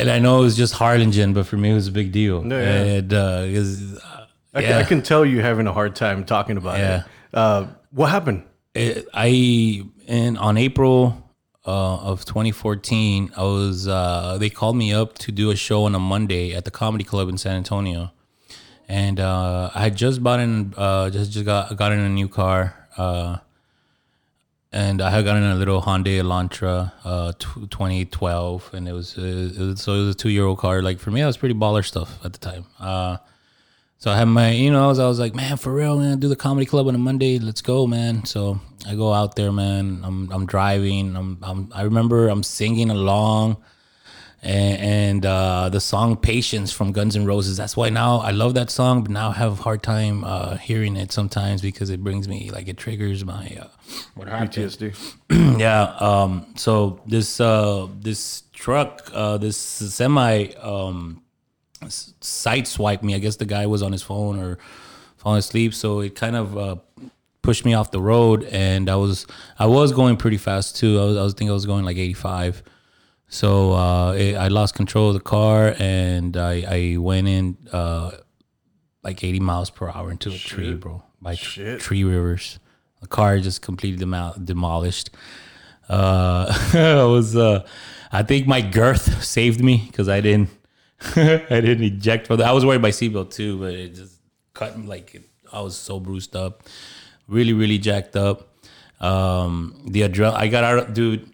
and 0.00 0.10
I 0.10 0.18
know 0.18 0.38
it 0.40 0.42
was 0.42 0.56
just 0.56 0.74
Harlingen, 0.74 1.32
but 1.32 1.46
for 1.46 1.56
me, 1.56 1.70
it 1.70 1.74
was 1.74 1.88
a 1.88 1.92
big 1.92 2.12
deal. 2.12 2.44
Yeah, 2.46 2.58
yeah. 2.60 2.82
And 2.98 3.12
uh, 3.14 3.16
uh, 3.16 4.26
I, 4.54 4.60
yeah. 4.60 4.78
I 4.78 4.82
can 4.84 5.02
tell 5.02 5.24
you 5.24 5.40
having 5.42 5.66
a 5.66 5.72
hard 5.72 5.94
time 5.94 6.24
talking 6.24 6.56
about 6.56 6.78
Yeah. 6.78 6.98
it. 7.00 7.04
Uh, 7.34 7.66
what 7.90 8.10
happened? 8.10 8.44
it, 8.74 9.06
I 9.14 9.84
in 10.06 10.36
on 10.36 10.56
April 10.56 11.30
uh, 11.66 11.96
of 12.10 12.24
2014, 12.24 13.32
I 13.36 13.42
was 13.42 13.86
uh, 13.88 14.38
they 14.38 14.50
called 14.50 14.76
me 14.76 14.92
up 14.92 15.18
to 15.18 15.32
do 15.32 15.50
a 15.50 15.56
show 15.56 15.84
on 15.84 15.94
a 15.94 15.98
Monday 16.00 16.54
at 16.54 16.64
the 16.64 16.70
Comedy 16.70 17.04
Club 17.04 17.28
in 17.28 17.36
San 17.38 17.56
Antonio, 17.56 18.10
and 18.88 19.20
uh, 19.20 19.70
I 19.74 19.80
had 19.82 19.96
just 19.96 20.22
bought 20.22 20.40
in 20.40 20.74
uh, 20.76 21.10
just 21.10 21.32
just 21.32 21.44
got 21.44 21.76
got 21.76 21.92
in 21.92 22.00
a 22.00 22.08
new 22.08 22.28
car. 22.28 22.74
And 24.72 25.02
I 25.02 25.10
had 25.10 25.24
gotten 25.24 25.42
a 25.42 25.56
little 25.56 25.82
Hyundai 25.82 26.20
Elantra, 26.22 26.92
uh, 27.04 27.32
tw 27.32 27.68
2012, 27.70 28.70
and 28.72 28.88
it 28.88 28.92
was, 28.92 29.18
uh, 29.18 29.22
it 29.22 29.58
was 29.58 29.82
so 29.82 29.94
it 29.94 30.06
was 30.06 30.14
a 30.14 30.18
two 30.18 30.30
year 30.30 30.44
old 30.44 30.58
car. 30.58 30.80
Like 30.80 31.00
for 31.00 31.10
me, 31.10 31.20
that 31.20 31.26
was 31.26 31.36
pretty 31.36 31.56
baller 31.56 31.84
stuff 31.84 32.24
at 32.24 32.32
the 32.32 32.38
time. 32.38 32.66
Uh, 32.78 33.16
so 33.98 34.10
I 34.10 34.16
had 34.16 34.26
my, 34.26 34.52
you 34.52 34.70
know, 34.70 34.84
I 34.84 34.86
was, 34.86 34.98
I 34.98 35.08
was 35.08 35.18
like, 35.18 35.34
man, 35.34 35.56
for 35.56 35.74
real, 35.74 35.98
man, 35.98 36.20
do 36.20 36.28
the 36.28 36.36
comedy 36.36 36.66
club 36.66 36.86
on 36.86 36.94
a 36.94 36.98
Monday. 36.98 37.38
Let's 37.38 37.60
go, 37.60 37.86
man. 37.86 38.24
So 38.24 38.60
I 38.86 38.94
go 38.94 39.12
out 39.12 39.36
there, 39.36 39.52
man. 39.52 40.00
I'm, 40.04 40.30
I'm 40.32 40.46
driving. 40.46 41.16
I'm, 41.16 41.38
I'm, 41.42 41.70
I 41.74 41.82
remember 41.82 42.28
I'm 42.28 42.42
singing 42.42 42.90
along, 42.90 43.56
and, 44.42 44.80
and 44.80 45.26
uh, 45.26 45.68
the 45.68 45.80
song 45.80 46.16
"Patience" 46.16 46.72
from 46.72 46.92
Guns 46.92 47.14
N' 47.16 47.26
Roses. 47.26 47.56
That's 47.56 47.76
why 47.76 47.90
now 47.90 48.18
I 48.18 48.30
love 48.30 48.54
that 48.54 48.70
song, 48.70 49.02
but 49.02 49.10
now 49.10 49.30
I 49.30 49.34
have 49.34 49.60
a 49.60 49.62
hard 49.62 49.82
time 49.82 50.24
uh, 50.24 50.56
hearing 50.56 50.96
it 50.96 51.12
sometimes 51.12 51.60
because 51.62 51.90
it 51.90 52.02
brings 52.02 52.26
me 52.28 52.50
like 52.50 52.66
it 52.68 52.76
triggers 52.76 53.24
my 53.24 53.56
uh, 53.60 53.68
what 54.14 54.28
happened 54.28 54.52
PTSD. 54.52 55.14
yeah 55.60 55.94
um 56.00 56.46
so 56.56 57.00
this 57.06 57.40
uh 57.40 57.86
this 58.00 58.42
truck 58.52 59.10
uh 59.12 59.36
this 59.38 59.56
semi 59.56 60.46
um 60.62 61.22
s- 61.82 62.14
side 62.20 62.66
swiped 62.66 63.02
me 63.02 63.14
i 63.14 63.18
guess 63.18 63.36
the 63.36 63.44
guy 63.44 63.66
was 63.66 63.82
on 63.82 63.92
his 63.92 64.02
phone 64.02 64.38
or 64.38 64.58
falling 65.16 65.38
asleep 65.38 65.74
so 65.74 66.00
it 66.00 66.14
kind 66.14 66.36
of 66.36 66.56
uh 66.56 66.76
pushed 67.42 67.64
me 67.64 67.74
off 67.74 67.90
the 67.90 68.00
road 68.00 68.44
and 68.44 68.88
i 68.90 68.96
was 68.96 69.26
i 69.58 69.66
was 69.66 69.92
going 69.92 70.16
pretty 70.16 70.36
fast 70.36 70.76
too 70.76 71.00
i 71.00 71.04
was 71.04 71.16
i 71.16 71.22
was 71.22 71.32
thinking 71.32 71.50
i 71.50 71.54
was 71.54 71.66
going 71.66 71.84
like 71.84 71.96
85 71.96 72.62
so 73.32 73.72
uh 73.72 74.12
it, 74.12 74.34
i 74.36 74.48
lost 74.48 74.74
control 74.74 75.08
of 75.08 75.14
the 75.14 75.20
car 75.20 75.74
and 75.78 76.36
i 76.36 76.64
i 76.78 76.96
went 76.98 77.28
in 77.28 77.56
uh 77.72 78.10
like 79.04 79.22
80 79.24 79.40
miles 79.40 79.70
per 79.70 79.88
hour 79.88 80.10
into 80.10 80.30
a 80.30 80.36
tree 80.36 80.74
bro 80.74 81.02
by 81.22 81.34
tr- 81.36 81.44
Shit. 81.44 81.82
Three 81.82 82.02
Rivers. 82.04 82.58
The 83.00 83.06
car 83.06 83.38
just 83.38 83.62
completely 83.62 83.98
demo- 83.98 84.34
demolished. 84.42 85.10
Uh 85.88 86.46
i 86.74 87.04
was 87.04 87.36
uh 87.36 87.64
i 88.12 88.22
think 88.22 88.46
my 88.46 88.60
girth 88.60 89.22
saved 89.24 89.62
me 89.62 89.84
because 89.86 90.08
i 90.08 90.20
didn't 90.20 90.50
i 91.16 91.60
didn't 91.60 91.82
eject 91.84 92.26
from 92.26 92.36
the 92.38 92.44
i 92.44 92.52
was 92.52 92.64
wearing 92.64 92.82
my 92.82 92.90
seatbelt 92.90 93.30
too 93.32 93.58
but 93.58 93.72
it 93.74 93.94
just 93.94 94.16
cut 94.54 94.76
me 94.78 94.86
like 94.86 95.14
it, 95.14 95.24
i 95.52 95.60
was 95.60 95.76
so 95.76 95.98
bruised 96.00 96.34
up. 96.36 96.64
Really 97.28 97.52
really 97.52 97.78
jacked 97.78 98.16
up. 98.16 98.48
Um 99.00 99.82
the 99.88 100.02
adrenaline 100.02 100.34
i 100.34 100.48
got 100.48 100.64
out 100.64 100.94
dude 100.94 101.29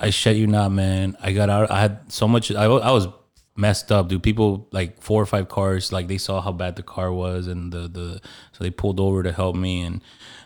I 0.00 0.10
shit 0.10 0.36
you 0.36 0.46
not, 0.46 0.70
man. 0.70 1.16
I 1.20 1.32
got 1.32 1.50
out. 1.50 1.70
I 1.70 1.80
had 1.80 2.12
so 2.12 2.28
much. 2.28 2.52
I, 2.52 2.64
I 2.64 2.90
was 2.92 3.08
messed 3.56 3.90
up, 3.90 4.08
dude. 4.08 4.22
People 4.22 4.68
like 4.70 5.02
four 5.02 5.20
or 5.20 5.26
five 5.26 5.48
cars, 5.48 5.92
like 5.92 6.06
they 6.06 6.18
saw 6.18 6.40
how 6.40 6.52
bad 6.52 6.76
the 6.76 6.82
car 6.82 7.12
was, 7.12 7.48
and 7.48 7.72
the 7.72 7.88
the 7.88 8.20
so 8.52 8.64
they 8.64 8.70
pulled 8.70 9.00
over 9.00 9.22
to 9.22 9.32
help 9.32 9.56
me, 9.56 9.82
and 9.82 10.00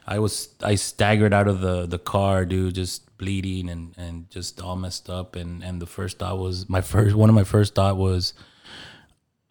I 0.06 0.18
was 0.18 0.48
I 0.62 0.74
staggered 0.76 1.34
out 1.34 1.48
of 1.48 1.60
the 1.60 1.86
the 1.86 1.98
car, 1.98 2.46
dude, 2.46 2.74
just 2.74 3.16
bleeding 3.18 3.68
and 3.68 3.94
and 3.98 4.30
just 4.30 4.60
all 4.60 4.76
messed 4.76 5.10
up, 5.10 5.36
and 5.36 5.62
and 5.62 5.80
the 5.80 5.86
first 5.86 6.18
thought 6.18 6.38
was 6.38 6.68
my 6.68 6.80
first 6.80 7.14
one 7.14 7.28
of 7.28 7.34
my 7.34 7.44
first 7.44 7.74
thought 7.74 7.96
was. 7.96 8.32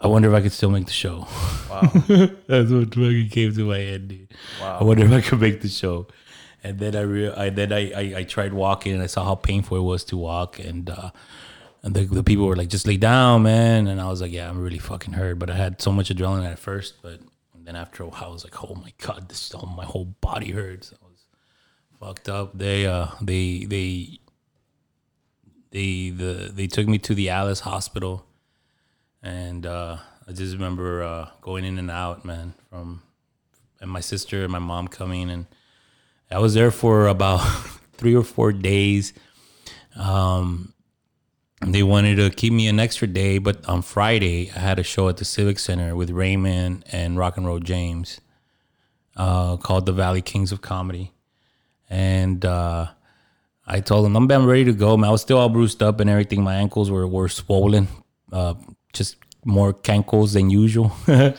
I 0.04 0.08
wonder 0.08 0.28
if 0.30 0.34
I 0.34 0.42
could 0.42 0.52
still 0.52 0.72
make 0.72 0.88
the 0.88 0.92
show. 0.92 1.28
Wow, 1.70 1.82
that's 2.48 2.72
what 2.72 2.96
fucking 2.96 3.30
came 3.30 3.54
to 3.54 3.66
my 3.68 3.78
head, 3.78 4.08
dude. 4.08 4.34
Wow. 4.60 4.80
I 4.82 4.84
wonder 4.84 5.06
if 5.06 5.12
I 5.12 5.22
could 5.22 5.40
make 5.40 5.62
the 5.62 5.70
show 5.70 6.08
and 6.64 6.80
then 6.80 6.96
I, 6.96 7.02
re- 7.02 7.34
I 7.34 7.50
then 7.50 7.74
I, 7.74 7.92
I 7.92 8.14
I 8.18 8.24
tried 8.24 8.54
walking 8.54 8.94
and 8.94 9.02
I 9.02 9.08
saw 9.08 9.24
how 9.24 9.36
painful 9.36 9.78
it 9.78 9.82
was 9.82 10.04
to 10.06 10.18
walk. 10.18 10.60
And 10.60 10.90
uh 10.90 11.12
and 11.84 11.96
the, 11.96 12.06
the 12.06 12.24
people 12.24 12.46
were 12.46 12.56
like 12.56 12.70
just 12.70 12.86
lay 12.88 12.98
down 12.98 13.44
man. 13.44 13.88
And 13.88 14.00
I 14.00 14.08
was 14.10 14.22
like 14.22 14.32
yeah 14.32 14.50
I'm 14.50 14.62
really 14.62 14.78
fucking 14.80 15.14
hurt. 15.14 15.40
But 15.40 15.50
I 15.50 15.56
had 15.56 15.82
so 15.82 15.92
much 15.92 16.10
adrenaline 16.10 16.50
at 16.50 16.60
first 16.60 17.02
but 17.02 17.20
then 17.64 17.76
after 17.76 18.04
a 18.04 18.08
while 18.08 18.26
I 18.26 18.28
was 18.28 18.44
like 18.44 18.64
oh 18.64 18.76
my 18.76 18.94
god 18.98 19.30
this 19.30 19.54
oh, 19.56 19.66
my 19.66 19.86
whole 19.86 20.06
body 20.06 20.52
hurts. 20.52 20.94
I 20.94 21.06
was 21.06 21.26
fucked 22.00 22.30
up. 22.30 22.58
They 22.58 22.86
uh 22.86 23.08
they 23.22 23.66
they 23.66 24.20
they 25.72 26.10
the 26.10 26.52
they 26.54 26.68
took 26.68 26.88
me 26.88 27.00
to 27.00 27.16
the 27.16 27.30
Alice 27.30 27.62
hospital. 27.62 28.26
And 29.24 29.66
uh 29.66 29.98
I 30.28 30.32
just 30.34 30.54
remember 30.54 31.02
uh 31.02 31.30
going 31.42 31.66
in 31.66 31.80
and 31.80 31.90
out 31.90 32.24
man 32.24 32.54
from 32.70 33.02
and 33.80 33.90
my 33.90 34.00
sister 34.00 34.44
and 34.44 34.52
my 34.52 34.60
mom 34.60 34.88
coming 34.88 35.32
and 35.32 35.48
I 36.32 36.40
was 36.40 36.54
there 36.54 36.72
for 36.72 37.08
about 37.08 37.40
three 37.94 38.16
or 38.16 38.24
four 38.24 38.54
days. 38.54 39.14
Um, 39.96 40.74
they 41.66 41.84
wanted 41.84 42.16
to 42.16 42.30
keep 42.30 42.54
me 42.54 42.68
an 42.68 42.80
extra 42.80 43.08
day, 43.08 43.38
but 43.38 43.68
on 43.68 43.82
Friday 43.82 44.50
I 44.56 44.60
had 44.60 44.80
a 44.80 44.84
show 44.84 45.10
at 45.10 45.18
the 45.18 45.26
Civic 45.26 45.60
Center 45.60 45.96
with 45.96 46.10
Raymond 46.10 46.86
and 46.92 47.18
Rock 47.18 47.38
and 47.38 47.46
Roll 47.46 47.60
James, 47.60 48.22
uh, 49.16 49.58
called 49.58 49.86
the 49.86 49.92
Valley 49.92 50.22
Kings 50.22 50.52
of 50.52 50.62
Comedy, 50.62 51.12
and 51.90 52.44
uh, 52.46 52.88
I 53.68 53.82
told 53.82 54.06
them 54.06 54.16
I'm, 54.16 54.32
I'm 54.32 54.48
ready 54.48 54.64
to 54.66 54.74
go. 54.74 54.98
Man, 54.98 55.10
I 55.10 55.12
was 55.12 55.22
still 55.22 55.38
all 55.38 55.50
bruised 55.50 55.84
up 55.84 56.00
and 56.00 56.10
everything. 56.10 56.42
My 56.44 56.56
ankles 56.56 56.90
were 56.90 57.06
were 57.06 57.30
swollen, 57.30 57.90
uh, 58.32 58.56
just 58.94 59.18
more 59.46 59.74
cankles 59.74 60.34
than 60.34 60.50
usual. 60.50 60.94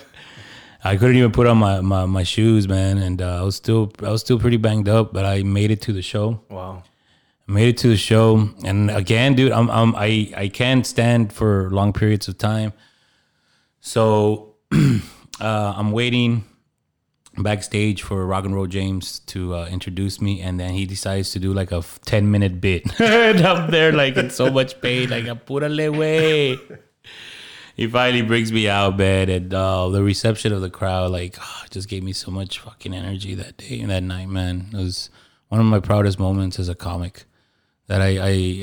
I 0.84 0.96
couldn't 0.96 1.16
even 1.16 1.30
put 1.30 1.46
on 1.46 1.58
my, 1.58 1.80
my, 1.80 2.06
my 2.06 2.22
shoes, 2.24 2.66
man, 2.66 2.98
and 2.98 3.22
uh, 3.22 3.40
I 3.40 3.42
was 3.42 3.56
still 3.56 3.92
I 4.02 4.10
was 4.10 4.20
still 4.20 4.38
pretty 4.38 4.56
banged 4.56 4.88
up, 4.88 5.12
but 5.12 5.24
I 5.24 5.42
made 5.42 5.70
it 5.70 5.80
to 5.82 5.92
the 5.92 6.02
show. 6.02 6.40
Wow. 6.48 6.82
I 7.48 7.52
made 7.52 7.68
it 7.68 7.76
to 7.78 7.88
the 7.88 7.96
show, 7.96 8.50
and 8.64 8.90
again, 8.90 9.34
dude, 9.34 9.52
I'm, 9.52 9.70
I'm 9.70 9.94
I 9.94 10.32
I 10.36 10.48
can't 10.48 10.86
stand 10.86 11.32
for 11.32 11.70
long 11.70 11.92
periods 11.92 12.26
of 12.28 12.38
time. 12.38 12.72
So 13.80 14.56
uh, 14.72 15.74
I'm 15.76 15.92
waiting 15.92 16.44
backstage 17.38 18.02
for 18.02 18.26
Rock 18.26 18.44
and 18.44 18.54
Roll 18.54 18.66
James 18.66 19.20
to 19.20 19.54
uh, 19.54 19.66
introduce 19.66 20.20
me, 20.20 20.40
and 20.40 20.58
then 20.58 20.70
he 20.70 20.84
decides 20.84 21.30
to 21.32 21.38
do 21.38 21.52
like 21.52 21.72
a 21.72 21.82
10 22.04 22.30
minute 22.30 22.60
bit, 22.60 23.00
and 23.00 23.40
I'm 23.40 23.70
there 23.70 23.92
like 23.92 24.16
in 24.16 24.30
so 24.30 24.50
much 24.50 24.80
pain, 24.80 25.10
like 25.10 25.24
apúrale 25.24 25.96
way. 25.96 26.58
He 27.76 27.86
finally 27.86 28.22
brings 28.22 28.52
me 28.52 28.68
out, 28.68 28.98
man, 28.98 29.28
and 29.28 29.52
uh, 29.54 29.88
the 29.88 30.02
reception 30.02 30.52
of 30.52 30.60
the 30.60 30.70
crowd, 30.70 31.10
like, 31.10 31.36
just 31.70 31.88
gave 31.88 32.02
me 32.02 32.12
so 32.12 32.30
much 32.30 32.58
fucking 32.58 32.92
energy 32.94 33.34
that 33.34 33.56
day 33.56 33.80
and 33.80 33.90
that 33.90 34.02
night, 34.02 34.28
man. 34.28 34.66
It 34.72 34.76
was 34.76 35.10
one 35.48 35.60
of 35.60 35.66
my 35.66 35.80
proudest 35.80 36.18
moments 36.18 36.58
as 36.58 36.68
a 36.68 36.74
comic 36.74 37.24
that 37.86 38.00
I, 38.00 38.08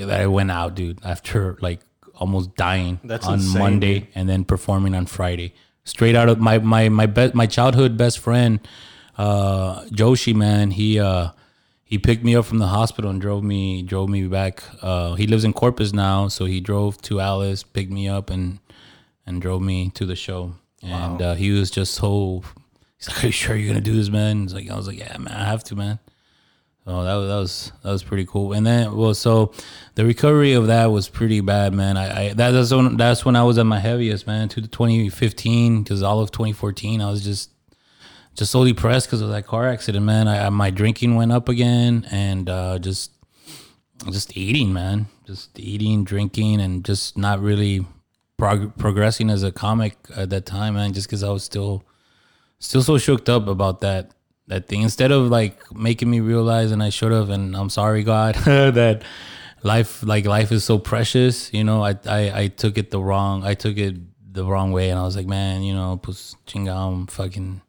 I 0.01 0.05
that 0.05 0.21
I 0.21 0.27
went 0.27 0.51
out, 0.51 0.75
dude, 0.75 0.99
after 1.03 1.57
like 1.61 1.81
almost 2.15 2.55
dying 2.55 2.99
That's 3.03 3.25
on 3.27 3.35
insane, 3.35 3.59
Monday 3.59 3.99
dude. 3.99 4.07
and 4.15 4.29
then 4.29 4.43
performing 4.43 4.95
on 4.95 5.05
Friday. 5.05 5.53
Straight 5.83 6.15
out 6.15 6.29
of 6.29 6.39
my 6.39 6.59
my 6.59 6.89
my 6.89 7.05
be- 7.05 7.31
my 7.33 7.45
childhood 7.47 7.97
best 7.97 8.19
friend, 8.19 8.59
uh, 9.17 9.83
Joshi, 9.85 10.35
man, 10.35 10.71
he 10.71 10.99
uh 10.99 11.29
he 11.83 11.97
picked 11.97 12.23
me 12.23 12.35
up 12.35 12.45
from 12.45 12.59
the 12.59 12.67
hospital 12.67 13.09
and 13.09 13.19
drove 13.19 13.43
me 13.43 13.81
drove 13.81 14.09
me 14.09 14.27
back. 14.27 14.63
Uh, 14.81 15.15
he 15.15 15.25
lives 15.27 15.43
in 15.43 15.53
Corpus 15.53 15.93
now, 15.93 16.27
so 16.27 16.45
he 16.45 16.59
drove 16.59 17.01
to 17.03 17.19
Alice, 17.19 17.63
picked 17.63 17.91
me 17.91 18.07
up, 18.07 18.29
and 18.29 18.59
and 19.29 19.41
drove 19.41 19.61
me 19.61 19.91
to 19.91 20.05
the 20.05 20.15
show. 20.15 20.55
And 20.81 21.21
uh, 21.21 21.35
he 21.35 21.51
was 21.51 21.69
just 21.69 21.93
so 21.93 22.43
he's 22.97 23.07
like, 23.09 23.23
"Are 23.23 23.27
you 23.27 23.31
sure 23.31 23.55
you're 23.55 23.67
gonna 23.67 23.81
do 23.81 23.95
this, 23.95 24.09
man?" 24.09 24.41
He's 24.41 24.53
like, 24.53 24.69
"I 24.69 24.75
was 24.75 24.87
like, 24.87 24.97
yeah, 24.97 25.17
man, 25.17 25.33
I 25.33 25.45
have 25.45 25.63
to, 25.65 25.75
man." 25.75 25.99
So 26.85 27.03
that 27.03 27.13
was 27.15 27.27
that 27.27 27.35
was 27.35 27.71
that 27.83 27.91
was 27.91 28.03
pretty 28.03 28.25
cool. 28.25 28.53
And 28.53 28.65
then 28.65 28.95
well, 28.95 29.13
so 29.13 29.53
the 29.95 30.05
recovery 30.05 30.53
of 30.53 30.67
that 30.67 30.87
was 30.87 31.09
pretty 31.09 31.41
bad, 31.41 31.73
man. 31.73 31.97
I, 31.97 32.29
I 32.29 32.33
that, 32.33 32.51
that's 32.51 32.71
when 32.71 32.97
that's 32.97 33.23
when 33.23 33.35
I 33.35 33.43
was 33.43 33.57
at 33.57 33.65
my 33.65 33.79
heaviest, 33.79 34.25
man. 34.25 34.49
To 34.49 34.61
the 34.61 34.67
2015, 34.67 35.83
because 35.83 36.01
all 36.01 36.21
of 36.21 36.31
2014, 36.31 37.01
I 37.01 37.11
was 37.11 37.23
just 37.23 37.51
just 38.35 38.51
so 38.51 38.63
depressed 38.63 39.07
because 39.07 39.21
of 39.21 39.29
that 39.29 39.45
car 39.45 39.67
accident, 39.67 40.05
man. 40.05 40.27
I, 40.27 40.47
I 40.47 40.49
my 40.49 40.71
drinking 40.71 41.15
went 41.15 41.33
up 41.33 41.49
again, 41.49 42.07
and 42.09 42.49
uh, 42.49 42.79
just 42.79 43.11
just 44.09 44.35
eating, 44.37 44.71
man, 44.71 45.07
just 45.27 45.59
eating, 45.59 46.05
drinking, 46.05 46.61
and 46.61 46.85
just 46.85 47.17
not 47.17 47.41
really 47.41 47.85
prog- 48.39 48.75
progressing 48.77 49.29
as 49.29 49.43
a 49.43 49.51
comic 49.51 49.97
at 50.15 50.31
that 50.31 50.47
time, 50.47 50.73
man. 50.73 50.93
Just 50.93 51.07
because 51.07 51.23
I 51.23 51.29
was 51.29 51.43
still, 51.43 51.83
still 52.57 52.81
so 52.81 52.97
shooked 52.97 53.29
up 53.29 53.47
about 53.47 53.81
that 53.81 54.11
that 54.47 54.67
thing. 54.67 54.81
Instead 54.81 55.11
of 55.11 55.29
like 55.29 55.59
making 55.75 56.09
me 56.09 56.21
realize, 56.21 56.71
and 56.71 56.81
I 56.81 56.89
should 56.89 57.11
have, 57.11 57.29
and 57.29 57.55
I'm 57.55 57.69
sorry, 57.69 58.03
God, 58.03 58.35
that 58.45 59.03
life, 59.61 60.01
like 60.01 60.25
life, 60.25 60.51
is 60.51 60.63
so 60.63 60.79
precious. 60.79 61.53
You 61.53 61.63
know, 61.63 61.83
I, 61.83 61.95
I 62.07 62.41
I 62.41 62.47
took 62.47 62.79
it 62.79 62.89
the 62.89 62.99
wrong. 62.99 63.43
I 63.43 63.53
took 63.53 63.77
it 63.77 63.95
the 64.33 64.45
wrong 64.45 64.71
way, 64.71 64.89
and 64.89 64.97
I 64.97 65.03
was 65.03 65.15
like, 65.15 65.27
man, 65.27 65.61
you 65.61 65.73
know, 65.73 65.97
pues 66.01 66.35
chingam, 66.47 67.09
fucking 67.11 67.61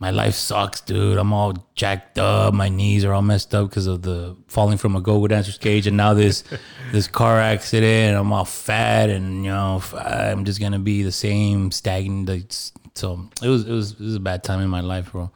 my 0.00 0.10
life 0.10 0.34
sucks, 0.34 0.80
dude. 0.80 1.18
I'm 1.18 1.32
all 1.32 1.54
jacked 1.74 2.18
up. 2.18 2.54
My 2.54 2.68
knees 2.68 3.04
are 3.04 3.12
all 3.12 3.22
messed 3.22 3.52
up 3.52 3.68
because 3.68 3.88
of 3.88 4.02
the 4.02 4.36
falling 4.46 4.78
from 4.78 4.94
a 4.94 5.00
go-go 5.00 5.26
dancer's 5.26 5.58
cage, 5.58 5.88
and 5.88 5.96
now 5.96 6.14
this 6.14 6.44
this 6.92 7.08
car 7.08 7.40
accident. 7.40 8.16
I'm 8.16 8.32
all 8.32 8.44
fat, 8.44 9.10
and 9.10 9.44
you 9.44 9.50
know 9.50 9.82
I'm 9.92 10.44
just 10.44 10.60
gonna 10.60 10.78
be 10.78 11.02
the 11.02 11.12
same 11.12 11.72
stagnant. 11.72 12.28
Like, 12.28 12.52
so 12.94 13.28
it 13.42 13.48
was 13.48 13.66
it 13.66 13.72
was 13.72 13.92
it 13.92 14.00
was 14.00 14.14
a 14.14 14.20
bad 14.20 14.44
time 14.44 14.60
in 14.60 14.70
my 14.70 14.80
life, 14.80 15.10
bro. 15.10 15.32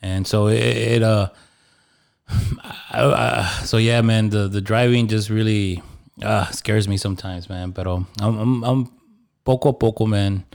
And 0.00 0.26
so 0.26 0.46
it, 0.46 0.62
it 0.62 1.02
uh, 1.02 1.28
I, 2.28 3.04
I, 3.04 3.62
so 3.64 3.76
yeah, 3.76 4.00
man. 4.00 4.30
The 4.30 4.48
the 4.48 4.62
driving 4.62 5.08
just 5.08 5.28
really 5.28 5.82
uh 6.22 6.46
scares 6.46 6.88
me 6.88 6.96
sometimes, 6.96 7.50
man. 7.50 7.72
But 7.72 7.86
um, 7.86 8.06
I'm 8.20 8.38
I'm, 8.38 8.64
I'm 8.64 8.92
poco 9.44 9.68
a 9.68 9.72
poco, 9.74 10.06
man. 10.06 10.46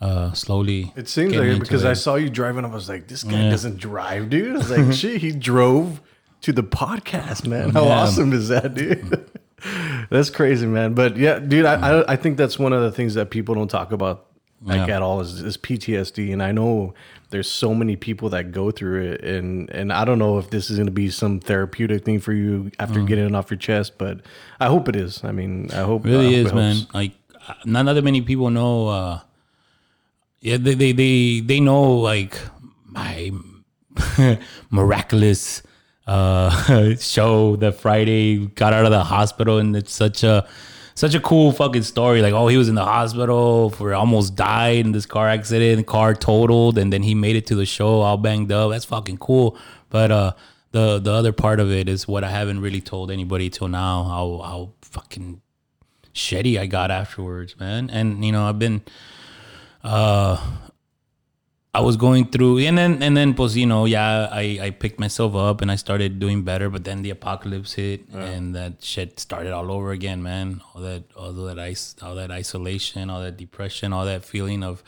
Uh, 0.00 0.32
slowly. 0.32 0.92
It 0.96 1.08
seems 1.08 1.34
like 1.34 1.46
it 1.48 1.60
because 1.60 1.84
I 1.84 1.94
saw 1.94 2.16
you 2.16 2.28
driving. 2.28 2.64
I 2.64 2.68
was 2.68 2.88
like, 2.88 3.06
this 3.08 3.24
guy 3.24 3.48
doesn't 3.50 3.78
drive, 3.78 4.28
dude. 4.28 4.54
I 4.54 4.58
was 4.58 4.70
like, 4.70 4.92
shit, 4.98 5.20
he 5.22 5.32
drove 5.32 6.00
to 6.42 6.52
the 6.52 6.62
podcast, 6.64 7.46
man. 7.46 7.70
How 7.70 7.84
Yeah. 7.84 8.00
awesome 8.00 8.32
is 8.32 8.48
that, 8.48 8.74
dude? 8.74 9.30
that's 10.10 10.28
crazy, 10.30 10.66
man. 10.66 10.92
But 10.94 11.16
yeah, 11.16 11.38
dude, 11.38 11.64
I, 11.64 11.74
I 12.00 12.12
I 12.12 12.16
think 12.16 12.36
that's 12.36 12.58
one 12.58 12.72
of 12.74 12.82
the 12.82 12.92
things 12.92 13.14
that 13.14 13.30
people 13.30 13.54
don't 13.54 13.68
talk 13.70 13.92
about 13.92 14.26
like 14.60 14.88
Yeah. 14.88 14.96
at 14.96 15.02
all 15.02 15.20
is, 15.20 15.40
is 15.40 15.56
PTSD. 15.56 16.32
And 16.32 16.42
I 16.42 16.52
know 16.52 16.92
there's 17.30 17.50
so 17.50 17.74
many 17.74 17.96
people 17.96 18.28
that 18.30 18.52
go 18.52 18.70
through 18.70 19.02
it, 19.12 19.24
and 19.24 19.70
and 19.70 19.90
I 19.92 20.04
don't 20.04 20.18
know 20.18 20.38
if 20.38 20.50
this 20.50 20.68
is 20.70 20.76
going 20.76 20.86
to 20.86 20.92
be 20.92 21.08
some 21.08 21.40
therapeutic 21.40 22.04
thing 22.04 22.20
for 22.20 22.32
you 22.34 22.70
after 22.78 23.00
Mm. 23.00 23.06
getting 23.06 23.24
it 23.26 23.34
off 23.34 23.50
your 23.50 23.58
chest, 23.58 23.96
but 23.96 24.20
I 24.60 24.66
hope 24.66 24.88
it 24.90 24.96
is. 24.96 25.24
I 25.24 25.32
mean, 25.32 25.70
I 25.72 25.82
hope 25.82 26.04
really 26.04 26.26
I 26.26 26.38
hope 26.42 26.46
is, 26.46 26.52
it 26.52 26.54
man. 26.54 26.76
Like 26.92 27.12
uh, 27.48 27.54
not 27.64 27.84
that 27.86 28.02
many 28.04 28.20
people 28.20 28.50
know. 28.50 28.88
uh 28.88 29.20
Yeah, 30.44 30.58
they 30.58 30.74
they 30.74 30.92
they, 30.92 31.40
they 31.40 31.58
know 31.58 31.94
like 31.94 32.38
my 32.84 33.32
miraculous 34.70 35.62
uh 36.06 36.94
show 37.00 37.56
that 37.56 37.80
Friday 37.80 38.48
got 38.48 38.74
out 38.74 38.84
of 38.84 38.90
the 38.90 39.02
hospital, 39.02 39.56
and 39.58 39.74
it's 39.74 39.94
such 39.94 40.22
a 40.22 40.46
such 40.94 41.14
a 41.14 41.20
cool 41.20 41.50
fucking 41.50 41.82
story. 41.82 42.20
Like, 42.20 42.34
oh, 42.34 42.48
he 42.48 42.58
was 42.58 42.68
in 42.68 42.74
the 42.74 42.84
hospital 42.84 43.70
for 43.70 43.94
almost 43.94 44.36
died 44.36 44.84
in 44.84 44.92
this 44.92 45.06
car 45.06 45.30
accident, 45.30 45.86
car 45.86 46.12
totaled, 46.14 46.76
and 46.76 46.92
then 46.92 47.02
he 47.02 47.14
made 47.14 47.36
it 47.36 47.46
to 47.46 47.54
the 47.54 47.64
show 47.64 48.02
all 48.02 48.18
banged 48.18 48.52
up. 48.52 48.70
That's 48.70 48.84
fucking 48.84 49.16
cool. 49.16 49.56
But 49.88 50.10
uh 50.10 50.32
the 50.72 50.98
the 50.98 51.10
other 51.10 51.32
part 51.32 51.58
of 51.58 51.72
it 51.72 51.88
is 51.88 52.06
what 52.06 52.22
I 52.22 52.28
haven't 52.28 52.60
really 52.60 52.82
told 52.82 53.10
anybody 53.10 53.48
till 53.48 53.68
now. 53.68 54.04
How 54.04 54.42
how 54.44 54.72
fucking 54.82 55.40
shitty 56.12 56.60
I 56.60 56.66
got 56.66 56.90
afterwards, 56.90 57.58
man. 57.58 57.88
And 57.88 58.22
you 58.22 58.30
know, 58.30 58.46
I've 58.46 58.58
been 58.58 58.82
uh 59.84 60.36
I 61.76 61.80
was 61.80 61.96
going 61.96 62.30
through 62.30 62.58
and 62.60 62.78
then 62.78 63.02
and 63.02 63.16
then 63.16 63.34
pues, 63.34 63.56
you 63.56 63.66
know, 63.66 63.84
yeah, 63.84 64.28
I, 64.30 64.58
I 64.62 64.70
picked 64.70 65.00
myself 65.00 65.34
up 65.34 65.60
and 65.60 65.72
I 65.72 65.74
started 65.74 66.20
doing 66.20 66.42
better, 66.44 66.70
but 66.70 66.84
then 66.84 67.02
the 67.02 67.10
apocalypse 67.10 67.72
hit 67.72 68.08
and 68.12 68.54
that 68.54 68.74
shit 68.84 69.18
started 69.18 69.52
all 69.52 69.72
over 69.72 69.90
again, 69.90 70.22
man. 70.22 70.60
All 70.72 70.80
that 70.82 71.02
all 71.16 71.32
that 71.32 71.58
ice 71.58 71.96
all 72.00 72.14
that 72.14 72.30
isolation, 72.30 73.10
all 73.10 73.20
that 73.22 73.36
depression, 73.36 73.92
all 73.92 74.04
that 74.04 74.24
feeling 74.24 74.62
of 74.62 74.84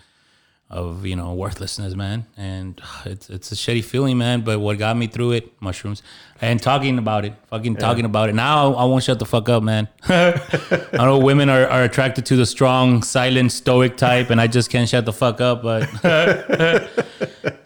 of 0.69 1.07
you 1.07 1.15
know 1.15 1.33
worthlessness, 1.35 1.95
man, 1.95 2.27
and 2.37 2.81
it's 3.05 3.31
it's 3.31 3.53
a 3.53 3.55
shitty 3.55 3.85
feeling, 3.85 4.19
man. 4.19 4.41
But 4.41 4.59
what 4.59 4.79
got 4.79 4.97
me 4.97 5.07
through 5.07 5.33
it, 5.33 5.63
mushrooms, 5.63 6.03
and 6.41 6.61
talking 6.61 6.99
about 6.99 7.25
it, 7.25 7.35
fucking 7.51 7.77
talking 7.77 8.05
about 8.05 8.31
it. 8.31 8.35
Now 8.35 8.75
I 8.75 8.85
won't 8.85 9.05
shut 9.05 9.21
the 9.21 9.27
fuck 9.27 9.49
up, 9.49 9.63
man. 9.63 9.87
I 10.09 10.81
know 10.93 11.19
women 11.19 11.49
are, 11.49 11.69
are 11.69 11.85
attracted 11.85 12.27
to 12.27 12.37
the 12.37 12.47
strong, 12.47 13.03
silent, 13.03 13.53
stoic 13.53 13.97
type, 13.97 14.31
and 14.31 14.41
I 14.41 14.49
just 14.49 14.69
can't 14.69 14.89
shut 14.89 15.05
the 15.05 15.13
fuck 15.13 15.41
up. 15.41 15.63
But, 15.63 15.89
but 16.03 16.91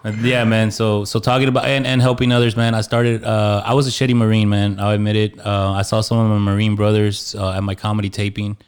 yeah, 0.18 0.44
man. 0.44 0.70
So 0.70 1.06
so 1.06 1.20
talking 1.20 1.48
about 1.48 1.64
and, 1.64 1.86
and 1.86 2.02
helping 2.02 2.32
others, 2.32 2.54
man. 2.54 2.74
I 2.74 2.82
started. 2.82 3.24
Uh, 3.24 3.62
I 3.64 3.72
was 3.72 3.86
a 3.86 3.90
shitty 3.90 4.14
marine, 4.14 4.50
man. 4.50 4.78
I'll 4.78 4.90
admit 4.90 5.16
it. 5.16 5.40
Uh, 5.40 5.72
I 5.72 5.82
saw 5.82 6.02
some 6.02 6.18
of 6.18 6.28
my 6.28 6.52
marine 6.52 6.76
brothers 6.76 7.34
uh, 7.34 7.52
at 7.52 7.62
my 7.62 7.74
comedy 7.74 8.10
taping 8.10 8.58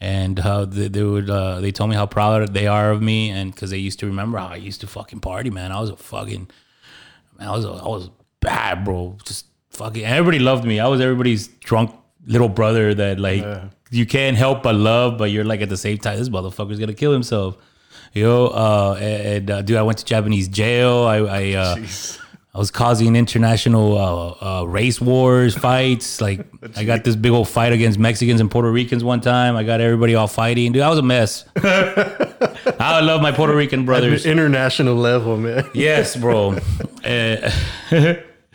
and 0.00 0.40
uh, 0.40 0.64
they, 0.64 0.88
they 0.88 1.02
would 1.02 1.28
uh, 1.28 1.60
they 1.60 1.72
told 1.72 1.90
me 1.90 1.96
how 1.96 2.06
proud 2.06 2.54
they 2.54 2.66
are 2.66 2.90
of 2.90 3.02
me, 3.02 3.30
and 3.30 3.54
because 3.54 3.70
they 3.70 3.78
used 3.78 3.98
to 4.00 4.06
remember 4.06 4.38
how 4.38 4.46
I 4.48 4.56
used 4.56 4.80
to 4.80 4.86
fucking 4.86 5.20
party, 5.20 5.50
man. 5.50 5.72
I 5.72 5.80
was 5.80 5.90
a 5.90 5.96
fucking 5.96 6.48
man. 7.38 7.48
I 7.48 7.52
was 7.52 7.64
a, 7.64 7.70
I 7.70 7.88
was 7.88 8.10
bad, 8.40 8.84
bro. 8.84 9.18
Just 9.24 9.46
fucking. 9.70 10.04
Everybody 10.04 10.38
loved 10.38 10.64
me. 10.64 10.80
I 10.80 10.88
was 10.88 11.00
everybody's 11.00 11.48
drunk 11.48 11.94
little 12.26 12.48
brother 12.48 12.94
that 12.94 13.20
like 13.20 13.44
you 13.90 14.06
can't 14.06 14.36
help 14.36 14.62
but 14.62 14.74
love, 14.74 15.18
but 15.18 15.30
you're 15.30 15.44
like 15.44 15.60
at 15.60 15.68
the 15.68 15.76
same 15.76 15.98
time, 15.98 16.18
this 16.18 16.28
motherfucker's 16.28 16.78
gonna 16.78 16.94
kill 16.94 17.12
himself. 17.12 17.56
Yo, 18.12 18.46
uh, 18.46 18.98
and 19.00 19.50
uh, 19.50 19.62
dude, 19.62 19.76
I 19.76 19.82
went 19.82 19.98
to 19.98 20.04
Japanese 20.04 20.48
jail. 20.48 21.04
I, 21.04 21.16
I 21.18 21.52
uh, 21.52 21.76
I 22.52 22.58
was 22.58 22.70
causing 22.72 23.14
international 23.14 23.96
uh, 23.96 24.60
uh, 24.60 24.64
race 24.64 25.00
wars, 25.00 25.56
fights. 25.56 26.20
Like 26.26 26.46
I 26.76 26.84
got 26.84 27.04
this 27.04 27.14
big 27.16 27.30
old 27.32 27.48
fight 27.48 27.72
against 27.72 27.98
Mexicans 27.98 28.40
and 28.40 28.50
Puerto 28.50 28.70
Ricans 28.70 29.04
one 29.04 29.20
time. 29.20 29.54
I 29.56 29.62
got 29.62 29.80
everybody 29.80 30.14
all 30.16 30.26
fighting. 30.26 30.72
Dude, 30.72 30.82
I 30.82 30.88
was 30.90 30.98
a 30.98 31.02
mess. 31.02 31.44
I 31.56 33.00
love 33.02 33.22
my 33.22 33.32
Puerto 33.32 33.54
Rican 33.54 33.84
brothers. 33.84 34.26
international 34.26 34.94
level, 34.96 35.36
man. 35.36 35.64
Yes, 35.74 36.16
bro. 36.16 36.56
Uh, 37.04 37.50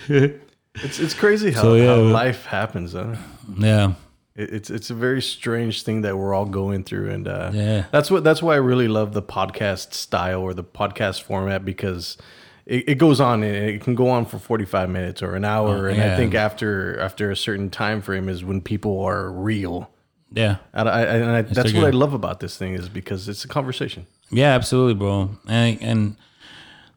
It's 0.08 1.00
it's 1.00 1.14
crazy 1.14 1.52
how, 1.52 1.62
So, 1.62 1.76
yeah. 1.76 1.86
how 1.96 2.02
life 2.02 2.46
happens. 2.46 2.94
Huh? 2.94 3.16
yeah. 3.58 3.94
It- 4.36 4.50
It's 4.54 4.70
it's 4.70 4.90
a 4.90 4.94
very 4.94 5.22
strange 5.22 5.84
thing 5.84 6.02
that 6.02 6.18
we're 6.18 6.34
all 6.34 6.46
going 6.46 6.84
through, 6.84 7.10
and 7.12 7.28
uh, 7.28 7.52
Yeah. 7.54 7.86
that's 7.92 8.12
what 8.12 8.24
that's 8.26 8.42
why 8.44 8.54
I 8.56 8.58
really 8.58 8.90
love 8.90 9.14
the 9.14 9.22
podcast 9.24 9.94
style 9.94 10.42
or 10.42 10.54
the 10.54 10.64
podcast 10.66 11.22
format 11.22 11.64
because 11.64 12.18
it, 12.66 12.90
it 12.90 12.96
goes 12.98 13.20
on 13.20 13.44
and 13.44 13.56
it 13.56 13.82
can 13.82 13.96
go 13.96 14.10
on 14.10 14.26
for 14.26 14.40
forty 14.40 14.66
five 14.66 14.90
minutes 14.90 15.22
or 15.22 15.36
an 15.36 15.46
hour, 15.46 15.88
and 15.88 16.02
I 16.02 16.16
think 16.16 16.34
after 16.34 17.00
after 17.00 17.32
a 17.32 17.36
certain 17.36 17.70
time 17.70 18.02
frame 18.02 18.30
is 18.30 18.44
when 18.44 18.62
people 18.62 19.02
are 19.02 19.32
real. 19.32 19.90
Yeah. 20.32 20.58
And, 20.74 20.90
I, 20.90 21.02
and 21.04 21.32
I, 21.32 21.42
that's 21.44 21.74
what 21.74 21.86
I 21.86 21.92
love 21.92 22.14
about 22.14 22.42
this 22.42 22.58
thing 22.58 22.74
is 22.74 22.90
because 22.90 23.30
it's 23.30 23.46
a 23.46 23.48
conversation. 23.48 24.06
Yeah, 24.32 24.54
absolutely, 24.54 24.96
bro. 24.96 25.30
And 25.48 25.82
and 25.82 26.18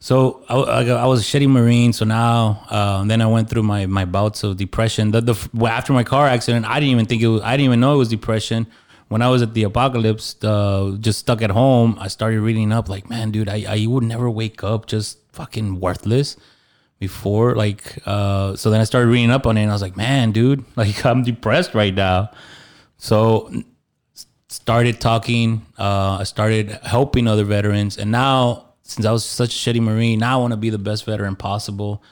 so 0.01 0.45
I, 0.49 0.57
I, 0.57 0.85
I 0.87 1.07
was 1.07 1.21
a 1.21 1.25
shitty 1.25 1.49
marine. 1.49 1.93
So 1.93 2.05
now, 2.05 2.67
uh, 2.69 3.05
then 3.05 3.21
I 3.21 3.27
went 3.27 3.49
through 3.49 3.63
my 3.63 3.87
my 3.87 4.05
bouts 4.05 4.43
of 4.43 4.57
depression. 4.57 5.13
The, 5.13 5.21
the 5.21 5.67
after 5.67 5.93
my 5.93 6.05
car 6.05 6.27
accident, 6.27 6.67
I 6.67 6.81
didn't 6.81 6.93
even 6.93 7.07
think 7.07 7.23
it. 7.23 7.29
Was, 7.29 7.43
I 7.43 7.53
didn't 7.53 7.67
even 7.67 7.81
know 7.81 7.95
it 7.95 7.99
was 7.99 8.09
depression. 8.09 8.67
When 9.09 9.23
I 9.23 9.29
was 9.29 9.41
at 9.41 9.55
the 9.55 9.63
apocalypse, 9.63 10.37
uh, 10.45 10.97
just 11.01 11.21
stuck 11.21 11.41
at 11.41 11.51
home, 11.51 11.97
I 11.99 12.09
started 12.09 12.41
reading 12.41 12.73
up. 12.73 12.89
Like, 12.89 13.09
man, 13.09 13.31
dude, 13.31 13.49
I 13.49 13.65
I 13.69 13.87
would 13.87 14.05
never 14.05 14.29
wake 14.31 14.63
up 14.63 14.87
just 14.87 15.19
fucking 15.33 15.81
worthless 15.81 16.37
before. 16.99 17.55
Like, 17.55 17.99
uh, 18.07 18.57
so 18.57 18.71
then 18.71 18.81
I 18.81 18.85
started 18.85 19.09
reading 19.09 19.31
up 19.31 19.47
on 19.47 19.57
it, 19.57 19.63
and 19.63 19.71
I 19.71 19.75
was 19.75 19.83
like, 19.83 19.97
man, 19.97 20.33
dude, 20.33 20.65
like 20.77 21.05
I'm 21.05 21.23
depressed 21.23 21.75
right 21.75 21.95
now. 21.95 22.31
So 22.99 23.51
started 24.49 25.01
talking. 25.01 25.65
Uh, 25.79 26.19
I 26.21 26.25
started 26.25 26.71
helping 26.83 27.27
other 27.29 27.45
veterans, 27.45 27.97
and 27.99 28.11
now 28.11 28.69
since 28.89 29.05
I 29.05 29.13
was 29.13 29.25
such 29.25 29.55
a 29.55 29.59
shitty 29.59 29.83
marine, 29.83 30.19
now 30.19 30.39
I 30.39 30.41
want 30.41 30.53
to 30.53 30.57
be 30.57 30.71
the 30.71 30.79
best 30.79 31.05
veteran 31.05 31.37
possible. 31.37 32.03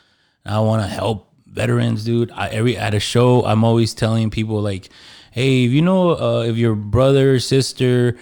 I 0.45 0.61
want 0.61 0.83
to 0.83 0.87
help 0.87 1.33
veterans, 1.47 2.05
dude. 2.05 2.31
I, 2.31 2.49
every 2.49 2.77
at 2.77 2.93
a 2.93 3.01
show, 3.01 3.45
I'm 3.47 3.65
always 3.65 3.95
telling 3.95 4.29
people 4.31 4.61
like, 4.61 4.91
"Hey, 5.37 5.65
if 5.67 5.71
you 5.73 5.83
know, 5.83 6.17
uh, 6.17 6.43
if 6.49 6.57
your 6.57 6.75
brother, 6.75 7.39
sister, 7.39 8.17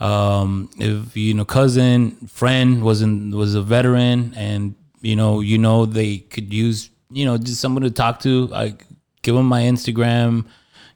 um, 0.00 0.68
if 0.76 1.16
you 1.16 1.32
know, 1.32 1.46
cousin, 1.46 2.10
friend 2.28 2.82
was 2.82 3.00
in 3.00 3.30
was 3.30 3.54
a 3.54 3.62
veteran, 3.62 4.34
and 4.36 4.74
you 5.00 5.16
know, 5.16 5.40
you 5.40 5.56
know, 5.56 5.86
they 5.86 6.18
could 6.18 6.52
use, 6.52 6.90
you 7.10 7.24
know, 7.24 7.38
just 7.38 7.58
someone 7.58 7.84
to 7.84 7.90
talk 7.90 8.20
to. 8.20 8.50
I 8.52 8.74
give 9.22 9.34
them 9.34 9.46
my 9.46 9.62
Instagram, 9.62 10.44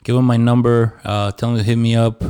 give 0.05 0.14
them 0.14 0.27
my 0.27 0.37
number, 0.37 1.01
uh, 1.05 1.33
tell 1.33 1.49
them 1.49 1.59
to 1.59 1.64
hit 1.64 1.77
me 1.77 1.97
up, 1.97 2.20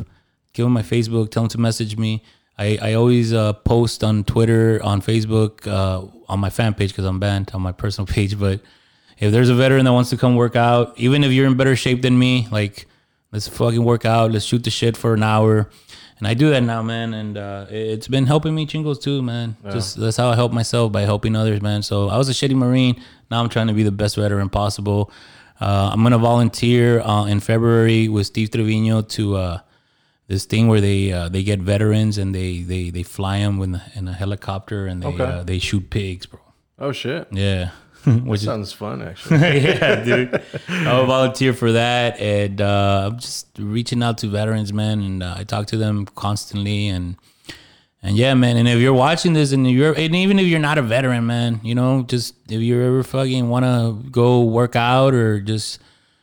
give 0.52 0.64
them 0.64 0.72
my 0.72 0.82
Facebook, 0.82 1.32
tell 1.32 1.42
them 1.42 1.50
to 1.50 1.58
message 1.58 1.96
me. 1.96 2.22
I, 2.58 2.78
I 2.80 2.94
always 2.94 3.32
uh, 3.32 3.54
post 3.54 4.04
on 4.04 4.22
Twitter, 4.22 4.80
on 4.84 5.02
Facebook, 5.02 5.66
uh, 5.66 6.06
on 6.28 6.38
my 6.38 6.50
fan 6.50 6.74
page 6.74 6.90
because 6.90 7.06
I'm 7.06 7.18
banned 7.18 7.50
on 7.54 7.60
my 7.60 7.72
personal 7.72 8.06
page. 8.14 8.38
But 8.38 8.60
if 9.18 9.32
there's 9.32 9.48
a 9.48 9.54
veteran 9.56 9.84
that 9.86 9.92
wants 9.92 10.10
to 10.10 10.16
come 10.16 10.36
work 10.36 10.54
out, 10.54 10.96
even 10.96 11.24
if 11.24 11.32
you're 11.32 11.46
in 11.46 11.56
better 11.56 11.74
shape 11.74 12.02
than 12.02 12.16
me, 12.16 12.46
like 12.52 12.86
let's 13.32 13.48
fucking 13.48 13.82
work 13.84 14.04
out, 14.04 14.30
let's 14.32 14.44
shoot 14.44 14.62
the 14.64 14.70
shit 14.70 14.96
for 14.96 15.14
an 15.14 15.22
hour. 15.22 15.68
And 16.18 16.28
I 16.28 16.34
do 16.34 16.50
that 16.50 16.60
now, 16.62 16.82
man, 16.82 17.14
and 17.14 17.36
uh, 17.36 17.66
it- 17.68 17.74
it's 17.94 18.08
been 18.08 18.26
helping 18.26 18.54
me 18.54 18.66
chingos 18.66 19.00
too, 19.02 19.22
man. 19.22 19.56
Just 19.72 19.98
that's 19.98 20.16
how 20.16 20.28
I 20.30 20.36
help 20.36 20.52
myself 20.52 20.92
by 20.92 21.02
helping 21.02 21.34
others, 21.34 21.60
man. 21.60 21.82
So 21.82 22.08
I 22.08 22.16
was 22.16 22.28
a 22.28 22.32
shitty 22.32 22.54
marine. 22.54 22.94
Now 23.30 23.40
I'm 23.42 23.48
trying 23.48 23.66
to 23.68 23.72
be 23.74 23.82
the 23.82 23.90
best 23.92 24.14
veteran 24.16 24.48
possible. 24.48 25.10
Uh, 25.60 25.90
I'm 25.92 26.02
gonna 26.02 26.18
volunteer 26.18 27.00
uh, 27.00 27.26
in 27.26 27.40
February 27.40 28.08
with 28.08 28.26
Steve 28.26 28.50
Trevino 28.50 29.02
to 29.02 29.36
uh, 29.36 29.58
this 30.28 30.44
thing 30.44 30.68
where 30.68 30.80
they 30.80 31.12
uh, 31.12 31.28
they 31.28 31.42
get 31.42 31.60
veterans 31.60 32.18
and 32.18 32.34
they 32.34 32.62
they 32.62 32.90
they 32.90 33.02
fly 33.02 33.38
them 33.40 33.60
in, 33.62 33.80
in 33.94 34.06
a 34.08 34.12
helicopter 34.12 34.86
and 34.86 35.02
they 35.02 35.06
Okay. 35.08 35.24
uh, 35.24 35.42
they 35.42 35.58
shoot 35.58 35.90
pigs, 35.90 36.26
bro. 36.26 36.40
Oh 36.78 36.92
shit. 36.92 37.28
Yeah, 37.32 37.70
which 38.24 38.40
is 38.40 38.46
Sounds 38.46 38.72
fun 38.72 39.02
actually. 39.08 39.38
yeah, 39.38 40.02
dude. 40.04 40.42
I'll 40.68 41.06
volunteer 41.06 41.52
for 41.52 41.72
that, 41.72 42.18
and 42.20 42.60
uh, 42.60 43.10
I'm 43.12 43.18
just 43.18 43.46
reaching 43.58 44.02
out 44.02 44.18
to 44.18 44.28
veterans, 44.28 44.72
man, 44.72 45.00
and 45.00 45.22
uh, 45.22 45.34
I 45.38 45.44
talk 45.44 45.66
to 45.68 45.76
them 45.76 46.06
constantly, 46.06 46.88
and 46.88 47.16
and 48.02 48.16
yeah, 48.16 48.34
man. 48.34 48.56
And 48.56 48.66
if 48.68 48.80
you're 48.80 48.92
watching 48.94 49.32
this, 49.32 49.52
and 49.52 49.70
you're, 49.70 49.92
and 49.92 50.14
even 50.16 50.38
if 50.38 50.46
you're 50.46 50.58
not 50.58 50.78
a 50.78 50.82
veteran, 50.82 51.26
man, 51.26 51.60
you 51.62 51.74
know, 51.74 52.02
just 52.02 52.34
if 52.50 52.60
you 52.60 52.82
ever 52.82 53.02
fucking 53.04 53.48
want 53.48 53.64
to 53.64 54.10
go 54.10 54.42
work 54.42 54.74
out 54.74 55.14
or 55.14 55.40
just 55.40 55.78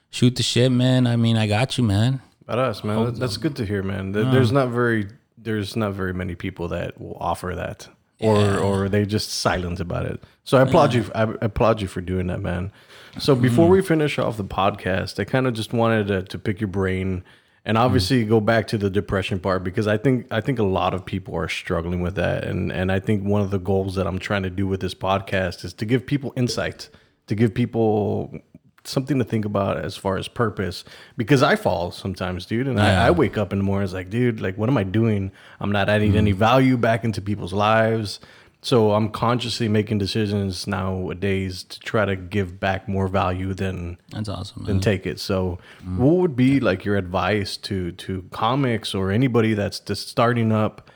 shoot 0.10 0.36
the 0.36 0.44
shit, 0.44 0.72
man. 0.72 1.08
I 1.08 1.16
mean, 1.16 1.38
I 1.38 1.48
got 1.48 1.78
you, 1.78 1.84
man. 1.86 2.22
Badass, 2.48 2.84
man. 2.84 3.06
That- 3.06 3.16
That's 3.20 3.38
good 3.38 3.56
to 3.58 3.66
hear, 3.66 3.84
man. 3.84 4.12
There- 4.12 4.26
There's 4.26 4.52
not 4.52 4.70
very 4.70 5.08
there's 5.42 5.78
not 5.78 5.94
very 5.94 6.14
many 6.14 6.36
people 6.36 6.68
that 6.70 7.00
will 7.00 7.16
offer 7.18 7.54
that, 7.56 7.88
or 8.20 8.58
or 8.58 8.90
they 8.90 9.06
just 9.06 9.32
silent 9.32 9.80
about 9.80 10.06
it. 10.06 10.24
So 10.44 10.58
I 10.58 10.62
applaud 10.62 10.94
you. 10.94 11.10
I 11.16 11.24
applaud 11.42 11.82
you 11.82 11.88
for 11.88 12.02
doing 12.02 12.28
that, 12.28 12.42
man. 12.42 12.72
So 13.18 13.36
before 13.36 13.68
we 13.68 13.82
finish 13.82 14.20
off 14.20 14.38
the 14.38 14.44
podcast, 14.44 15.20
I 15.20 15.24
kind 15.24 15.48
of 15.48 15.54
just 15.54 15.74
wanted 15.74 16.08
to, 16.08 16.24
to 16.24 16.40
pick 16.40 16.62
your 16.62 16.68
brain 16.68 17.24
and 17.66 17.78
obviously 17.78 18.24
go 18.26 18.40
back 18.40 18.68
to 18.68 18.78
the 18.78 18.90
depression 18.90 19.40
part 19.40 19.64
because 19.64 19.88
I 19.88 19.98
think 19.98 20.28
I 20.32 20.42
think 20.42 20.60
a 20.60 20.64
lot 20.64 20.94
of 20.94 21.06
people 21.06 21.36
are 21.36 21.48
struggling 21.48 22.02
with 22.02 22.16
that, 22.16 22.44
and 22.44 22.72
and 22.72 22.92
I 22.92 23.00
think 23.00 23.24
one 23.24 23.42
of 23.42 23.52
the 23.52 23.60
goals 23.60 23.96
that 23.96 24.08
I'm 24.08 24.20
trying 24.20 24.44
to 24.44 24.50
do 24.50 24.68
with 24.68 24.80
this 24.80 24.94
podcast 24.94 25.64
is 25.64 25.74
to 25.74 25.86
give 25.86 26.06
people 26.06 26.34
insight, 26.36 26.90
to 27.28 27.36
give 27.36 27.54
people 27.54 28.40
something 28.84 29.20
to 29.20 29.26
think 29.26 29.46
about 29.46 29.78
as 29.78 29.98
far 29.98 30.18
as 30.18 30.28
purpose 30.28 30.84
because 31.18 31.44
I 31.44 31.56
fall 31.56 31.92
sometimes, 31.92 32.46
dude. 32.46 32.68
And 32.68 32.80
I, 32.80 33.08
I 33.08 33.12
wake 33.12 33.38
up 33.38 33.52
in 33.54 33.60
the 33.60 33.64
morning, 33.64 33.84
it's 33.84 33.94
like, 33.94 34.10
dude, 34.10 34.42
like, 34.42 34.58
what 34.58 34.70
am 34.70 34.78
I 34.78 34.84
doing? 34.84 35.32
I'm 35.60 35.72
not 35.72 35.90
adding 35.90 36.16
any 36.16 36.34
mm. 36.34 36.38
value 36.38 36.78
back 36.78 37.04
into 37.04 37.22
people's 37.22 37.54
lives. 37.54 38.20
So 38.62 38.92
I'm 38.92 39.10
consciously 39.10 39.70
making 39.70 40.00
decisions 40.00 40.68
nowadays 40.68 41.64
to 41.64 41.80
try 41.80 42.04
to 42.04 42.18
give 42.18 42.60
back 42.60 42.90
more 42.90 43.08
value 43.08 43.54
than 43.54 43.98
That's 44.12 44.28
awesome, 44.28 44.66
than 44.66 44.76
man. 44.76 44.82
take 44.82 45.06
it. 45.06 45.20
So 45.20 45.60
mm. 45.82 45.98
what 45.98 46.16
would 46.18 46.36
be 46.36 46.60
like 46.60 46.84
your 46.84 46.98
advice 46.98 47.56
to 47.58 47.94
to 47.94 48.26
comics 48.32 48.94
or 48.94 49.12
anybody 49.12 49.54
that's 49.54 49.80
just 49.80 50.10
starting 50.10 50.52
up, 50.52 50.92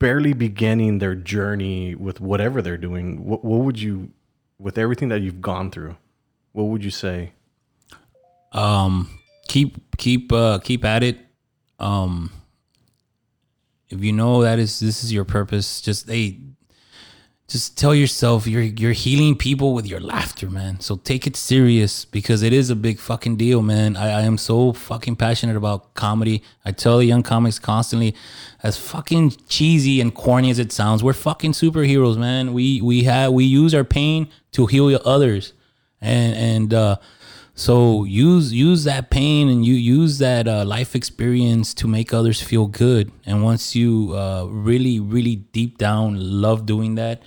barely 0.00 0.32
beginning 0.32 0.98
their 0.98 1.14
journey 1.14 1.94
with 1.94 2.20
whatever 2.20 2.60
they're 2.60 2.76
doing? 2.76 3.24
What, 3.24 3.44
what 3.44 3.60
would 3.60 3.80
you, 3.80 4.10
with 4.58 4.78
everything 4.78 5.10
that 5.10 5.20
you've 5.20 5.40
gone 5.40 5.70
through, 5.70 5.96
what 6.52 6.64
would 6.64 6.84
you 6.84 6.90
say? 6.90 7.32
um 8.52 9.08
keep 9.48 9.96
keep 9.96 10.32
uh 10.32 10.58
keep 10.58 10.84
at 10.84 11.02
it. 11.02 11.18
Um 11.78 12.30
if 13.88 14.02
you 14.02 14.12
know 14.12 14.42
that 14.42 14.58
is 14.58 14.80
this 14.80 15.04
is 15.04 15.12
your 15.12 15.24
purpose 15.24 15.80
just 15.80 16.08
hey 16.08 16.40
just 17.48 17.78
tell 17.78 17.94
yourself 17.94 18.46
you're 18.46 18.60
you're 18.62 18.92
healing 18.92 19.34
people 19.34 19.72
with 19.72 19.86
your 19.86 20.00
laughter 20.00 20.50
man. 20.50 20.80
So 20.80 20.96
take 20.96 21.26
it 21.26 21.36
serious 21.36 22.04
because 22.04 22.42
it 22.42 22.52
is 22.52 22.68
a 22.68 22.76
big 22.76 22.98
fucking 22.98 23.36
deal 23.36 23.62
man. 23.62 23.96
I, 23.96 24.20
I 24.20 24.22
am 24.22 24.36
so 24.36 24.74
fucking 24.74 25.16
passionate 25.16 25.56
about 25.56 25.94
comedy. 25.94 26.42
I 26.64 26.72
tell 26.72 26.98
the 26.98 27.06
young 27.06 27.22
comics 27.22 27.58
constantly 27.58 28.14
as 28.62 28.76
fucking 28.76 29.30
cheesy 29.48 30.00
and 30.00 30.14
corny 30.14 30.50
as 30.50 30.58
it 30.58 30.72
sounds 30.72 31.02
we're 31.02 31.14
fucking 31.14 31.52
superheroes 31.52 32.18
man. 32.18 32.52
We 32.52 32.82
we 32.82 33.04
have 33.04 33.32
we 33.32 33.44
use 33.44 33.74
our 33.74 33.84
pain 33.84 34.28
to 34.52 34.66
heal 34.66 34.98
others 35.04 35.54
and 36.00 36.34
and 36.34 36.74
uh 36.74 36.96
so 37.58 38.04
use 38.04 38.52
use 38.52 38.84
that 38.84 39.10
pain 39.10 39.48
and 39.48 39.66
you 39.66 39.74
use 39.74 40.18
that 40.18 40.46
uh, 40.46 40.64
life 40.64 40.94
experience 40.94 41.74
to 41.74 41.88
make 41.88 42.14
others 42.14 42.40
feel 42.40 42.68
good. 42.68 43.10
And 43.26 43.42
once 43.42 43.74
you 43.74 44.14
uh, 44.14 44.44
really, 44.44 45.00
really 45.00 45.34
deep 45.36 45.76
down 45.76 46.14
love 46.40 46.66
doing 46.66 46.94
that, 46.94 47.20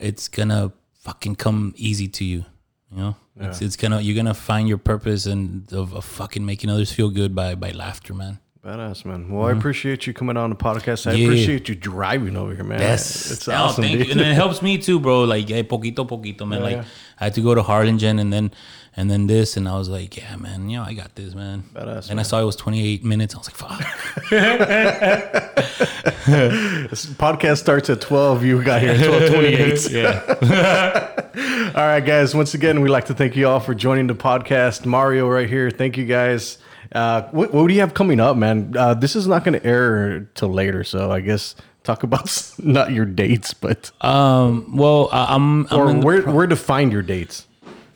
it's 0.00 0.26
gonna 0.26 0.72
fucking 0.98 1.36
come 1.36 1.74
easy 1.76 2.08
to 2.08 2.24
you. 2.24 2.44
You 2.90 2.96
know, 2.96 3.16
it's, 3.36 3.62
it's 3.62 3.76
gonna 3.76 4.00
you're 4.00 4.16
gonna 4.16 4.34
find 4.34 4.68
your 4.68 4.78
purpose 4.78 5.26
and 5.26 5.72
of, 5.72 5.94
of 5.94 6.04
fucking 6.04 6.44
making 6.44 6.68
others 6.68 6.90
feel 6.90 7.10
good 7.10 7.32
by 7.32 7.54
by 7.54 7.70
laughter, 7.70 8.14
man. 8.14 8.40
Badass 8.64 9.04
man. 9.04 9.28
Well, 9.28 9.44
I 9.44 9.50
mm-hmm. 9.50 9.58
appreciate 9.58 10.06
you 10.06 10.12
coming 10.12 10.36
on 10.36 10.50
the 10.50 10.54
podcast. 10.56 11.10
I 11.10 11.14
Yeah. 11.14 11.26
appreciate 11.26 11.68
you 11.68 11.74
driving 11.74 12.36
over 12.36 12.54
here, 12.54 12.62
man. 12.62 12.78
Yes. 12.78 13.32
it's 13.32 13.48
Oh, 13.48 13.54
awesome, 13.54 13.82
thank 13.82 13.98
dude. 13.98 14.06
you. 14.06 14.12
And 14.12 14.20
it 14.20 14.34
helps 14.34 14.62
me 14.62 14.78
too, 14.78 15.00
bro. 15.00 15.24
Like, 15.24 15.48
hey, 15.48 15.64
poquito, 15.64 16.06
poquito, 16.08 16.46
man. 16.46 16.62
like, 16.62 16.76
yeah. 16.76 16.84
I 17.20 17.24
had 17.24 17.34
to 17.34 17.40
go 17.40 17.56
to 17.56 17.62
Harlingen 17.62 18.20
and 18.20 18.32
then 18.32 18.52
and 18.94 19.10
then 19.10 19.26
this, 19.26 19.56
and 19.56 19.66
I 19.66 19.78
was 19.78 19.88
like, 19.88 20.16
yeah, 20.18 20.36
man, 20.36 20.68
you 20.68 20.76
know, 20.76 20.84
I 20.84 20.92
got 20.92 21.14
this, 21.16 21.34
man. 21.34 21.64
Badass, 21.74 22.10
and 22.10 22.20
I 22.20 22.22
saw 22.22 22.40
it 22.40 22.44
was 22.44 22.56
28 22.56 23.02
minutes. 23.02 23.34
I 23.34 23.38
was 23.38 23.48
like, 23.48 23.56
fuck. 23.56 23.82
This 26.24 27.06
podcast 27.06 27.58
starts 27.58 27.90
at 27.90 28.00
twelve. 28.00 28.44
You 28.44 28.62
got 28.62 28.80
here 28.80 28.92
at 28.92 29.04
twelve 29.04 29.28
twenty 29.28 29.54
eight. 29.54 29.90
yeah. 29.90 31.72
All 31.74 31.82
right, 31.86 32.00
guys. 32.00 32.32
Once 32.32 32.54
again, 32.54 32.80
we'd 32.80 32.90
like 32.90 33.06
to 33.06 33.14
thank 33.14 33.34
you 33.34 33.48
all 33.48 33.58
for 33.58 33.74
joining 33.74 34.06
the 34.06 34.14
podcast. 34.14 34.86
Mario, 34.86 35.28
right 35.28 35.48
here. 35.48 35.68
Thank 35.70 35.96
you, 35.96 36.04
guys. 36.04 36.58
Uh, 36.94 37.22
what, 37.30 37.52
what 37.54 37.66
do 37.68 37.74
you 37.74 37.80
have 37.80 37.94
coming 37.94 38.20
up, 38.20 38.36
man? 38.36 38.74
Uh, 38.76 38.94
this 38.94 39.16
is 39.16 39.26
not 39.26 39.44
going 39.44 39.58
to 39.58 39.66
air 39.66 40.28
till 40.34 40.50
later, 40.50 40.84
so 40.84 41.10
I 41.10 41.20
guess 41.20 41.54
talk 41.84 42.02
about 42.02 42.52
not 42.58 42.92
your 42.92 43.06
dates, 43.06 43.54
but 43.54 43.90
Um. 44.00 44.76
Well, 44.76 45.08
I- 45.12 45.34
I'm. 45.34 45.66
I'm 45.70 45.78
or 45.80 45.94
where 46.00 46.22
where 46.22 46.46
to 46.46 46.56
find 46.56 46.92
your 46.92 47.02
dates. 47.02 47.46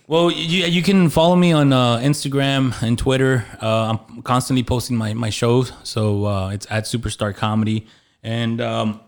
Well, 0.09 0.31
you, 0.31 0.67
you 0.67 0.83
can 0.85 1.11
follow 1.11 1.35
me 1.35 1.51
on 1.51 1.73
uh, 1.73 1.97
Instagram 1.99 2.81
and 2.81 2.97
Twitter. 2.97 3.45
Uh, 3.61 3.97
I'm 4.15 4.23
constantly 4.23 4.63
posting 4.63 4.97
my, 4.97 5.15
my 5.15 5.31
shows. 5.31 5.73
So 5.83 6.27
uh, 6.27 6.51
it's 6.51 6.65
at 6.71 6.85
Superstar 6.85 7.35
Comedy. 7.35 7.89
And 8.23 8.61
um, 8.61 9.01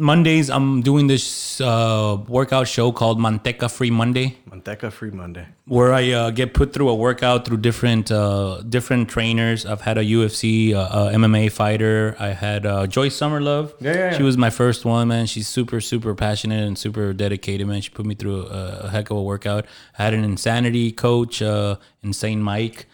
Mondays, 0.00 0.48
I'm 0.48 0.80
doing 0.80 1.08
this 1.08 1.60
uh, 1.60 2.18
workout 2.28 2.68
show 2.68 2.92
called 2.92 3.18
Manteca 3.18 3.68
Free 3.68 3.90
Monday, 3.90 4.38
Manteca 4.48 4.92
Free 4.92 5.10
Monday. 5.10 5.44
where 5.66 5.92
I 5.92 6.12
uh, 6.12 6.30
get 6.30 6.54
put 6.54 6.72
through 6.72 6.88
a 6.88 6.94
workout 6.94 7.44
through 7.44 7.56
different 7.56 8.12
uh, 8.12 8.62
different 8.62 9.08
trainers. 9.08 9.66
I've 9.66 9.80
had 9.80 9.98
a 9.98 10.04
UFC, 10.04 10.72
uh, 10.72 10.78
uh, 10.78 11.12
MMA 11.12 11.50
fighter. 11.50 12.14
I 12.20 12.28
had 12.28 12.64
uh, 12.64 12.86
Joyce 12.86 13.18
Summerlove. 13.18 13.74
Yeah, 13.80 13.92
yeah, 13.92 13.98
yeah. 14.12 14.16
She 14.16 14.22
was 14.22 14.36
my 14.36 14.50
first 14.50 14.84
one, 14.84 15.08
man. 15.08 15.26
She's 15.26 15.48
super, 15.48 15.80
super 15.80 16.14
passionate 16.14 16.64
and 16.64 16.78
super 16.78 17.12
dedicated, 17.12 17.66
man. 17.66 17.80
She 17.80 17.90
put 17.90 18.06
me 18.06 18.14
through 18.14 18.46
a, 18.46 18.80
a 18.84 18.88
heck 18.90 19.10
of 19.10 19.16
a 19.16 19.22
workout. 19.22 19.66
I 19.98 20.04
had 20.04 20.14
an 20.14 20.22
insanity 20.22 20.92
coach, 20.92 21.42
uh, 21.42 21.76
Insane 22.04 22.40
Mike. 22.40 22.86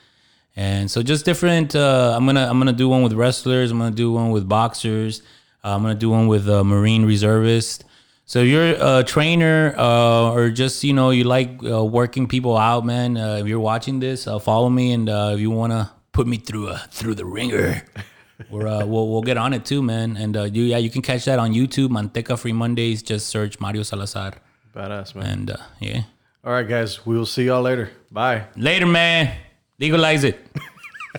And 0.56 0.90
so 0.90 1.02
just 1.02 1.24
different. 1.26 1.76
Uh, 1.76 2.14
I'm 2.16 2.24
gonna 2.24 2.46
I'm 2.48 2.58
gonna 2.58 2.72
do 2.72 2.88
one 2.88 3.02
with 3.02 3.12
wrestlers. 3.12 3.70
I'm 3.72 3.78
gonna 3.78 3.90
do 3.94 4.10
one 4.12 4.30
with 4.30 4.48
boxers. 4.48 5.20
Uh, 5.64 5.74
I'm 5.74 5.82
gonna 5.82 5.94
do 5.94 6.10
one 6.10 6.26
with 6.28 6.48
a 6.48 6.62
Marine 6.62 7.06
reservist. 7.06 7.84
So 8.26 8.40
if 8.40 8.48
you're 8.48 8.74
a 8.78 9.02
trainer 9.04 9.74
uh, 9.76 10.32
or 10.32 10.50
just 10.50 10.84
you 10.84 10.92
know 10.92 11.10
you 11.10 11.24
like 11.24 11.50
uh, 11.64 11.84
working 11.84 12.26
people 12.28 12.56
out, 12.56 12.84
man. 12.84 13.16
Uh, 13.16 13.36
if 13.36 13.46
you're 13.46 13.60
watching 13.60 14.00
this, 14.00 14.26
uh, 14.26 14.38
follow 14.38 14.68
me, 14.68 14.92
and 14.92 15.08
uh, 15.08 15.32
if 15.34 15.40
you 15.40 15.50
wanna 15.50 15.90
put 16.12 16.26
me 16.26 16.36
through 16.36 16.68
a 16.68 16.78
through 16.90 17.14
the 17.14 17.24
ringer, 17.24 17.82
we're, 18.50 18.66
uh, 18.66 18.84
we'll 18.84 19.08
we'll 19.10 19.22
get 19.22 19.36
on 19.36 19.52
it 19.54 19.64
too, 19.64 19.82
man. 19.82 20.16
And 20.16 20.36
uh, 20.36 20.42
you 20.44 20.64
yeah 20.64 20.78
you 20.78 20.90
can 20.90 21.02
catch 21.02 21.24
that 21.24 21.38
on 21.38 21.52
YouTube, 21.52 21.88
Manteca 21.88 22.38
Free 22.38 22.52
Mondays. 22.52 23.02
Just 23.02 23.28
search 23.28 23.58
Mario 23.60 23.82
Salazar, 23.82 24.34
Badass 24.74 25.14
man. 25.14 25.26
and 25.26 25.50
uh, 25.50 25.56
yeah. 25.80 26.02
All 26.44 26.52
right, 26.52 26.68
guys. 26.68 27.06
We 27.06 27.16
will 27.16 27.26
see 27.26 27.44
y'all 27.44 27.62
later. 27.62 27.90
Bye. 28.10 28.44
Later, 28.56 28.86
man. 28.86 29.34
Legalize 29.78 30.24
it. 30.24 30.38